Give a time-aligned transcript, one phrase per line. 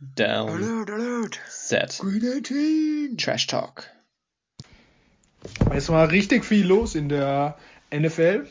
[0.00, 0.50] Down.
[0.50, 1.40] Alert, alert.
[1.48, 1.98] Set.
[2.00, 3.16] Green 18.
[3.16, 3.90] Trash Talk.
[5.72, 7.56] Es war richtig viel los in der
[7.92, 8.46] NFL.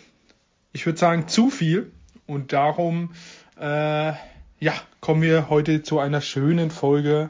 [0.72, 1.92] Ich würde sagen, zu viel.
[2.26, 3.14] Und darum,
[3.60, 4.14] äh,
[4.60, 7.30] ja, kommen wir heute zu einer schönen Folge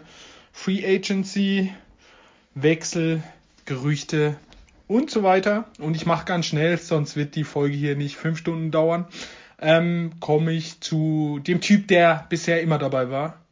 [0.52, 1.74] Free Agency,
[2.54, 3.24] Wechsel,
[3.66, 4.36] Gerüchte
[4.88, 5.66] und so weiter.
[5.80, 9.08] Und ich mache ganz schnell, sonst wird die Folge hier nicht fünf Stunden dauern.
[9.60, 13.43] Ähm, komme ich zu dem Typ, der bisher immer dabei war.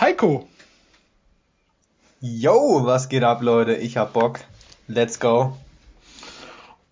[0.00, 0.48] Heiko.
[2.20, 3.76] Yo, was geht ab, Leute?
[3.76, 4.40] Ich hab Bock.
[4.88, 5.56] Let's go.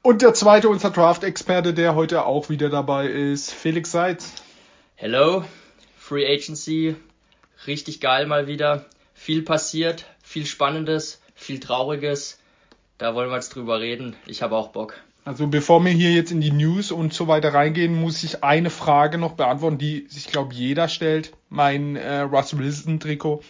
[0.02, 4.32] Und der zweite, unser Draft-Experte, der heute auch wieder dabei ist, Felix Seitz.
[4.94, 5.44] Hello,
[5.98, 6.94] Free Agency,
[7.66, 8.86] richtig geil mal wieder.
[9.14, 12.38] Viel passiert, viel Spannendes, viel Trauriges.
[12.98, 14.14] Da wollen wir jetzt drüber reden.
[14.26, 14.94] Ich habe auch Bock.
[15.24, 18.70] Also bevor wir hier jetzt in die News und so weiter reingehen, muss ich eine
[18.70, 21.32] Frage noch beantworten, die sich, glaube jeder stellt.
[21.48, 23.42] Mein äh, Russ Wilson Trikot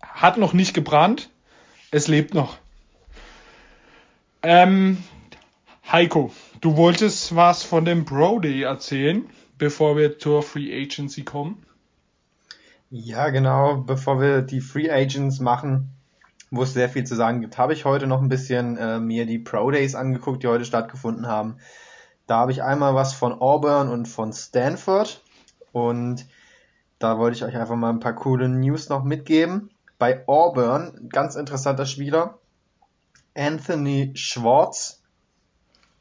[0.00, 1.28] hat noch nicht gebrannt.
[1.90, 2.56] Es lebt noch.
[4.42, 4.98] Ähm,
[5.90, 9.26] Heiko, du wolltest was von dem Pro Day erzählen,
[9.58, 11.64] bevor wir zur Free Agency kommen.
[12.90, 13.76] Ja, genau.
[13.76, 15.93] Bevor wir die Free Agents machen,
[16.50, 19.26] wo es sehr viel zu sagen gibt, habe ich heute noch ein bisschen äh, mir
[19.26, 21.56] die Pro Days angeguckt, die heute stattgefunden haben.
[22.26, 25.22] Da habe ich einmal was von Auburn und von Stanford
[25.72, 26.26] und
[26.98, 29.70] da wollte ich euch einfach mal ein paar coole News noch mitgeben.
[29.98, 32.38] Bei Auburn, ganz interessanter Spieler,
[33.34, 35.02] Anthony Schwartz,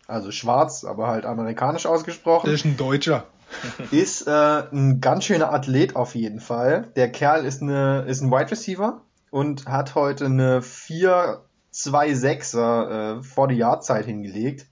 [0.07, 2.45] also schwarz, aber halt amerikanisch ausgesprochen.
[2.45, 3.25] Der ist ein Deutscher.
[3.91, 6.91] ist äh, ein ganz schöner Athlet auf jeden Fall.
[6.95, 9.01] Der Kerl ist, eine, ist ein Wide Receiver
[9.33, 14.67] und hat heute eine 4,26er äh, vor die Yard-Zeit hingelegt.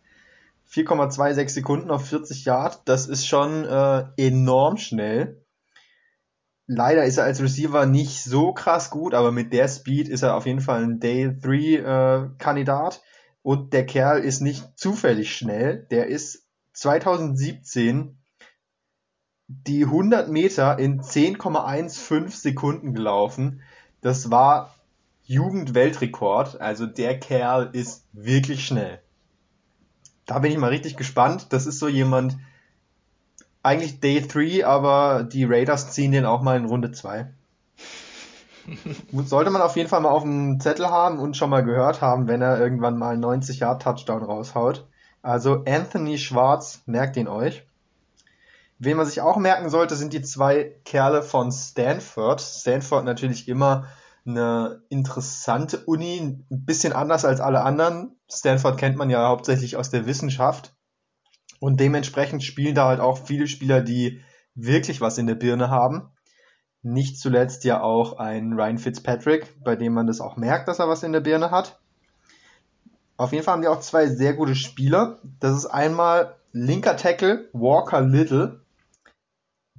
[0.71, 5.43] 4,26 Sekunden auf 40 Yard, das ist schon äh, enorm schnell.
[6.67, 10.35] Leider ist er als Receiver nicht so krass gut, aber mit der Speed ist er
[10.35, 13.01] auf jeden Fall ein Day 3 äh, Kandidat.
[13.41, 15.87] Und der Kerl ist nicht zufällig schnell.
[15.89, 18.15] Der ist 2017
[19.47, 23.63] die 100 Meter in 10,15 Sekunden gelaufen.
[24.01, 24.75] Das war
[25.25, 26.59] Jugendweltrekord.
[26.59, 28.99] Also der Kerl ist wirklich schnell.
[30.25, 31.47] Da bin ich mal richtig gespannt.
[31.49, 32.37] Das ist so jemand,
[33.63, 37.31] eigentlich Day 3, aber die Raiders ziehen den auch mal in Runde 2.
[39.25, 42.27] Sollte man auf jeden Fall mal auf dem Zettel haben und schon mal gehört haben,
[42.27, 44.87] wenn er irgendwann mal 90 Yard Touchdown raushaut.
[45.21, 47.65] Also Anthony Schwarz, merkt ihn euch.
[48.83, 52.41] Wen man sich auch merken sollte, sind die zwei Kerle von Stanford.
[52.41, 53.85] Stanford natürlich immer
[54.25, 58.19] eine interessante Uni, ein bisschen anders als alle anderen.
[58.27, 60.73] Stanford kennt man ja hauptsächlich aus der Wissenschaft.
[61.59, 64.23] Und dementsprechend spielen da halt auch viele Spieler, die
[64.55, 66.09] wirklich was in der Birne haben.
[66.81, 70.89] Nicht zuletzt ja auch ein Ryan Fitzpatrick, bei dem man das auch merkt, dass er
[70.89, 71.79] was in der Birne hat.
[73.15, 75.19] Auf jeden Fall haben die auch zwei sehr gute Spieler.
[75.39, 78.60] Das ist einmal linker Tackle Walker Little,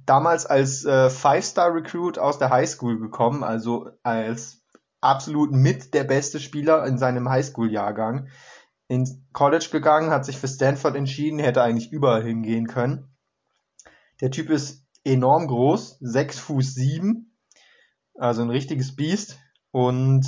[0.05, 4.61] damals als äh, Five-Star-Recruit aus der Highschool gekommen, also als
[5.01, 8.27] absolut mit der beste Spieler in seinem Highschool-Jahrgang.
[8.87, 13.09] Ins College gegangen, hat sich für Stanford entschieden, hätte eigentlich überall hingehen können.
[14.21, 17.35] Der Typ ist enorm groß, 6 Fuß 7,
[18.15, 19.39] also ein richtiges Biest
[19.71, 20.25] und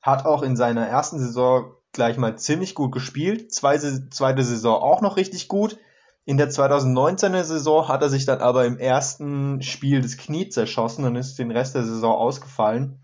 [0.00, 5.00] hat auch in seiner ersten Saison gleich mal ziemlich gut gespielt, zweite, zweite Saison auch
[5.00, 5.78] noch richtig gut.
[6.28, 11.06] In der 2019er Saison hat er sich dann aber im ersten Spiel das Knie zerschossen
[11.06, 13.02] und ist den Rest der Saison ausgefallen.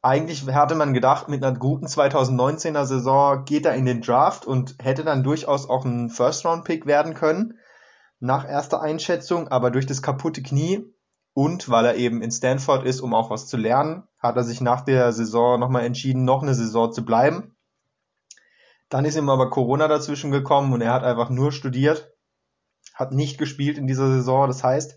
[0.00, 4.76] Eigentlich hatte man gedacht, mit einer guten 2019er Saison geht er in den Draft und
[4.80, 7.58] hätte dann durchaus auch ein First-Round-Pick werden können,
[8.20, 10.94] nach erster Einschätzung, aber durch das kaputte Knie
[11.34, 14.62] und weil er eben in Stanford ist, um auch was zu lernen, hat er sich
[14.62, 17.54] nach der Saison nochmal entschieden, noch eine Saison zu bleiben.
[18.88, 22.09] Dann ist ihm aber Corona dazwischen gekommen und er hat einfach nur studiert,
[23.00, 24.46] hat nicht gespielt in dieser Saison.
[24.46, 24.96] Das heißt,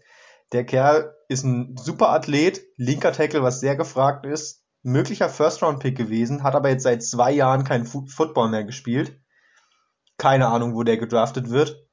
[0.51, 6.43] der Kerl ist ein super Athlet, linker Tackle, was sehr gefragt ist, möglicher First-Round-Pick gewesen,
[6.43, 9.19] hat aber jetzt seit zwei Jahren kein Fu Football mehr gespielt.
[10.17, 11.87] Keine Ahnung, wo der gedraftet wird.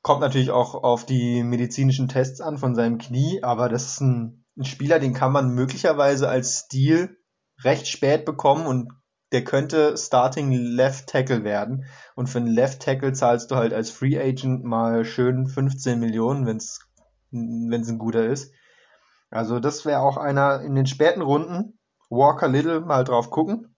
[0.00, 4.46] Kommt natürlich auch auf die medizinischen Tests an von seinem Knie, aber das ist ein,
[4.56, 7.18] ein Spieler, den kann man möglicherweise als Stil
[7.62, 8.92] recht spät bekommen und
[9.32, 11.84] der könnte Starting Left Tackle werden.
[12.14, 16.46] Und für einen Left Tackle zahlst du halt als Free Agent mal schön 15 Millionen,
[16.46, 16.80] wenn es
[17.32, 18.52] ein guter ist.
[19.30, 21.78] Also das wäre auch einer in den späten Runden.
[22.08, 23.74] Walker Little mal drauf gucken.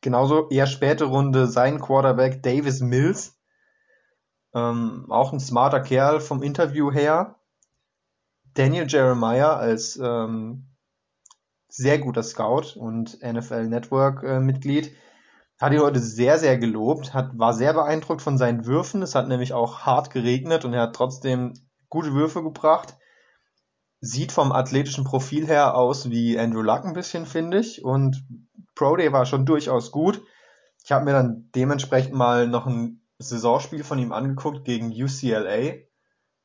[0.00, 3.38] Genauso eher späte Runde sein Quarterback Davis Mills.
[4.52, 7.36] Ähm, auch ein smarter Kerl vom Interview her.
[8.54, 10.69] Daniel Jeremiah als ähm,
[11.70, 14.92] sehr guter Scout und NFL Network äh, Mitglied
[15.60, 19.02] hat ihn heute sehr, sehr gelobt, hat, war sehr beeindruckt von seinen Würfen.
[19.02, 21.52] Es hat nämlich auch hart geregnet und er hat trotzdem
[21.90, 22.96] gute Würfe gebracht.
[24.00, 27.84] Sieht vom athletischen Profil her aus wie Andrew Luck ein bisschen, finde ich.
[27.84, 28.24] Und
[28.74, 30.22] Pro Day war schon durchaus gut.
[30.82, 35.74] Ich habe mir dann dementsprechend mal noch ein Saisonspiel von ihm angeguckt gegen UCLA.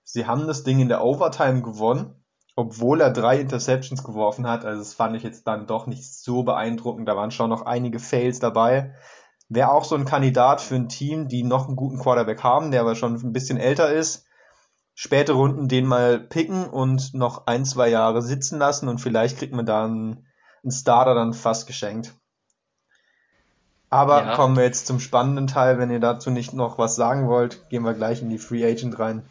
[0.03, 2.24] Sie haben das Ding in der Overtime gewonnen,
[2.55, 4.65] obwohl er drei Interceptions geworfen hat.
[4.65, 7.07] Also das fand ich jetzt dann doch nicht so beeindruckend.
[7.07, 8.93] Da waren schon noch einige Fails dabei.
[9.49, 12.81] Wäre auch so ein Kandidat für ein Team, die noch einen guten Quarterback haben, der
[12.81, 14.25] aber schon ein bisschen älter ist.
[14.93, 19.53] Späte Runden den mal picken und noch ein, zwei Jahre sitzen lassen und vielleicht kriegt
[19.53, 20.25] man da einen,
[20.63, 22.13] einen Starter dann fast geschenkt.
[23.89, 24.35] Aber ja.
[24.35, 25.77] kommen wir jetzt zum spannenden Teil.
[25.77, 28.97] Wenn ihr dazu nicht noch was sagen wollt, gehen wir gleich in die Free Agent
[28.97, 29.29] rein.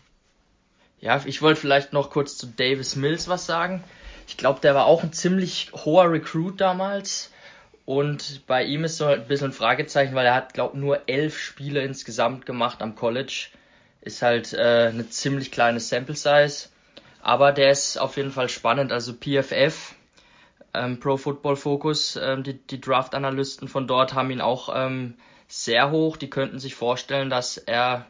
[1.04, 3.84] Ja, ich wollte vielleicht noch kurz zu Davis Mills was sagen.
[4.26, 7.30] Ich glaube, der war auch ein ziemlich hoher Recruit damals.
[7.84, 11.38] Und bei ihm ist so ein bisschen ein Fragezeichen, weil er hat, glaube nur elf
[11.38, 13.48] Spiele insgesamt gemacht am College.
[14.00, 16.70] Ist halt äh, eine ziemlich kleine Sample Size.
[17.20, 18.90] Aber der ist auf jeden Fall spannend.
[18.90, 19.94] Also PFF,
[20.72, 25.16] ähm, Pro Football Focus, ähm, die, die Draft-Analysten von dort haben ihn auch ähm,
[25.48, 26.16] sehr hoch.
[26.16, 28.06] Die könnten sich vorstellen, dass er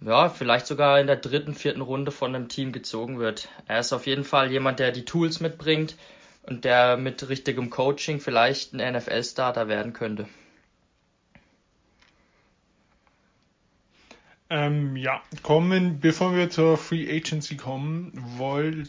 [0.00, 3.48] ja, vielleicht sogar in der dritten, vierten Runde von einem Team gezogen wird.
[3.66, 5.96] Er ist auf jeden Fall jemand, der die Tools mitbringt
[6.42, 10.26] und der mit richtigem Coaching vielleicht ein NFL-Starter werden könnte.
[14.50, 18.88] Ähm, ja, kommen, bevor wir zur Free Agency kommen, wollten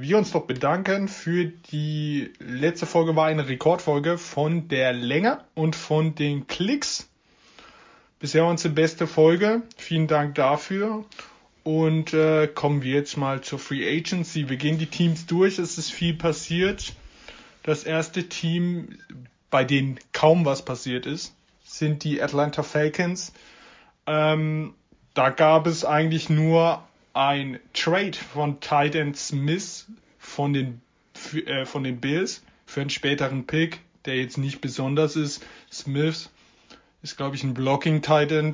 [0.00, 5.74] wir uns doch bedanken für die letzte Folge war eine Rekordfolge von der Länge und
[5.74, 7.08] von den Klicks.
[8.22, 9.62] Bisher unsere beste Folge.
[9.76, 11.04] Vielen Dank dafür.
[11.64, 14.48] Und äh, kommen wir jetzt mal zur Free Agency.
[14.48, 15.58] Wir gehen die Teams durch.
[15.58, 16.92] Es ist viel passiert.
[17.64, 18.96] Das erste Team,
[19.50, 21.34] bei dem kaum was passiert ist,
[21.64, 23.32] sind die Atlanta Falcons.
[24.06, 24.74] Ähm,
[25.14, 26.80] da gab es eigentlich nur
[27.14, 29.88] ein Trade von Titan Smith
[30.20, 30.80] von den,
[31.44, 35.44] äh, von den Bills für einen späteren Pick, der jetzt nicht besonders ist.
[35.72, 36.30] Smith
[37.02, 38.52] ist, glaube ich, ein Blocking Titan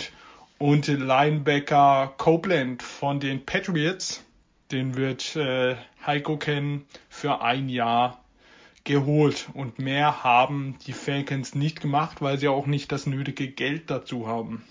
[0.58, 4.24] und Linebacker Copeland von den Patriots.
[4.72, 8.22] Den wird äh, Heiko kennen für ein Jahr
[8.84, 9.48] geholt.
[9.54, 14.26] Und mehr haben die Falcons nicht gemacht, weil sie auch nicht das nötige Geld dazu
[14.26, 14.64] haben.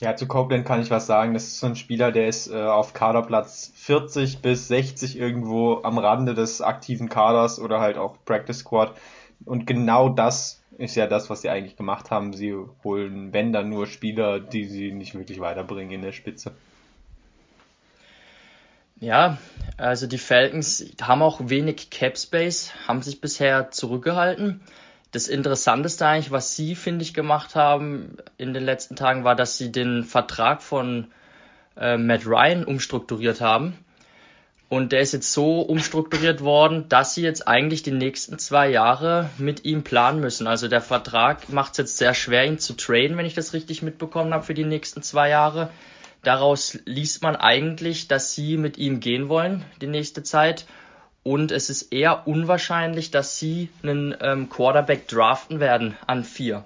[0.00, 1.32] Ja, zu Copeland kann ich was sagen.
[1.32, 5.98] Das ist so ein Spieler, der ist äh, auf Kaderplatz 40 bis 60 irgendwo am
[5.98, 8.96] Rande des aktiven Kaders oder halt auch Practice Squad.
[9.44, 12.32] Und genau das ist ja das, was sie eigentlich gemacht haben.
[12.32, 12.54] Sie
[12.84, 16.52] holen, wenn dann nur Spieler, die sie nicht wirklich weiterbringen in der Spitze.
[19.00, 19.38] Ja,
[19.76, 24.60] also die Falcons haben auch wenig Cap Space, haben sich bisher zurückgehalten
[25.12, 29.58] das Interessanteste eigentlich, was sie, finde ich, gemacht haben in den letzten Tagen, war, dass
[29.58, 31.08] sie den Vertrag von
[31.76, 33.76] äh, Matt Ryan umstrukturiert haben.
[34.72, 39.28] Und der ist jetzt so umstrukturiert worden, dass sie jetzt eigentlich die nächsten zwei Jahre
[39.36, 40.46] mit ihm planen müssen.
[40.46, 43.82] Also der Vertrag macht es jetzt sehr schwer, ihn zu traden, wenn ich das richtig
[43.82, 45.68] mitbekommen habe, für die nächsten zwei Jahre.
[46.22, 50.64] Daraus liest man eigentlich, dass sie mit ihm gehen wollen die nächste Zeit
[51.22, 56.64] und es ist eher unwahrscheinlich, dass sie einen ähm, Quarterback draften werden an vier.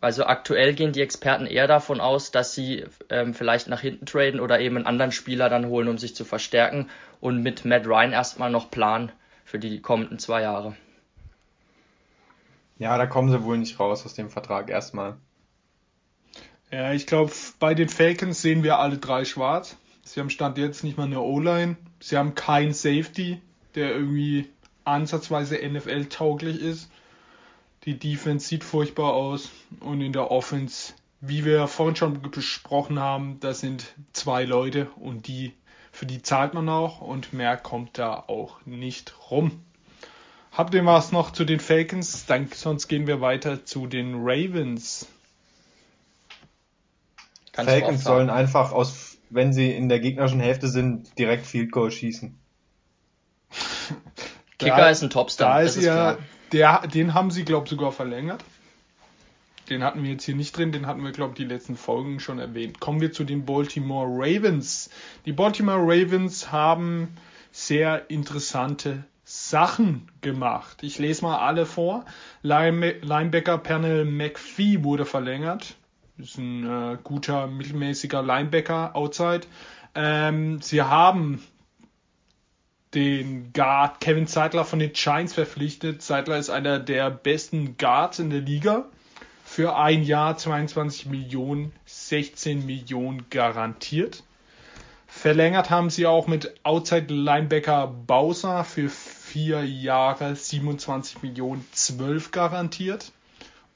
[0.00, 4.40] Also aktuell gehen die Experten eher davon aus, dass sie ähm, vielleicht nach hinten traden
[4.40, 6.88] oder eben einen anderen Spieler dann holen, um sich zu verstärken
[7.20, 9.12] und mit Matt Ryan erstmal noch planen
[9.44, 10.76] für die kommenden zwei Jahre.
[12.78, 15.16] Ja, da kommen sie wohl nicht raus aus dem Vertrag erstmal.
[16.70, 19.76] Ja, ich glaube, bei den Falcons sehen wir alle drei schwarz.
[20.04, 21.76] Sie haben Stand jetzt nicht mal eine O-Line.
[22.00, 23.40] Sie haben kein Safety
[23.74, 24.48] der irgendwie
[24.84, 26.90] ansatzweise NFL-tauglich ist.
[27.84, 29.50] Die Defense sieht furchtbar aus
[29.80, 35.28] und in der Offense, wie wir vorhin schon besprochen haben, da sind zwei Leute und
[35.28, 35.54] die
[36.00, 39.62] für die zahlt man auch und mehr kommt da auch nicht rum.
[40.50, 42.24] Habt ihr was noch zu den Falcons?
[42.24, 45.08] Dann, sonst gehen wir weiter zu den Ravens.
[47.52, 51.90] Kann Falcons sollen einfach aus, wenn sie in der gegnerischen Hälfte sind, direkt Field Goal
[51.90, 52.34] schießen.
[54.58, 55.56] Kicker da, ist ein Topstar.
[55.56, 56.16] Da ist, ist ja,
[56.52, 58.42] der, den haben sie, glaube ich, sogar verlängert.
[59.70, 62.18] Den hatten wir jetzt hier nicht drin, den hatten wir, glaube ich, die letzten Folgen
[62.18, 62.80] schon erwähnt.
[62.80, 64.90] Kommen wir zu den Baltimore Ravens.
[65.26, 67.08] Die Baltimore Ravens haben
[67.52, 70.82] sehr interessante Sachen gemacht.
[70.82, 72.04] Ich lese mal alle vor.
[72.42, 75.76] Linebacker Pernell McPhee wurde verlängert.
[76.18, 79.42] Ist ein äh, guter, mittelmäßiger Linebacker outside.
[79.94, 81.40] Ähm, sie haben
[82.92, 86.02] den Guard Kevin Zeitler von den Giants verpflichtet.
[86.02, 88.86] Zeitler ist einer der besten Guards in der Liga.
[89.52, 94.22] Für ein Jahr 22 Millionen, 16 Millionen garantiert.
[95.08, 103.10] Verlängert haben sie auch mit Outside Linebacker Bowser für vier Jahre 27 Millionen, 12 garantiert.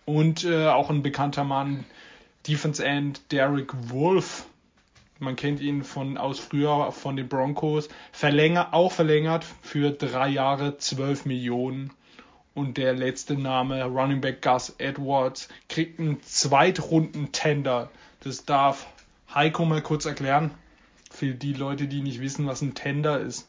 [0.04, 1.84] Und äh, auch ein bekannter Mann,
[2.46, 4.46] Defense End Derek Wolf,
[5.18, 10.78] man kennt ihn von aus früher von den Broncos, verlängert, auch verlängert für drei Jahre
[10.78, 11.90] 12 Millionen.
[12.54, 17.90] Und der letzte Name, Running Back Gus Edwards, kriegt einen Zweitrunden-Tender.
[18.20, 18.87] Das darf
[19.34, 20.52] Heiko mal kurz erklären.
[21.11, 23.49] Für die Leute, die nicht wissen, was ein Tender ist.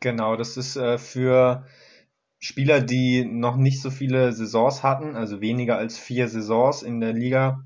[0.00, 1.66] Genau, das ist äh, für
[2.38, 7.12] Spieler, die noch nicht so viele Saisons hatten, also weniger als vier Saisons in der
[7.12, 7.62] Liga,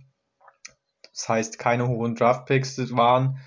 [1.12, 3.38] das heißt keine hohen Draftpicks waren,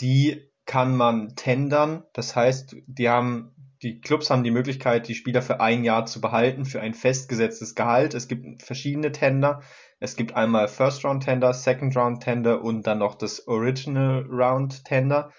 [0.00, 2.04] die kann man tendern.
[2.12, 3.53] Das heißt, die haben,
[3.84, 7.74] die Clubs haben die Möglichkeit, die Spieler für ein Jahr zu behalten, für ein festgesetztes
[7.74, 8.14] Gehalt.
[8.14, 9.60] Es gibt verschiedene Tender.
[10.00, 14.84] Es gibt einmal First Round Tender, Second Round Tender und dann noch das Original Round
[14.86, 15.30] Tender.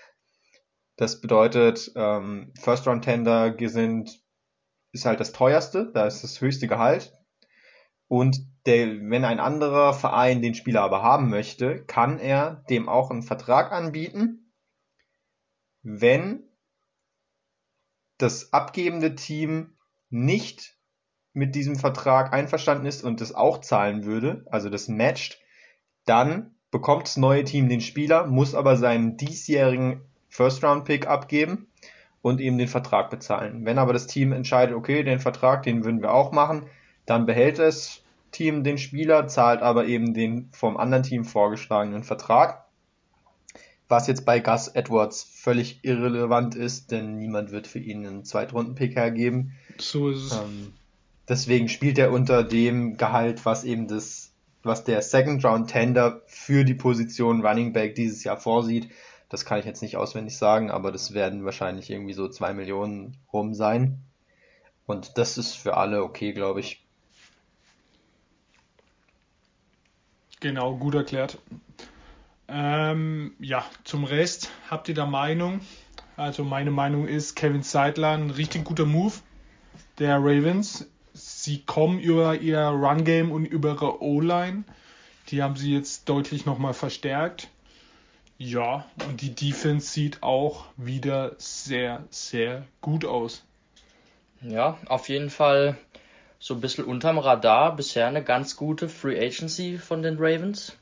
[0.96, 4.22] Das bedeutet, ähm, First Round Tender sind,
[4.92, 7.14] ist halt das teuerste, da ist das höchste Gehalt.
[8.08, 8.38] Und
[8.68, 13.24] der, wenn ein anderer Verein den Spieler aber haben möchte, kann er dem auch einen
[13.24, 14.54] Vertrag anbieten,
[15.82, 16.44] wenn
[18.18, 19.78] das abgebende Team
[20.10, 20.78] nicht
[21.34, 25.40] mit diesem Vertrag einverstanden ist und es auch zahlen würde, also das matcht,
[26.06, 31.68] dann bekommt das neue Team den Spieler, muss aber seinen diesjährigen First-Round-Pick abgeben
[32.22, 33.66] und ihm den Vertrag bezahlen.
[33.66, 36.66] Wenn aber das Team entscheidet, okay, den Vertrag, den würden wir auch machen,
[37.06, 42.65] dann behält es Team den Spieler, zahlt aber eben den vom anderen Team vorgeschlagenen Vertrag.
[43.88, 48.96] Was jetzt bei Gus Edwards völlig irrelevant ist, denn niemand wird für ihn einen Zweitrunden-Pick
[48.96, 49.54] hergeben.
[49.78, 50.32] So ist es.
[50.32, 50.74] Ähm,
[51.28, 54.32] deswegen spielt er unter dem Gehalt, was eben das,
[54.64, 58.90] was der Second Round Tender für die Position Running Back dieses Jahr vorsieht.
[59.30, 63.18] Das kann ich jetzt nicht auswendig sagen, aber das werden wahrscheinlich irgendwie so zwei Millionen
[63.32, 64.00] rum sein.
[64.88, 66.84] Und das ist für alle okay, glaube ich.
[70.40, 71.40] Genau, gut erklärt.
[72.48, 75.62] Ähm, ja, zum Rest habt ihr da Meinung?
[76.18, 79.14] Also meine Meinung ist, Kevin Seidler ein richtig guter Move
[80.00, 80.88] der Ravens.
[81.14, 84.64] Sie kommen über ihr Run-Game und über ihre O-Line.
[85.30, 87.50] Die haben sie jetzt deutlich nochmal verstärkt.
[88.38, 93.44] Ja, und die Defense sieht auch wieder sehr, sehr gut aus.
[94.42, 95.78] Ja, auf jeden Fall
[96.38, 97.76] so ein bisschen unterm Radar.
[97.76, 100.78] Bisher eine ganz gute Free Agency von den Ravens.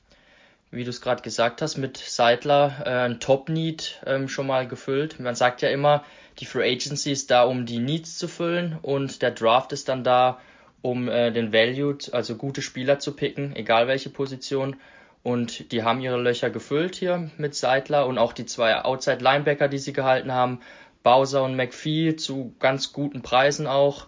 [0.74, 5.20] Wie du es gerade gesagt hast, mit Seidler äh, ein Top-Need ähm, schon mal gefüllt.
[5.20, 6.04] Man sagt ja immer,
[6.40, 10.04] die Free Agency ist da, um die Needs zu füllen und der Draft ist dann
[10.04, 10.40] da,
[10.82, 14.78] um äh, den Value, also gute Spieler zu picken, egal welche Position.
[15.22, 19.68] Und die haben ihre Löcher gefüllt hier mit Seidler und auch die zwei Outside Linebacker,
[19.68, 20.60] die sie gehalten haben,
[21.04, 24.08] Bowser und McPhee zu ganz guten Preisen auch.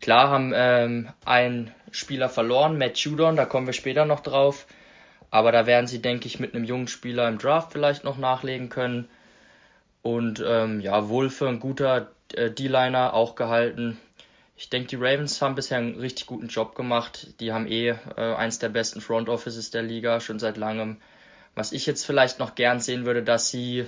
[0.00, 4.66] Klar haben ähm, einen Spieler verloren, Matt Judon, da kommen wir später noch drauf.
[5.32, 8.68] Aber da werden sie, denke ich, mit einem jungen Spieler im Draft vielleicht noch nachlegen
[8.68, 9.08] können.
[10.02, 13.98] Und ähm, ja, Wolfe, ein guter äh, D-Liner, auch gehalten.
[14.58, 17.28] Ich denke, die Ravens haben bisher einen richtig guten Job gemacht.
[17.40, 20.98] Die haben eh äh, eins der besten Front Offices der Liga, schon seit langem.
[21.54, 23.86] Was ich jetzt vielleicht noch gern sehen würde, dass sie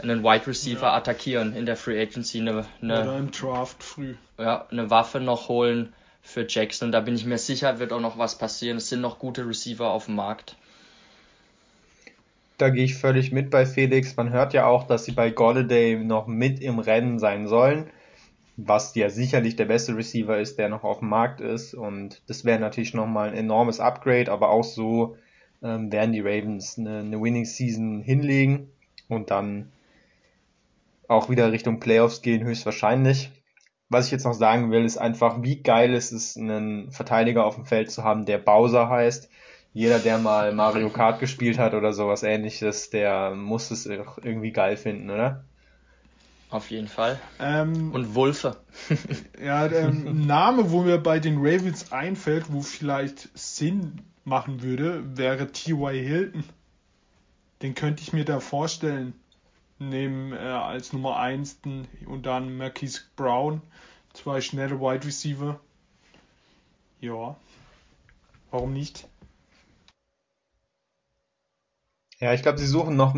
[0.00, 0.94] einen Wide Receiver ja.
[0.94, 2.38] attackieren in der Free Agency.
[2.38, 4.14] Eine, eine, Oder im Draft früh.
[4.38, 6.92] Ja, eine Waffe noch holen für Jackson.
[6.92, 8.76] Da bin ich mir sicher, wird auch noch was passieren.
[8.76, 10.56] Es sind noch gute Receiver auf dem Markt.
[12.56, 14.16] Da gehe ich völlig mit bei Felix.
[14.16, 17.90] Man hört ja auch, dass sie bei Golladay noch mit im Rennen sein sollen,
[18.56, 21.74] was ja sicherlich der beste Receiver ist, der noch auf dem Markt ist.
[21.74, 25.16] Und das wäre natürlich nochmal ein enormes Upgrade, aber auch so
[25.62, 28.70] ähm, werden die Ravens eine, eine Winning Season hinlegen
[29.08, 29.72] und dann
[31.08, 33.30] auch wieder Richtung Playoffs gehen, höchstwahrscheinlich.
[33.88, 37.56] Was ich jetzt noch sagen will, ist einfach, wie geil ist es, einen Verteidiger auf
[37.56, 39.28] dem Feld zu haben, der Bowser heißt.
[39.74, 44.76] Jeder, der mal Mario Kart gespielt hat oder sowas ähnliches, der muss es irgendwie geil
[44.76, 45.44] finden, oder?
[46.48, 47.20] Auf jeden Fall.
[47.40, 48.56] Ähm, Und Wulfe.
[49.44, 55.50] ja, der Name, wo mir bei den Ravens einfällt, wo vielleicht Sinn machen würde, wäre
[55.50, 55.90] T.Y.
[55.92, 56.44] Hilton.
[57.60, 59.14] Den könnte ich mir da vorstellen
[59.80, 61.58] neben äh, als Nummer 1
[62.06, 63.60] und dann Marquise Brown,
[64.12, 65.58] zwei schnelle Wide Receiver.
[67.00, 67.34] Ja,
[68.52, 69.08] warum nicht?
[72.20, 73.14] Ja, ich glaube, sie suchen noch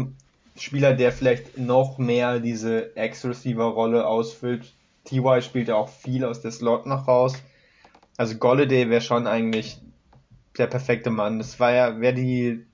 [0.58, 4.72] Spieler, der vielleicht noch mehr diese Ex-Receiver-Rolle ausfüllt.
[5.04, 7.34] TY spielt ja auch viel aus der Slot noch raus.
[8.16, 9.78] Also Golladay wäre schon eigentlich
[10.56, 11.38] der perfekte Mann.
[11.38, 12.64] Das war ja, wäre die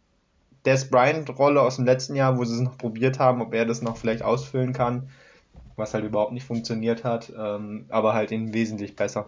[0.65, 3.83] Des Bryant-Rolle aus dem letzten Jahr, wo sie es noch probiert haben, ob er das
[3.83, 5.11] noch vielleicht ausfüllen kann,
[5.77, 9.27] was halt überhaupt nicht funktioniert hat, ähm, aber halt in wesentlich besser.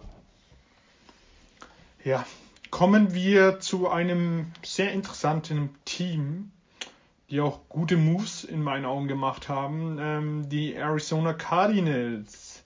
[2.05, 2.25] Ja,
[2.71, 6.51] kommen wir zu einem sehr interessanten Team,
[7.29, 9.97] die auch gute Moves in meinen Augen gemacht haben.
[9.99, 12.63] Ähm, die Arizona Cardinals.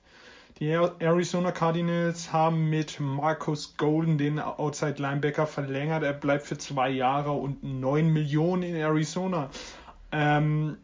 [0.59, 6.03] Die Arizona Cardinals haben mit Marcus Golden den Outside Linebacker verlängert.
[6.03, 9.49] Er bleibt für zwei Jahre und 9 Millionen in Arizona.
[10.11, 10.77] Ähm,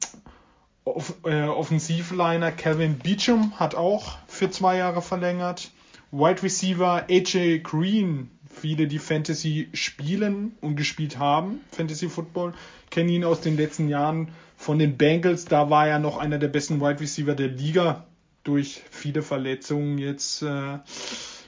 [0.86, 5.72] Off äh, Offensivliner Kevin Beecham hat auch für zwei Jahre verlängert.
[6.12, 12.53] Wide Receiver AJ Green, viele die Fantasy spielen und gespielt haben, Fantasy Football,
[12.89, 15.45] kennen ihn aus den letzten Jahren von den Bengals.
[15.45, 18.05] Da war er noch einer der besten Wide Receiver der Liga
[18.43, 20.79] durch viele Verletzungen jetzt äh,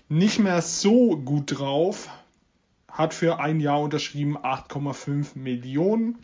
[0.10, 2.10] nicht mehr so gut drauf.
[2.90, 6.18] Hat für ein Jahr unterschrieben 8,5 Millionen.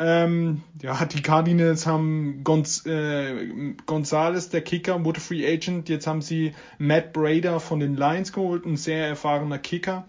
[0.00, 5.88] Ähm, ja, die Cardinals haben Gonz äh, Gonzales, der Kicker, wurde Free Agent.
[5.88, 10.06] Jetzt haben sie Matt Brader von den Lions geholt, ein sehr erfahrener Kicker.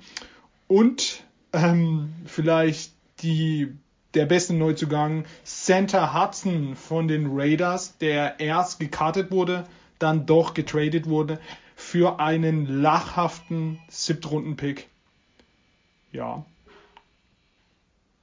[0.68, 2.94] Und ähm, vielleicht
[3.24, 3.74] die
[4.14, 9.66] der beste Neuzugang Santa Hudson von den Raiders, der erst gekartet wurde,
[10.00, 11.40] dann doch getradet wurde
[11.76, 14.88] für einen lachhaften Siebtrunden-Pick.
[16.12, 16.46] Ja.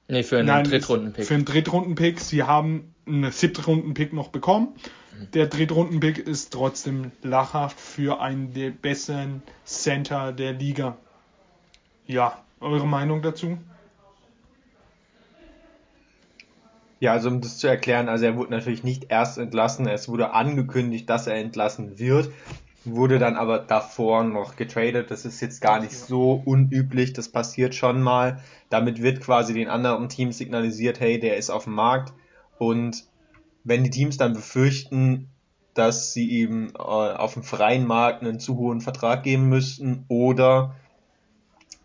[0.07, 1.25] Nee, für einen Drittrunden-Pick.
[1.25, 2.19] Für einen Drittrunden-Pick.
[2.21, 4.75] Sie haben einen Siebtrunden-Pick noch bekommen.
[5.17, 5.31] Mhm.
[5.31, 10.97] Der Drittrunden-Pick ist trotzdem lachhaft für einen der besseren Center der Liga.
[12.05, 13.57] Ja, eure Meinung dazu?
[16.99, 20.31] Ja, also um das zu erklären, also er wurde natürlich nicht erst entlassen, es wurde
[20.31, 22.31] angekündigt, dass er entlassen wird,
[22.87, 25.11] wurde dann aber davor noch getradet.
[25.11, 28.41] Das ist jetzt gar nicht so unüblich, das passiert schon mal.
[28.69, 32.13] Damit wird quasi den anderen Teams signalisiert, hey, der ist auf dem Markt.
[32.57, 33.05] Und
[33.63, 35.29] wenn die Teams dann befürchten,
[35.73, 40.75] dass sie ihm äh, auf dem freien Markt einen zu hohen Vertrag geben müssten oder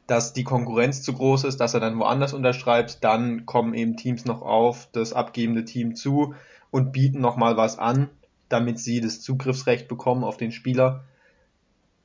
[0.06, 4.24] dass die Konkurrenz zu groß ist, dass er dann woanders unterschreibt, dann kommen eben Teams
[4.24, 6.34] noch auf das abgebende Team zu
[6.70, 8.10] und bieten nochmal was an,
[8.52, 11.04] damit sie das Zugriffsrecht bekommen auf den Spieler.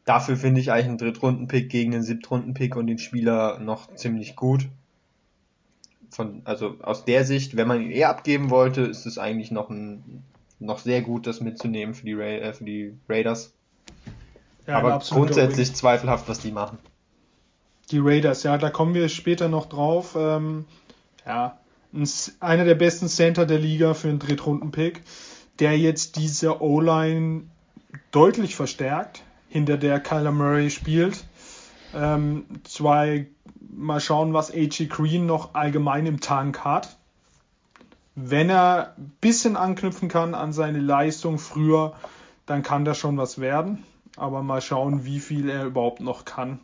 [0.06, 4.68] Dafür finde ich eigentlich einen Drittrunden-Pick gegen den Siebtrunden-Pick und den Spieler noch ziemlich gut.
[6.10, 9.70] Von, also aus der Sicht, wenn man ihn eher abgeben wollte, ist es eigentlich noch
[9.70, 10.24] ein,
[10.60, 13.54] noch sehr gut, das mitzunehmen für die, Ra äh, für die Raiders.
[14.66, 16.78] Ja, Aber grundsätzlich zweifelhaft, was die machen.
[17.92, 20.16] Die Raiders, ja, da kommen wir später noch drauf.
[20.18, 20.66] Ähm,
[21.26, 21.58] ja,
[22.40, 25.02] einer der besten Center der Liga für einen Drittrunden-Pick,
[25.60, 27.44] der jetzt diese O-Line
[28.12, 31.26] deutlich verstärkt, hinter der Kyler Murray spielt.
[31.94, 33.28] Ähm, zwei,
[33.70, 34.86] mal schauen, was A.G.
[34.88, 36.98] Green noch allgemein im Tank hat.
[38.16, 41.96] Wenn er ein bisschen anknüpfen kann an seine Leistung früher,
[42.46, 43.84] dann kann das schon was werden.
[44.16, 46.60] Aber mal schauen, wie viel er überhaupt noch kann.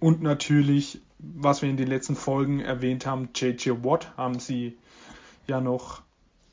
[0.00, 4.78] Und natürlich, was wir in den letzten Folgen erwähnt haben, JJ Watt haben sie
[5.46, 6.00] ja noch,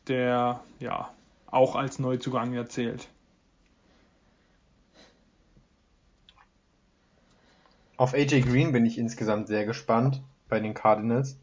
[0.08, 1.10] der ja
[1.48, 3.08] auch als Neuzugang erzählt.
[7.98, 11.38] Auf AJ Green bin ich insgesamt sehr gespannt bei den Cardinals.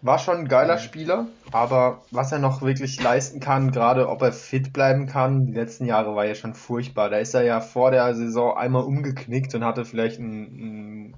[0.00, 4.32] War schon ein geiler Spieler, aber was er noch wirklich leisten kann, gerade ob er
[4.32, 7.08] fit bleiben kann, die letzten Jahre war ja schon furchtbar.
[7.08, 11.16] Da ist er ja vor der Saison einmal umgeknickt und hatte vielleicht einen, einen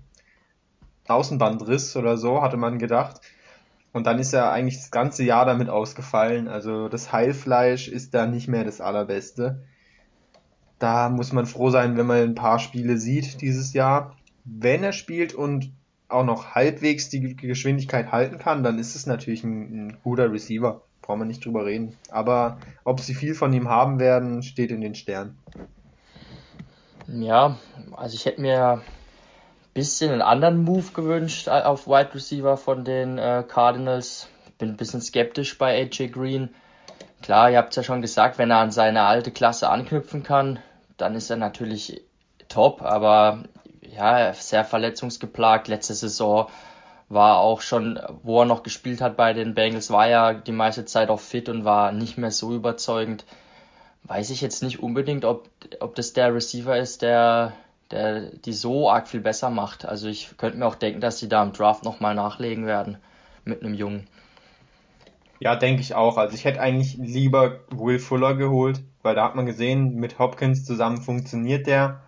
[1.08, 3.22] Außenbandriss oder so, hatte man gedacht.
[3.94, 6.48] Und dann ist er eigentlich das ganze Jahr damit ausgefallen.
[6.48, 9.62] Also das Heilfleisch ist da nicht mehr das allerbeste.
[10.80, 14.16] Da muss man froh sein, wenn man ein paar Spiele sieht dieses Jahr.
[14.44, 15.72] Wenn er spielt und
[16.08, 20.82] auch noch halbwegs die Geschwindigkeit halten kann, dann ist es natürlich ein, ein guter Receiver.
[21.00, 21.96] Brauchen wir nicht drüber reden.
[22.10, 25.38] Aber ob sie viel von ihm haben werden, steht in den Sternen.
[27.06, 27.58] Ja,
[27.92, 28.82] also ich hätte mir
[29.74, 34.28] bisschen einen anderen Move gewünscht auf Wide Receiver von den äh, Cardinals.
[34.56, 36.54] Bin ein bisschen skeptisch bei AJ Green.
[37.22, 40.60] Klar, ihr habt es ja schon gesagt, wenn er an seine alte Klasse anknüpfen kann,
[40.96, 42.02] dann ist er natürlich
[42.48, 43.44] top, aber
[43.80, 45.68] ja, sehr verletzungsgeplagt.
[45.68, 46.48] Letzte Saison
[47.08, 50.84] war auch schon, wo er noch gespielt hat bei den Bengals, war ja die meiste
[50.84, 53.24] Zeit auch fit und war nicht mehr so überzeugend.
[54.04, 55.48] Weiß ich jetzt nicht unbedingt, ob,
[55.80, 57.54] ob das der Receiver ist, der,
[57.90, 59.84] der die so arg viel besser macht.
[59.84, 62.98] Also ich könnte mir auch denken, dass sie da im Draft nochmal nachlegen werden
[63.44, 64.06] mit einem Jungen.
[65.40, 66.16] Ja, denke ich auch.
[66.16, 70.64] Also ich hätte eigentlich lieber Will Fuller geholt, weil da hat man gesehen, mit Hopkins
[70.64, 72.00] zusammen funktioniert der.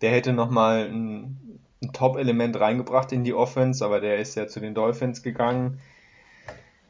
[0.00, 4.60] Der hätte nochmal ein, ein Top-Element reingebracht in die Offense, aber der ist ja zu
[4.60, 5.80] den Dolphins gegangen.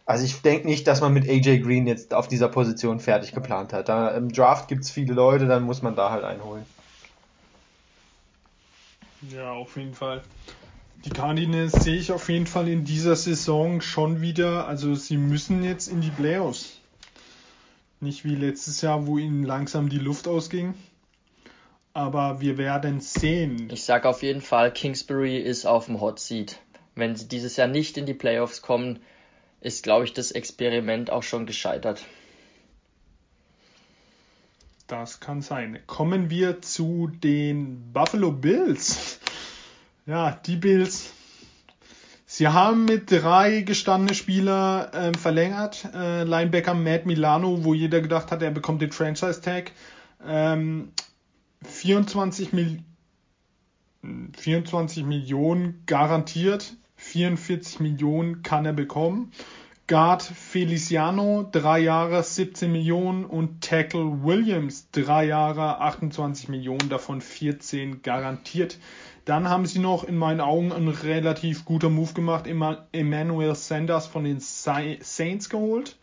[0.05, 3.73] Also ich denke nicht, dass man mit AJ Green jetzt auf dieser Position fertig geplant
[3.73, 3.89] hat.
[3.89, 6.67] Da im Draft gibt es viele Leute, dann muss man da halt einholen.
[9.29, 10.23] Ja, auf jeden Fall.
[11.05, 14.67] Die Cardinals sehe ich auf jeden Fall in dieser Saison schon wieder.
[14.67, 16.79] Also sie müssen jetzt in die Playoffs.
[18.01, 20.75] Nicht wie letztes Jahr, wo ihnen langsam die Luft ausging.
[21.93, 23.69] Aber wir werden sehen.
[23.71, 26.59] Ich sage auf jeden Fall, Kingsbury ist auf dem Hot Seat.
[26.95, 29.01] Wenn sie dieses Jahr nicht in die Playoffs kommen,
[29.61, 32.05] ist, glaube ich, das Experiment auch schon gescheitert.
[34.91, 35.79] Das kann sein.
[35.87, 39.21] Kommen wir zu den Buffalo Bills.
[40.05, 41.13] Ja, die Bills.
[42.27, 45.89] Sie haben mit drei gestandene Spieler äh, verlängert.
[45.95, 49.71] Äh, Linebacker Matt Milano, wo jeder gedacht hat, er bekommt den Franchise Tag.
[50.27, 50.91] Ähm,
[51.65, 52.83] 24, Mil
[54.39, 56.75] 24 Millionen garantiert.
[56.97, 59.31] 44 Millionen kann er bekommen.
[59.91, 68.01] Guard Feliciano, drei Jahre 17 Millionen und Tackle Williams, drei Jahre 28 Millionen, davon 14
[68.01, 68.79] garantiert.
[69.25, 74.23] Dann haben sie noch in meinen Augen einen relativ guter Move gemacht, Emmanuel Sanders von
[74.23, 75.99] den Saints geholt.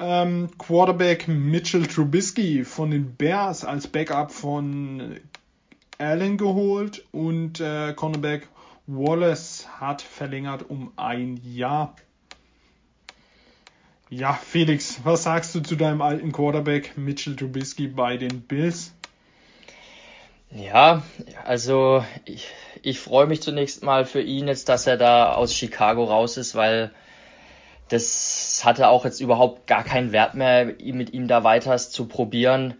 [0.00, 5.20] Ähm, Quarterback Mitchell Trubisky von den Bears als Backup von
[5.98, 8.48] Allen geholt und äh, Cornerback
[8.88, 11.94] Wallace hat verlängert um ein Jahr.
[14.08, 18.94] Ja, Felix, was sagst du zu deinem alten Quarterback Mitchell Trubisky bei den Bills?
[20.52, 21.02] Ja,
[21.44, 22.46] also ich,
[22.82, 26.54] ich freue mich zunächst mal für ihn jetzt, dass er da aus Chicago raus ist,
[26.54, 26.92] weil
[27.88, 32.74] das hatte auch jetzt überhaupt gar keinen Wert mehr, mit ihm da weiter zu probieren.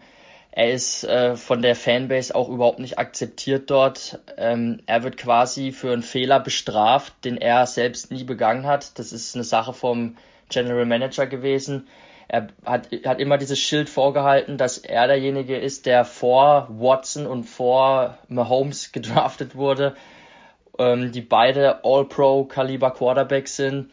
[0.51, 4.19] Er ist äh, von der Fanbase auch überhaupt nicht akzeptiert dort.
[4.37, 8.97] Ähm, er wird quasi für einen Fehler bestraft, den er selbst nie begangen hat.
[8.97, 10.15] Das ist eine Sache vom
[10.49, 11.87] General Manager gewesen.
[12.27, 17.45] Er hat, hat immer dieses Schild vorgehalten, dass er derjenige ist, der vor Watson und
[17.45, 19.95] vor Mahomes gedraftet wurde,
[20.77, 23.91] ähm, die beide All-Pro-Kaliber Quarterbacks sind.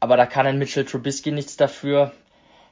[0.00, 2.12] Aber da kann ein Mitchell Trubisky nichts dafür.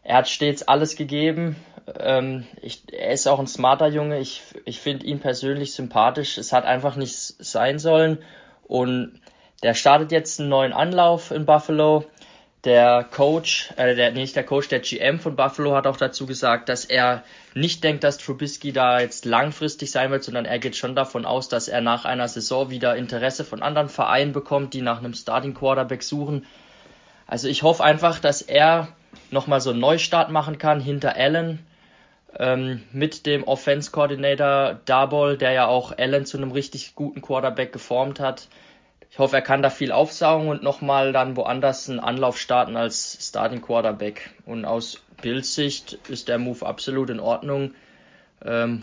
[0.02, 1.56] Er hat stets alles gegeben.
[1.98, 4.18] Ähm, ich, er ist auch ein smarter Junge.
[4.20, 6.38] Ich, ich finde ihn persönlich sympathisch.
[6.38, 8.18] Es hat einfach nicht sein sollen.
[8.66, 9.20] Und
[9.62, 12.04] der startet jetzt einen neuen Anlauf in Buffalo
[12.66, 16.68] der Coach, äh, der, nicht der Coach, der GM von Buffalo hat auch dazu gesagt,
[16.68, 17.22] dass er
[17.54, 21.48] nicht denkt, dass Trubisky da jetzt langfristig sein wird, sondern er geht schon davon aus,
[21.48, 25.54] dass er nach einer Saison wieder Interesse von anderen Vereinen bekommt, die nach einem Starting
[25.54, 26.44] Quarterback suchen.
[27.26, 28.88] Also ich hoffe einfach, dass er
[29.30, 31.64] nochmal so einen Neustart machen kann hinter Allen
[32.38, 37.72] ähm, mit dem Offense Coordinator Darbol, der ja auch Allen zu einem richtig guten Quarterback
[37.72, 38.48] geformt hat.
[39.16, 43.16] Ich hoffe, er kann da viel aufsaugen und nochmal dann woanders einen Anlauf starten als
[43.18, 44.28] Starting Quarterback.
[44.44, 47.72] Und aus Bills Sicht ist der Move absolut in Ordnung.
[48.44, 48.82] Ähm,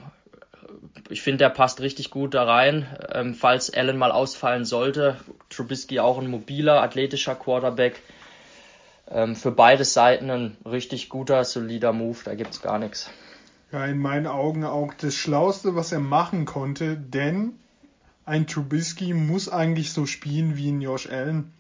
[1.08, 2.88] ich finde, der passt richtig gut da rein.
[3.14, 5.18] Ähm, falls Allen mal ausfallen sollte,
[5.52, 8.02] Trubisky auch ein mobiler, athletischer Quarterback.
[9.12, 13.12] Ähm, für beide Seiten ein richtig guter, solider Move, da gibt es gar nichts.
[13.72, 17.60] Ja, in meinen Augen auch das Schlauste, was er machen konnte, denn
[18.26, 21.52] ein Trubisky muss eigentlich so spielen wie ein Josh Allen.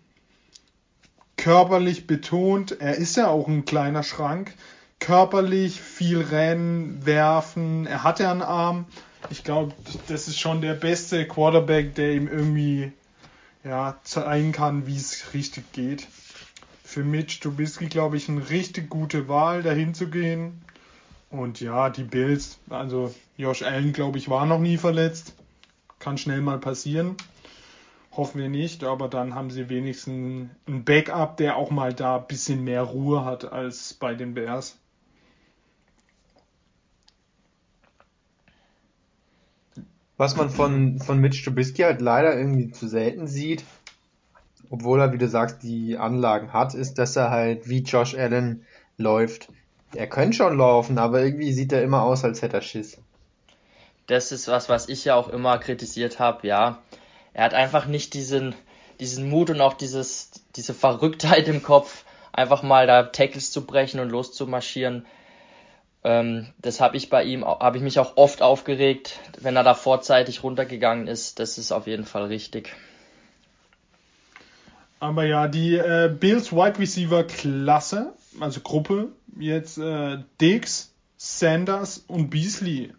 [1.36, 4.54] Körperlich betont, er ist ja auch ein kleiner Schrank.
[4.99, 8.86] Körperlich viel rennen, werfen, er hat ja einen Arm.
[9.30, 9.73] Ich glaube,
[10.08, 12.93] das ist schon der beste Quarterback, der ihm irgendwie
[13.63, 16.08] ja, zeigen kann, wie es richtig geht.
[16.84, 20.62] Für Mitch Trubisky, glaube ich, eine richtig gute Wahl, dahin zu gehen.
[21.30, 25.34] Und ja, die Bills, also Josh Allen, glaube ich, war noch nie verletzt.
[26.04, 27.16] Kann schnell mal passieren.
[28.12, 32.28] Hoffen wir nicht, aber dann haben sie wenigstens ein Backup, der auch mal da ein
[32.28, 34.78] bisschen mehr Ruhe hat als bei den Bears.
[40.18, 43.63] Was man von, von Mitch Trubisky halt leider irgendwie zu selten sieht,
[44.70, 48.66] obwohl er, wie du sagst, die Anlagen hat, ist, dass er halt wie Josh Allen
[48.98, 49.48] läuft.
[49.96, 52.98] Er könnte schon laufen, aber irgendwie sieht er immer aus, als hätte er Schiss
[54.08, 56.80] das ist was, was ich ja auch immer kritisiert habe, ja.
[57.34, 58.56] Er hat einfach nicht diesen,
[59.00, 64.00] diesen Mut und auch dieses, diese Verrücktheit im Kopf, einfach mal da Tackles zu brechen
[64.00, 65.06] und loszumarschieren.
[66.04, 69.74] Ähm, das habe ich bei ihm, habe ich mich auch oft aufgeregt, wenn er da
[69.74, 71.39] vorzeitig runtergegangen ist.
[71.39, 72.74] Das ist auf jeden Fall richtig.
[75.00, 82.30] Aber ja, die äh, Bills Wide Receiver Klasse, also Gruppe, jetzt äh, Diggs, Sanders und
[82.30, 82.94] Beasley.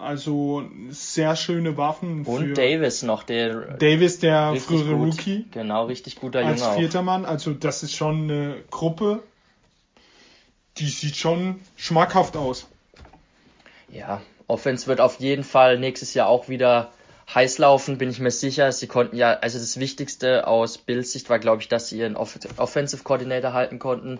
[0.00, 2.24] Also sehr schöne Waffen.
[2.24, 5.14] Und Davis noch, der Davis, der frühere gut.
[5.14, 5.46] Rookie.
[5.50, 6.52] Genau, richtig guter Junge.
[6.52, 7.04] Als vierter auch.
[7.04, 7.24] Mann.
[7.24, 9.22] Also das ist schon eine Gruppe,
[10.78, 12.66] die sieht schon schmackhaft aus.
[13.92, 16.92] Ja, Offense wird auf jeden Fall nächstes Jahr auch wieder
[17.34, 18.72] heiß laufen, bin ich mir sicher.
[18.72, 22.16] Sie konnten ja, also das Wichtigste aus Bills Sicht war, glaube ich, dass sie ihren
[22.16, 24.18] Off Offensive Coordinator halten konnten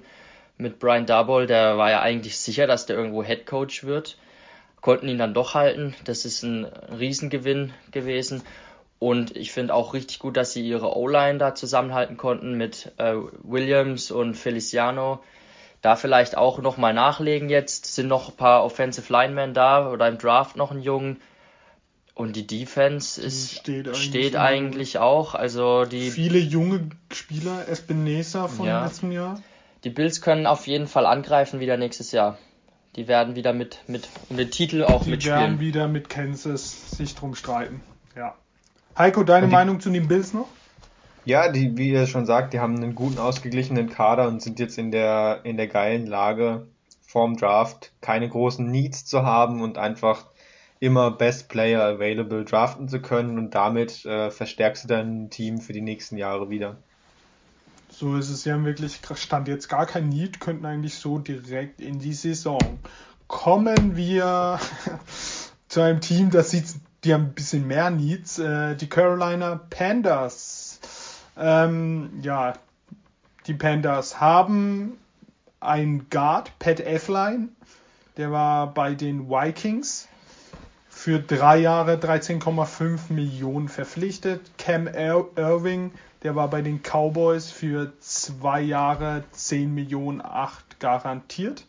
[0.59, 1.47] mit Brian Darboll.
[1.47, 4.17] Der war ja eigentlich sicher, dass der irgendwo Head Coach wird.
[4.81, 5.95] Konnten ihn dann doch halten.
[6.05, 8.43] Das ist ein Riesengewinn gewesen.
[8.99, 13.15] Und ich finde auch richtig gut, dass sie ihre O-Line da zusammenhalten konnten mit äh,
[13.43, 15.21] Williams und Feliciano.
[15.81, 17.87] Da vielleicht auch nochmal nachlegen jetzt.
[17.87, 21.21] Sind noch ein paar Offensive Linemen da oder im Draft noch einen Jungen.
[22.15, 25.35] Und die Defense ist, steht eigentlich, steht eigentlich auch.
[25.35, 28.85] Also die viele junge Spieler, Espinosa von ja.
[28.85, 29.41] letztem Jahr.
[29.85, 32.37] Die Bills können auf jeden Fall angreifen wieder nächstes Jahr.
[32.97, 35.39] Die werden wieder mit, mit um den Titel auch die mitspielen.
[35.39, 37.81] Die werden wieder mit Kansas sich drum streiten.
[38.17, 38.35] Ja.
[38.99, 40.49] Heiko, deine die, Meinung zu den Bills noch?
[41.25, 44.79] Ja, die, wie ihr schon sagt, die haben einen guten ausgeglichenen Kader und sind jetzt
[44.79, 46.67] in der, in der geilen Lage,
[47.01, 50.27] vorm Draft keine großen Needs zu haben und einfach
[50.81, 55.73] immer Best Player Available draften zu können und damit äh, verstärkst du dein Team für
[55.73, 56.79] die nächsten Jahre wieder.
[58.01, 61.99] So ist es ja wirklich, stand jetzt gar kein Need, könnten eigentlich so direkt in
[61.99, 62.59] die Saison.
[63.27, 64.59] Kommen wir
[65.69, 66.65] zu einem Team, das sieht,
[67.05, 70.81] die haben ein bisschen mehr Needs, äh, die Carolina Pandas.
[71.37, 72.55] Ähm, ja,
[73.47, 74.97] die Pandas haben
[75.61, 77.51] einen Guard, Pat Effline,
[78.17, 80.09] der war bei den Vikings
[80.89, 84.41] für drei Jahre 13,5 Millionen verpflichtet.
[84.57, 91.65] Cam Irving, der war bei den Cowboys für zwei Jahre 10 Millionen 8 garantiert.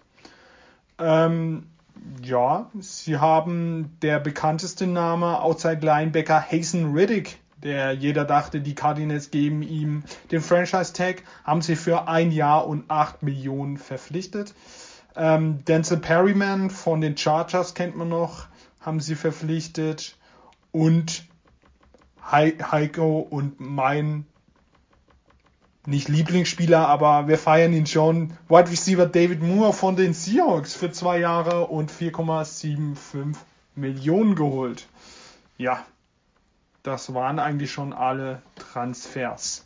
[0.99, 1.67] Ähm,
[2.23, 9.31] ja, sie haben der bekannteste Name Outside Linebacker Hazen Riddick, der jeder dachte, die Cardinals
[9.31, 14.53] geben ihm den Franchise Tag, haben sie für ein Jahr und 8 Millionen verpflichtet.
[15.15, 18.47] Ähm, Denzel Perryman von den Chargers kennt man noch
[18.81, 20.17] haben sie verpflichtet
[20.71, 21.25] und
[22.23, 24.25] Heiko und mein
[25.85, 28.33] nicht Lieblingsspieler, aber wir feiern ihn schon.
[28.49, 33.35] Wide Receiver David Moore von den Seahawks für zwei Jahre und 4,75
[33.75, 34.87] Millionen geholt.
[35.57, 35.85] Ja,
[36.83, 39.65] das waren eigentlich schon alle Transfers.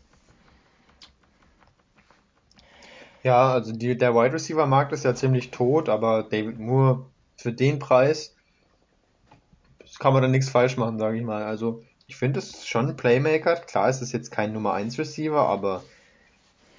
[3.23, 7.05] Ja, also die, der Wide Receiver Markt ist ja ziemlich tot, aber David Moore
[7.37, 8.35] für den Preis
[9.99, 11.43] kann man dann nichts falsch machen, sage ich mal.
[11.43, 13.55] Also ich finde es schon ein Playmaker.
[13.55, 15.83] Klar ist es jetzt kein Nummer 1 Receiver, aber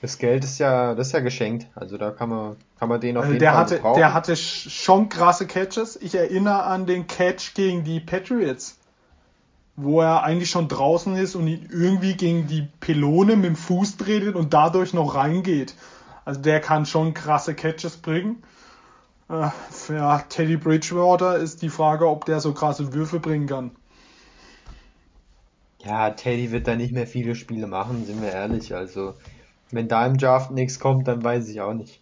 [0.03, 1.67] das Geld ist ja, das ist ja geschenkt.
[1.75, 4.37] Also da kann man, kann man den auf also jeden der Fall hatte, Der hatte
[4.37, 5.97] schon krasse Catches.
[5.97, 8.79] Ich erinnere an den Catch gegen die Patriots,
[9.75, 14.35] wo er eigentlich schon draußen ist und irgendwie gegen die Pylone mit dem Fuß dreht
[14.35, 15.75] und dadurch noch reingeht.
[16.25, 18.43] Also der kann schon krasse Catches bringen.
[19.29, 23.71] Äh, für Teddy Bridgewater ist die Frage, ob der so krasse Würfe bringen kann.
[25.85, 28.75] Ja, Teddy wird da nicht mehr viele Spiele machen, sind wir ehrlich.
[28.75, 29.15] Also,
[29.71, 32.01] wenn da im Draft nichts kommt, dann weiß ich auch nicht.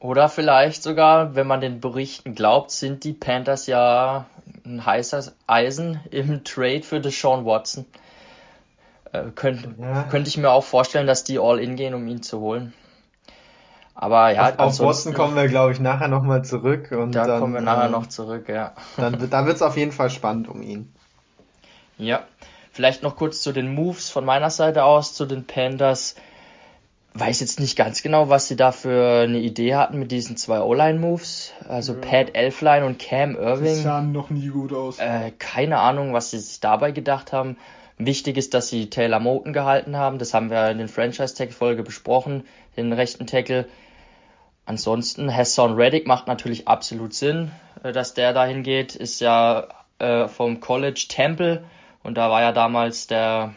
[0.00, 4.26] Oder vielleicht sogar, wenn man den Berichten glaubt, sind die Panthers ja
[4.64, 7.84] ein heißer Eisen im Trade für Deshaun Watson.
[9.12, 10.04] Äh, könnte, ja.
[10.04, 12.74] könnte ich mir auch vorstellen, dass die all in gehen, um ihn zu holen.
[13.94, 16.92] Aber ja, auf, auf Boston kommen wir, glaube ich, nachher nochmal zurück.
[16.92, 18.74] Und da dann, kommen wir nachher äh, noch zurück, ja.
[18.96, 20.92] Dann, da wird es auf jeden Fall spannend um ihn.
[21.96, 22.22] Ja,
[22.78, 26.14] vielleicht noch kurz zu den Moves von meiner Seite aus, zu den Pandas.
[27.12, 30.60] Weiß jetzt nicht ganz genau, was sie da für eine Idee hatten mit diesen zwei
[30.60, 31.54] O-Line-Moves.
[31.68, 31.98] Also ja.
[31.98, 33.74] Pat Elfline und Cam Irving.
[33.74, 35.00] Die sahen noch nie gut aus.
[35.00, 37.56] Äh, keine Ahnung, was sie sich dabei gedacht haben.
[37.96, 40.18] Wichtig ist, dass sie Taylor Moten gehalten haben.
[40.18, 42.44] Das haben wir in den Franchise-Tag-Folge besprochen,
[42.76, 43.66] den rechten Tackle.
[44.66, 47.50] Ansonsten, Hassan Reddick macht natürlich absolut Sinn,
[47.82, 48.94] äh, dass der dahin geht.
[48.94, 49.66] Ist ja
[49.98, 51.64] äh, vom College Temple
[52.08, 53.54] und da war ja damals der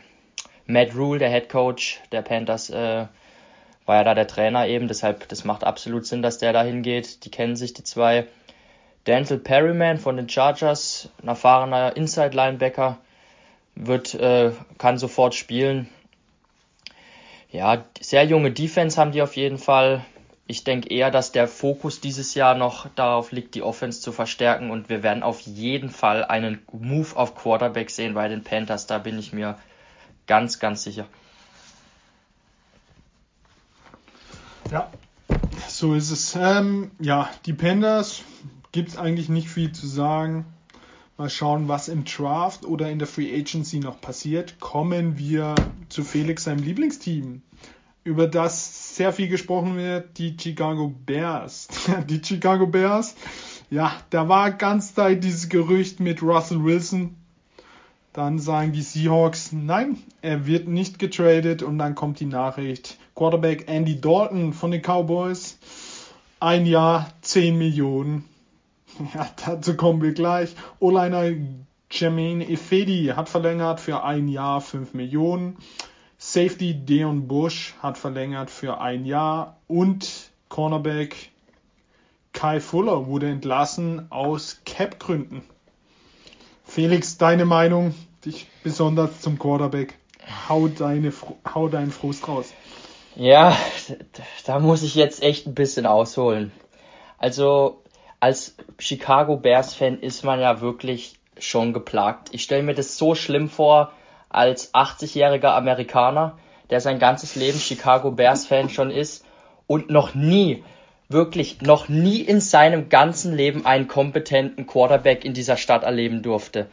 [0.66, 3.06] Matt Rule, der Head Coach der Panthers, äh,
[3.86, 4.90] war ja da der Trainer eben.
[4.90, 7.24] Deshalb, das macht absolut Sinn, dass der dahin geht.
[7.24, 8.28] Die kennen sich, die zwei.
[9.08, 12.98] Denzel Perryman von den Chargers, ein erfahrener Inside Linebacker,
[13.76, 15.88] wird, äh, kann sofort spielen.
[17.52, 20.06] Ja, sehr junge Defense haben die auf jeden Fall
[20.52, 24.70] ich denke eher, dass der Fokus dieses Jahr noch darauf liegt, die Offense zu verstärken
[24.70, 28.98] und wir werden auf jeden Fall einen Move auf Quarterback sehen bei den Panthers, da
[28.98, 29.58] bin ich mir
[30.28, 31.08] ganz, ganz sicher.
[34.70, 34.92] Ja,
[35.70, 36.36] so ist es.
[36.36, 38.24] Ähm, ja, die Panthers
[38.74, 40.46] gibt es eigentlich nicht viel zu sagen.
[41.18, 44.60] Mal schauen, was im Draft oder in der Free Agency noch passiert.
[44.60, 45.56] Kommen wir
[45.88, 47.42] zu Felix, seinem Lieblingsteam,
[48.04, 51.68] über das sehr viel gesprochen wird, die Chicago Bears.
[52.10, 53.16] die Chicago Bears,
[53.70, 57.16] ja, da war ganz Zeit dieses Gerücht mit Russell Wilson.
[58.14, 63.70] Dann sagen die Seahawks, nein, er wird nicht getradet und dann kommt die Nachricht, Quarterback
[63.70, 65.58] Andy Dalton von den Cowboys,
[66.40, 68.26] ein Jahr 10 Millionen
[69.14, 70.56] Ja, dazu kommen wir gleich.
[70.80, 71.32] O-Liner
[71.90, 75.58] Jermaine Efedi hat verlängert für ein Jahr 5 Millionen.
[76.34, 79.58] Safety Deon Bush hat verlängert für ein Jahr.
[79.67, 81.30] Und Cornerback
[82.32, 85.44] Kai Fuller wurde entlassen aus Cap-Gründen.
[86.63, 89.96] Felix, deine Meinung, dich besonders zum Quarterback.
[90.48, 91.12] Hau, deine,
[91.54, 92.54] hau deinen Frust raus.
[93.17, 93.54] Ja,
[94.46, 96.54] da muss ich jetzt echt ein bisschen ausholen.
[97.17, 97.84] Also,
[98.22, 102.30] als Chicago Bears Fan ist man ja wirklich schon geplagt.
[102.32, 103.91] Ich stelle mir das so schlimm vor,
[104.32, 106.38] als 80-jähriger Amerikaner,
[106.70, 109.26] der sein ganzes Leben Chicago Bears Fan schon ist
[109.67, 110.63] und noch nie,
[111.10, 116.67] wirklich noch nie in seinem ganzen Leben einen kompetenten Quarterback in dieser Stadt erleben durfte.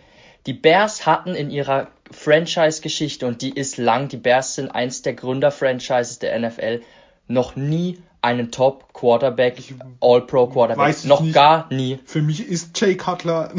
[0.46, 5.14] Die Bears hatten in ihrer Franchise-Geschichte, und die ist lang, die Bears sind eins der
[5.14, 6.80] Gründer-Franchises der NFL,
[7.26, 9.62] noch nie einen Top Quarterback,
[10.00, 11.04] All-Pro Quarterback.
[11.04, 11.34] Noch nicht.
[11.34, 11.98] gar nie.
[12.04, 13.52] Für mich ist Jay Cutler.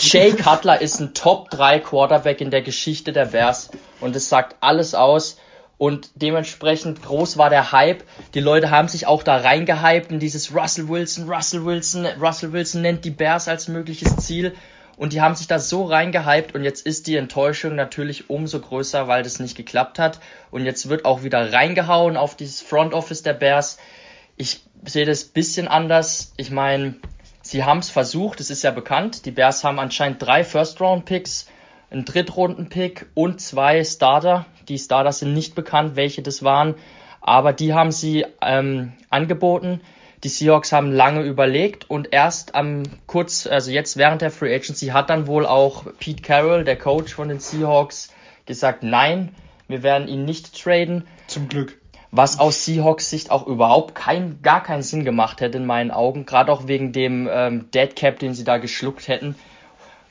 [0.00, 4.56] Jay Cutler ist ein Top 3 Quarterback in der Geschichte der Bears und es sagt
[4.60, 5.38] alles aus.
[5.76, 8.02] Und dementsprechend groß war der Hype.
[8.34, 12.82] Die Leute haben sich auch da reingehypt in dieses Russell Wilson, Russell Wilson, Russell Wilson
[12.82, 14.54] nennt die Bears als mögliches Ziel.
[14.96, 19.06] Und die haben sich da so reingehypt und jetzt ist die Enttäuschung natürlich umso größer,
[19.06, 20.18] weil das nicht geklappt hat.
[20.50, 23.78] Und jetzt wird auch wieder reingehauen auf dieses Front Office der Bears.
[24.36, 26.32] Ich sehe das bisschen anders.
[26.36, 26.96] Ich meine,
[27.48, 29.24] sie haben es versucht, es ist ja bekannt.
[29.24, 31.48] Die Bears haben anscheinend drei First-Round-Picks,
[31.90, 34.44] einen Drittrunden-Pick und zwei Starter.
[34.68, 36.74] Die Starter sind nicht bekannt, welche das waren,
[37.22, 39.80] aber die haben sie ähm, angeboten.
[40.24, 44.88] Die Seahawks haben lange überlegt und erst am kurz, also jetzt während der Free Agency
[44.88, 48.12] hat dann wohl auch Pete Carroll, der Coach von den Seahawks,
[48.44, 49.34] gesagt, nein,
[49.68, 51.06] wir werden ihn nicht traden.
[51.28, 51.77] Zum Glück.
[52.10, 56.24] Was aus Seahawks Sicht auch überhaupt kein, gar keinen Sinn gemacht hätte in meinen Augen,
[56.24, 59.34] gerade auch wegen dem ähm, Dead Cap, den sie da geschluckt hätten.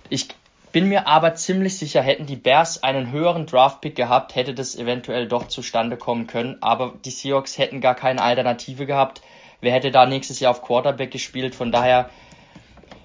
[0.10, 0.28] Ich
[0.72, 5.28] bin mir aber ziemlich sicher, hätten die Bears einen höheren Draft-Pick gehabt, hätte das eventuell
[5.28, 6.58] doch zustande kommen können.
[6.62, 9.22] Aber die Seahawks hätten gar keine Alternative gehabt.
[9.60, 11.56] Wer hätte da nächstes Jahr auf Quarterback gespielt?
[11.56, 12.12] Von daher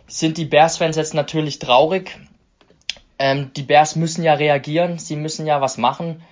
[0.07, 2.18] sind die Bears-Fans jetzt natürlich traurig.
[3.18, 6.22] Ähm, die Bears müssen ja reagieren, sie müssen ja was machen.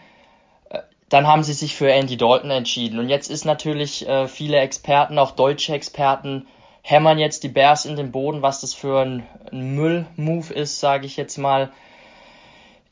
[1.10, 2.98] Dann haben sie sich für Andy Dalton entschieden.
[2.98, 6.46] Und jetzt ist natürlich äh, viele Experten, auch deutsche Experten,
[6.82, 11.04] hämmern jetzt die Bears in den Boden, was das für ein, ein Müll-Move ist, sage
[11.04, 11.70] ich jetzt mal.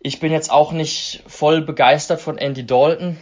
[0.00, 3.16] Ich bin jetzt auch nicht voll begeistert von Andy Dalton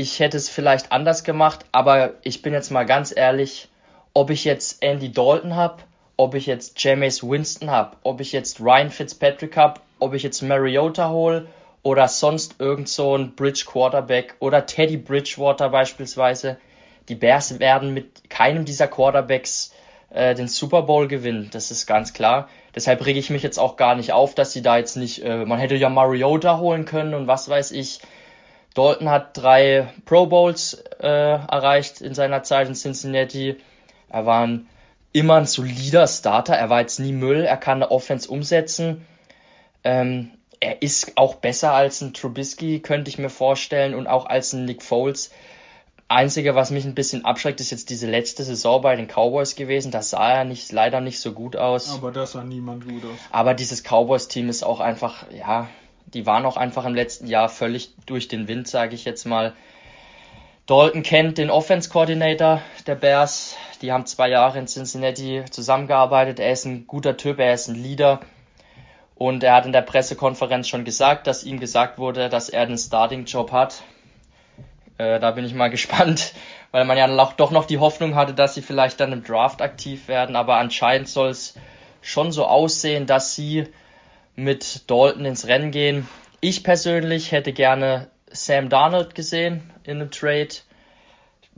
[0.00, 3.68] ich hätte es vielleicht anders gemacht, aber ich bin jetzt mal ganz ehrlich,
[4.14, 5.82] ob ich jetzt Andy Dalton habe,
[6.16, 10.40] ob ich jetzt Jameis Winston habe, ob ich jetzt Ryan Fitzpatrick habe, ob ich jetzt
[10.40, 11.48] Mariota hole
[11.82, 16.58] oder sonst irgend so ein Bridge Quarterback oder Teddy Bridgewater beispielsweise,
[17.08, 19.72] die Bears werden mit keinem dieser Quarterbacks
[20.10, 22.48] äh, den Super Bowl gewinnen, das ist ganz klar.
[22.74, 25.44] Deshalb rege ich mich jetzt auch gar nicht auf, dass sie da jetzt nicht, äh,
[25.44, 28.00] man hätte ja Mariota holen können und was weiß ich.
[28.74, 33.56] Dalton hat drei Pro Bowls äh, erreicht in seiner Zeit in Cincinnati.
[34.08, 34.68] Er war ein,
[35.12, 36.54] immer ein solider Starter.
[36.54, 37.44] Er war jetzt nie Müll.
[37.44, 39.04] Er kann eine Offense umsetzen.
[39.82, 44.52] Ähm, er ist auch besser als ein Trubisky, könnte ich mir vorstellen, und auch als
[44.52, 45.30] ein Nick Foles.
[46.10, 49.90] Einzige, was mich ein bisschen abschreckt, ist jetzt diese letzte Saison bei den Cowboys gewesen.
[49.90, 51.92] Da sah er nicht, leider nicht so gut aus.
[51.92, 53.18] Aber das sah niemand gut aus.
[53.30, 55.68] Aber dieses Cowboys-Team ist auch einfach, ja,
[56.06, 59.52] die waren auch einfach im letzten Jahr völlig durch den Wind, sage ich jetzt mal.
[60.64, 63.56] Dalton kennt den Offense Coordinator der Bears.
[63.82, 66.40] Die haben zwei Jahre in Cincinnati zusammengearbeitet.
[66.40, 68.20] Er ist ein guter Typ, er ist ein Leader.
[69.18, 72.78] Und er hat in der Pressekonferenz schon gesagt, dass ihm gesagt wurde, dass er den
[72.78, 73.82] Starting-Job hat.
[74.96, 76.32] Äh, da bin ich mal gespannt,
[76.70, 79.60] weil man ja auch doch noch die Hoffnung hatte, dass sie vielleicht dann im Draft
[79.60, 80.36] aktiv werden.
[80.36, 81.54] Aber anscheinend soll es
[82.00, 83.66] schon so aussehen, dass sie
[84.36, 86.08] mit Dalton ins Rennen gehen.
[86.40, 90.54] Ich persönlich hätte gerne Sam Darnold gesehen in einem Trade,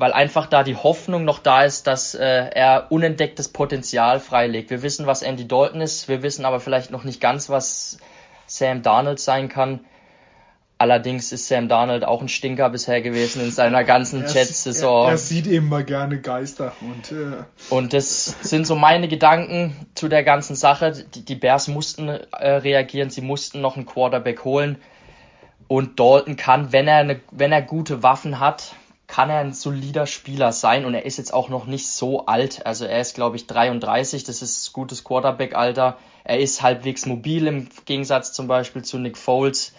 [0.00, 4.70] weil einfach da die Hoffnung noch da ist, dass äh, er unentdecktes Potenzial freilegt.
[4.70, 7.98] Wir wissen, was Andy Dalton ist, wir wissen aber vielleicht noch nicht ganz, was
[8.46, 9.80] Sam Darnold sein kann.
[10.78, 15.04] Allerdings ist Sam Darnold auch ein Stinker bisher gewesen in seiner ganzen Jets-Saison.
[15.04, 20.08] Er, er, sieht immer gerne Geister und äh und das sind so meine Gedanken zu
[20.08, 20.92] der ganzen Sache.
[21.14, 24.78] Die, die Bears mussten äh, reagieren, sie mussten noch einen Quarterback holen
[25.68, 28.74] und Dalton kann, wenn er eine, wenn er gute Waffen hat,
[29.10, 32.64] kann er ein solider Spieler sein und er ist jetzt auch noch nicht so alt.
[32.64, 35.98] Also er ist glaube ich 33, das ist gutes Quarterback-Alter.
[36.24, 39.74] Er ist halbwegs mobil im Gegensatz zum Beispiel zu Nick Foles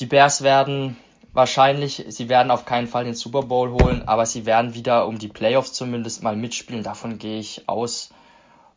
[0.00, 0.96] die Bears werden
[1.32, 5.18] wahrscheinlich, sie werden auf keinen Fall den Super Bowl holen, aber sie werden wieder um
[5.18, 6.84] die Playoffs zumindest mal mitspielen.
[6.84, 8.10] Davon gehe ich aus.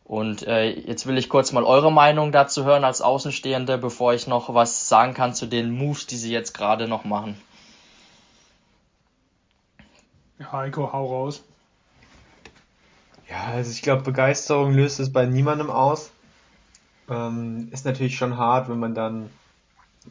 [0.03, 4.27] Und äh, jetzt will ich kurz mal eure Meinung dazu hören als Außenstehende, bevor ich
[4.27, 7.39] noch was sagen kann zu den Moves, die sie jetzt gerade noch machen.
[10.51, 11.43] Heiko, hau raus.
[13.29, 16.11] Ja, also ich glaube, Begeisterung löst es bei niemandem aus.
[17.09, 19.29] Ähm, ist natürlich schon hart, wenn man dann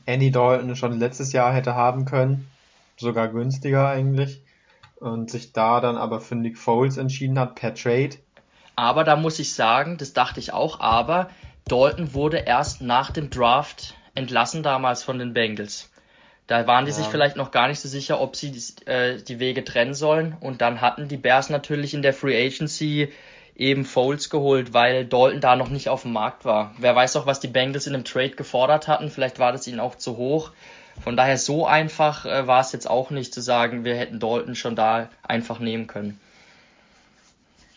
[0.06, 2.50] Andy Dalton schon letztes Jahr hätte haben können,
[2.96, 4.42] sogar günstiger eigentlich,
[4.96, 8.16] und sich da dann aber für Nick Foles entschieden hat per Trade.
[8.76, 11.30] Aber da muss ich sagen, das dachte ich auch, aber
[11.66, 15.89] Dalton wurde erst nach dem Draft entlassen damals von den Bengals.
[16.50, 16.96] Da waren die ja.
[16.96, 18.52] sich vielleicht noch gar nicht so sicher, ob sie
[18.86, 20.36] äh, die Wege trennen sollen.
[20.40, 23.12] Und dann hatten die Bears natürlich in der Free Agency
[23.54, 26.74] eben Foles geholt, weil Dalton da noch nicht auf dem Markt war.
[26.76, 29.10] Wer weiß auch, was die Bengals in dem Trade gefordert hatten.
[29.10, 30.50] Vielleicht war das ihnen auch zu hoch.
[31.00, 34.56] Von daher so einfach äh, war es jetzt auch nicht zu sagen, wir hätten Dalton
[34.56, 36.18] schon da einfach nehmen können.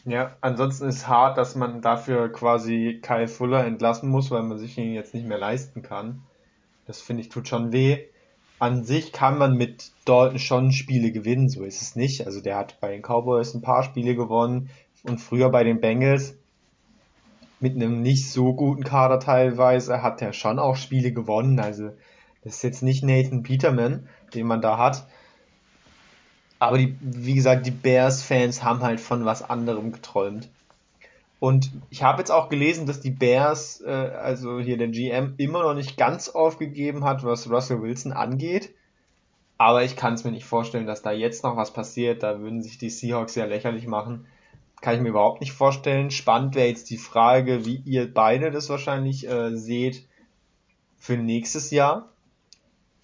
[0.03, 4.79] Ja, ansonsten ist hart, dass man dafür quasi Kyle Fuller entlassen muss, weil man sich
[4.79, 6.23] ihn jetzt nicht mehr leisten kann.
[6.87, 8.07] Das finde ich tut schon weh.
[8.63, 12.25] An sich kann man mit Dalton schon Spiele gewinnen, so ist es nicht.
[12.25, 14.69] Also der hat bei den Cowboys ein paar Spiele gewonnen,
[15.03, 16.35] und früher bei den Bengals
[17.59, 21.59] mit einem nicht so guten Kader teilweise hat er schon auch Spiele gewonnen.
[21.59, 21.89] Also
[22.45, 25.07] das ist jetzt nicht Nathan Peterman, den man da hat.
[26.57, 30.47] Aber die, wie gesagt, die Bears-Fans haben halt von was anderem geträumt.
[31.43, 35.63] Und ich habe jetzt auch gelesen, dass die Bears, äh, also hier der GM, immer
[35.63, 38.73] noch nicht ganz aufgegeben hat, was Russell Wilson angeht.
[39.57, 42.23] Aber ich kann es mir nicht vorstellen, dass da jetzt noch was passiert.
[42.23, 44.25] Da würden sich die Seahawks ja lächerlich machen
[44.83, 46.11] kann ich mir überhaupt nicht vorstellen.
[46.11, 50.05] Spannend wäre jetzt die Frage, wie ihr beide das wahrscheinlich äh, seht
[50.97, 52.09] für nächstes Jahr.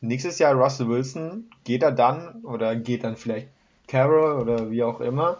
[0.02, 3.48] Nächstes Jahr Russell Wilson, geht er dann oder geht dann vielleicht
[3.88, 5.40] Carroll oder wie auch immer?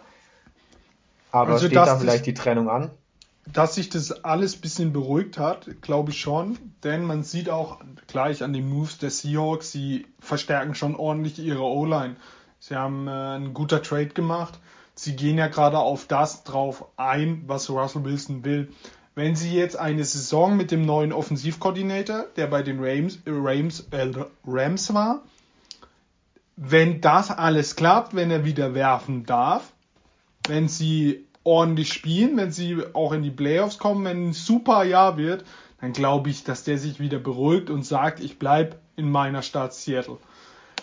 [1.32, 2.90] Aber also steht da vielleicht die Trennung an?
[3.52, 6.58] Dass sich das alles ein bisschen beruhigt hat, glaube ich schon.
[6.84, 11.62] Denn man sieht auch gleich an den Moves der Seahawks, sie verstärken schon ordentlich ihre
[11.62, 12.16] O-Line.
[12.58, 14.58] Sie haben äh, einen guter Trade gemacht
[15.00, 18.72] sie gehen ja gerade auf das drauf ein, was Russell Wilson will.
[19.14, 24.10] Wenn sie jetzt eine Saison mit dem neuen Offensivkoordinator, der bei den Rams, Rams, äh,
[24.46, 25.22] Rams war,
[26.56, 29.72] wenn das alles klappt, wenn er wieder werfen darf,
[30.48, 35.16] wenn sie ordentlich spielen, wenn sie auch in die Playoffs kommen, wenn ein super Jahr
[35.16, 35.44] wird,
[35.80, 39.74] dann glaube ich, dass der sich wieder beruhigt und sagt, ich bleibe in meiner Stadt
[39.74, 40.18] Seattle.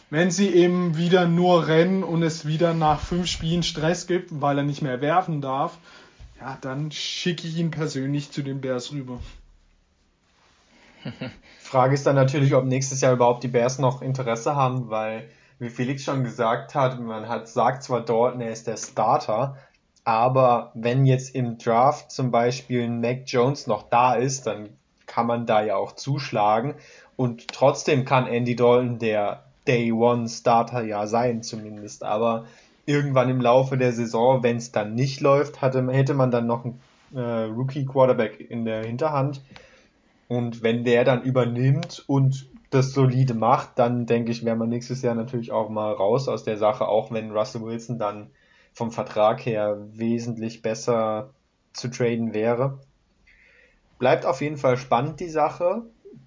[0.10, 4.58] Wenn sie eben wieder nur rennen und es wieder nach fünf Spielen Stress gibt, weil
[4.58, 5.78] er nicht mehr werfen darf,
[6.40, 9.20] ja, dann schicke ich ihn persönlich zu den Bears rüber.
[11.60, 15.30] Frage ist dann natürlich, ob nächstes Jahr überhaupt die Bears noch Interesse haben, weil,
[15.60, 19.58] wie Felix schon gesagt hat, man hat sagt zwar Dalton, er ist der Starter,
[20.04, 24.70] aber wenn jetzt im Draft zum Beispiel Mac Jones noch da ist, dann
[25.06, 26.76] kann man da ja auch zuschlagen
[27.16, 32.04] und trotzdem kann Andy Dalton der Day One Starter ja sein zumindest.
[32.04, 32.46] Aber
[32.86, 36.64] irgendwann im Laufe der Saison, wenn es dann nicht läuft, hatte, hätte man dann noch
[36.64, 36.80] einen
[37.14, 39.42] äh, Rookie Quarterback in der Hinterhand.
[40.28, 45.02] Und wenn der dann übernimmt und das solide macht, dann denke ich, wäre man nächstes
[45.02, 48.32] Jahr natürlich auch mal raus aus der Sache, auch wenn Russell Wilson dann
[48.74, 51.34] vom Vertrag her wesentlich besser
[51.74, 52.80] zu traden wäre.
[54.00, 55.84] Bleibt auf jeden Fall spannend die Sache.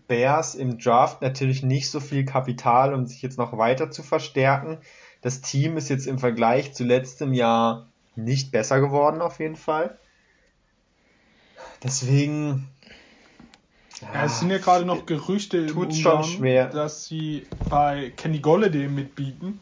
[0.09, 4.79] Bears im Draft natürlich nicht so viel Kapital, um sich jetzt noch weiter zu verstärken.
[5.21, 9.99] Das Team ist jetzt im Vergleich zu letztem Jahr nicht besser geworden, auf jeden Fall.
[11.85, 12.69] Deswegen.
[14.01, 19.61] Ja, es sind ja gerade noch Gerüchte im Umgang, dass sie bei Kenny Golladay mitbieten.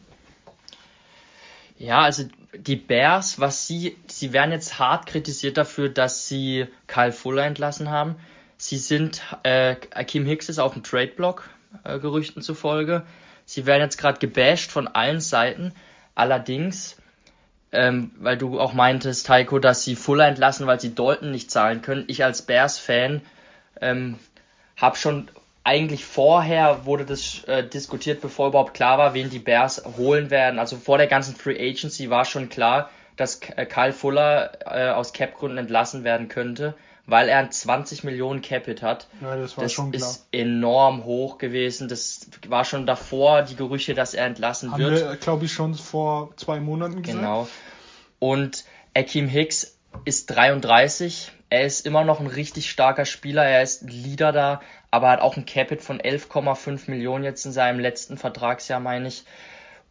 [1.77, 2.23] Ja, also
[2.53, 7.89] die Bears, was sie, sie werden jetzt hart kritisiert dafür, dass sie Kyle Fuller entlassen
[7.89, 8.15] haben.
[8.57, 11.49] Sie sind, äh, Akeem Hicks ist auf dem Trade-Block,
[11.83, 13.05] äh, Gerüchten zufolge.
[13.45, 15.73] Sie werden jetzt gerade gebasht von allen Seiten.
[16.15, 16.97] Allerdings,
[17.71, 21.81] ähm, weil du auch meintest, Taiko, dass sie Fuller entlassen, weil sie Dalton nicht zahlen
[21.81, 22.03] können.
[22.07, 23.21] Ich als Bears-Fan
[23.79, 24.19] ähm,
[24.79, 25.29] habe schon
[25.63, 30.57] eigentlich vorher wurde das äh, diskutiert, bevor überhaupt klar war, wen die Bears holen werden.
[30.57, 35.13] Also vor der ganzen Free Agency war schon klar, dass äh, Kyle Fuller äh, aus
[35.13, 36.73] Cap-Gründen entlassen werden könnte,
[37.05, 39.07] weil er ein 20 Millionen Capit hat.
[39.21, 40.09] Ja, das war das schon klar.
[40.09, 41.89] ist enorm hoch gewesen.
[41.89, 44.95] Das war schon davor die Gerüche, dass er entlassen Haben wird.
[44.95, 47.19] wir, glaube ich, schon vor zwei Monaten gesagt.
[47.19, 47.47] Genau.
[48.19, 48.63] Und
[48.95, 51.31] Akeem Hicks ist 33.
[51.49, 53.43] Er ist immer noch ein richtig starker Spieler.
[53.43, 57.79] Er ist Leader da, aber hat auch ein Capit von 11,5 Millionen jetzt in seinem
[57.79, 59.23] letzten Vertragsjahr, meine ich.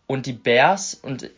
[0.06, 1.30] Und die Bears, und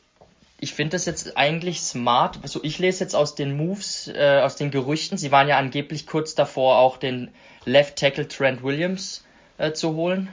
[0.61, 2.39] ich finde das jetzt eigentlich smart.
[2.43, 5.17] Also ich lese jetzt aus den Moves, äh, aus den Gerüchten.
[5.17, 7.31] Sie waren ja angeblich kurz davor, auch den
[7.65, 9.25] Left Tackle Trent Williams
[9.57, 10.29] äh, zu holen,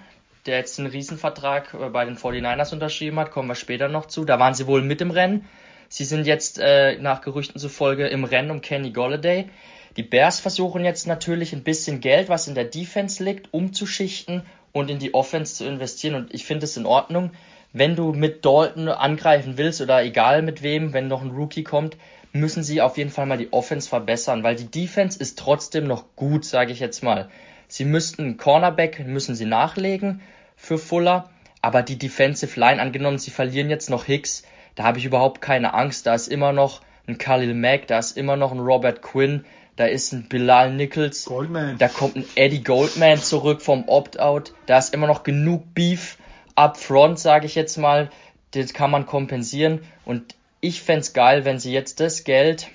[0.46, 3.32] der jetzt einen Riesenvertrag äh, bei den 49ers unterschrieben hat.
[3.32, 4.26] Kommen wir später noch zu.
[4.26, 5.48] Da waren sie wohl mit im Rennen.
[5.88, 9.50] Sie sind jetzt äh, nach Gerüchten zufolge im Rennen um Kenny Golladay.
[9.96, 14.90] Die Bears versuchen jetzt natürlich ein bisschen Geld, was in der Defense liegt, umzuschichten und
[14.90, 16.16] in die Offense zu investieren.
[16.16, 17.32] Und ich finde es in Ordnung
[17.74, 21.98] wenn du mit Dalton angreifen willst oder egal mit wem, wenn noch ein Rookie kommt,
[22.32, 26.16] müssen sie auf jeden Fall mal die Offense verbessern, weil die Defense ist trotzdem noch
[26.16, 27.30] gut, sage ich jetzt mal.
[27.68, 30.22] Sie müssten Cornerback, müssen sie nachlegen
[30.56, 31.30] für Fuller,
[31.62, 34.44] aber die Defensive Line, angenommen, sie verlieren jetzt noch Hicks,
[34.76, 36.06] da habe ich überhaupt keine Angst.
[36.06, 39.46] Da ist immer noch ein Khalil Mack, da ist immer noch ein Robert Quinn,
[39.78, 41.78] da ist ein Bilal Nichols, Goldman.
[41.78, 46.18] da kommt ein Eddie Goldman zurück vom Opt-out, da ist immer noch genug Beef
[46.56, 48.10] upfront, sage ich jetzt mal,
[48.52, 49.82] das kann man kompensieren.
[50.04, 52.68] Und ich fände geil, wenn sie jetzt das Geld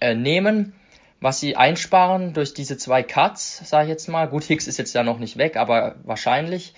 [0.00, 0.72] äh, nehmen,
[1.20, 4.26] was sie einsparen durch diese zwei Cuts, sage ich jetzt mal.
[4.26, 6.74] Gut, Hicks ist jetzt ja noch nicht weg, aber wahrscheinlich.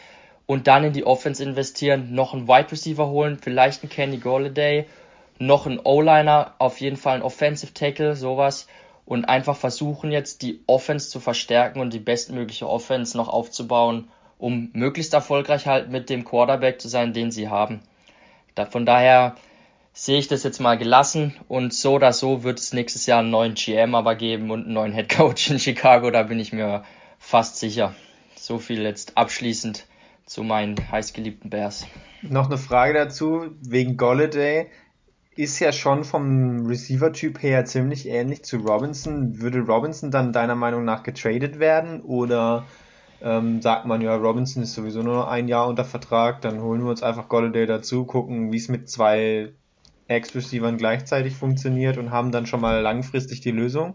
[0.46, 4.86] Und dann in die Offense investieren, noch einen Wide Receiver holen, vielleicht einen Kenny Golladay,
[5.38, 8.66] noch einen O-Liner, auf jeden Fall einen Offensive Tackle, sowas.
[9.10, 14.08] Und einfach versuchen jetzt die Offense zu verstärken und die bestmögliche Offense noch aufzubauen
[14.40, 17.80] um möglichst erfolgreich halt mit dem Quarterback zu sein, den sie haben.
[18.54, 19.36] Da, von daher
[19.92, 23.30] sehe ich das jetzt mal gelassen und so oder so wird es nächstes Jahr einen
[23.30, 26.84] neuen GM aber geben und einen neuen Head Coach in Chicago, da bin ich mir
[27.18, 27.94] fast sicher.
[28.34, 29.86] So viel jetzt abschließend
[30.24, 31.86] zu meinen heißgeliebten Bears.
[32.22, 34.70] Noch eine Frage dazu, wegen Golladay
[35.40, 39.40] ist ja schon vom Receiver-Typ her ziemlich ähnlich zu Robinson.
[39.40, 42.66] Würde Robinson dann deiner Meinung nach getradet werden oder
[43.22, 46.90] ähm, sagt man ja, Robinson ist sowieso nur ein Jahr unter Vertrag, dann holen wir
[46.90, 49.52] uns einfach Golladay dazu, gucken, wie es mit zwei
[50.08, 53.94] Ex-Receivern gleichzeitig funktioniert und haben dann schon mal langfristig die Lösung.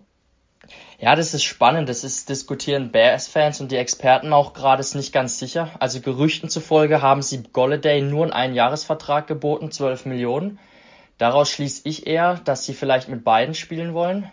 [0.99, 1.89] Ja, das ist spannend.
[1.89, 5.69] Das ist diskutieren Bears-Fans und die Experten auch gerade ist nicht ganz sicher.
[5.79, 10.59] Also Gerüchten zufolge haben sie Golladay nur einen Einjahresvertrag geboten, 12 Millionen.
[11.17, 14.29] Daraus schließe ich eher, dass sie vielleicht mit beiden spielen wollen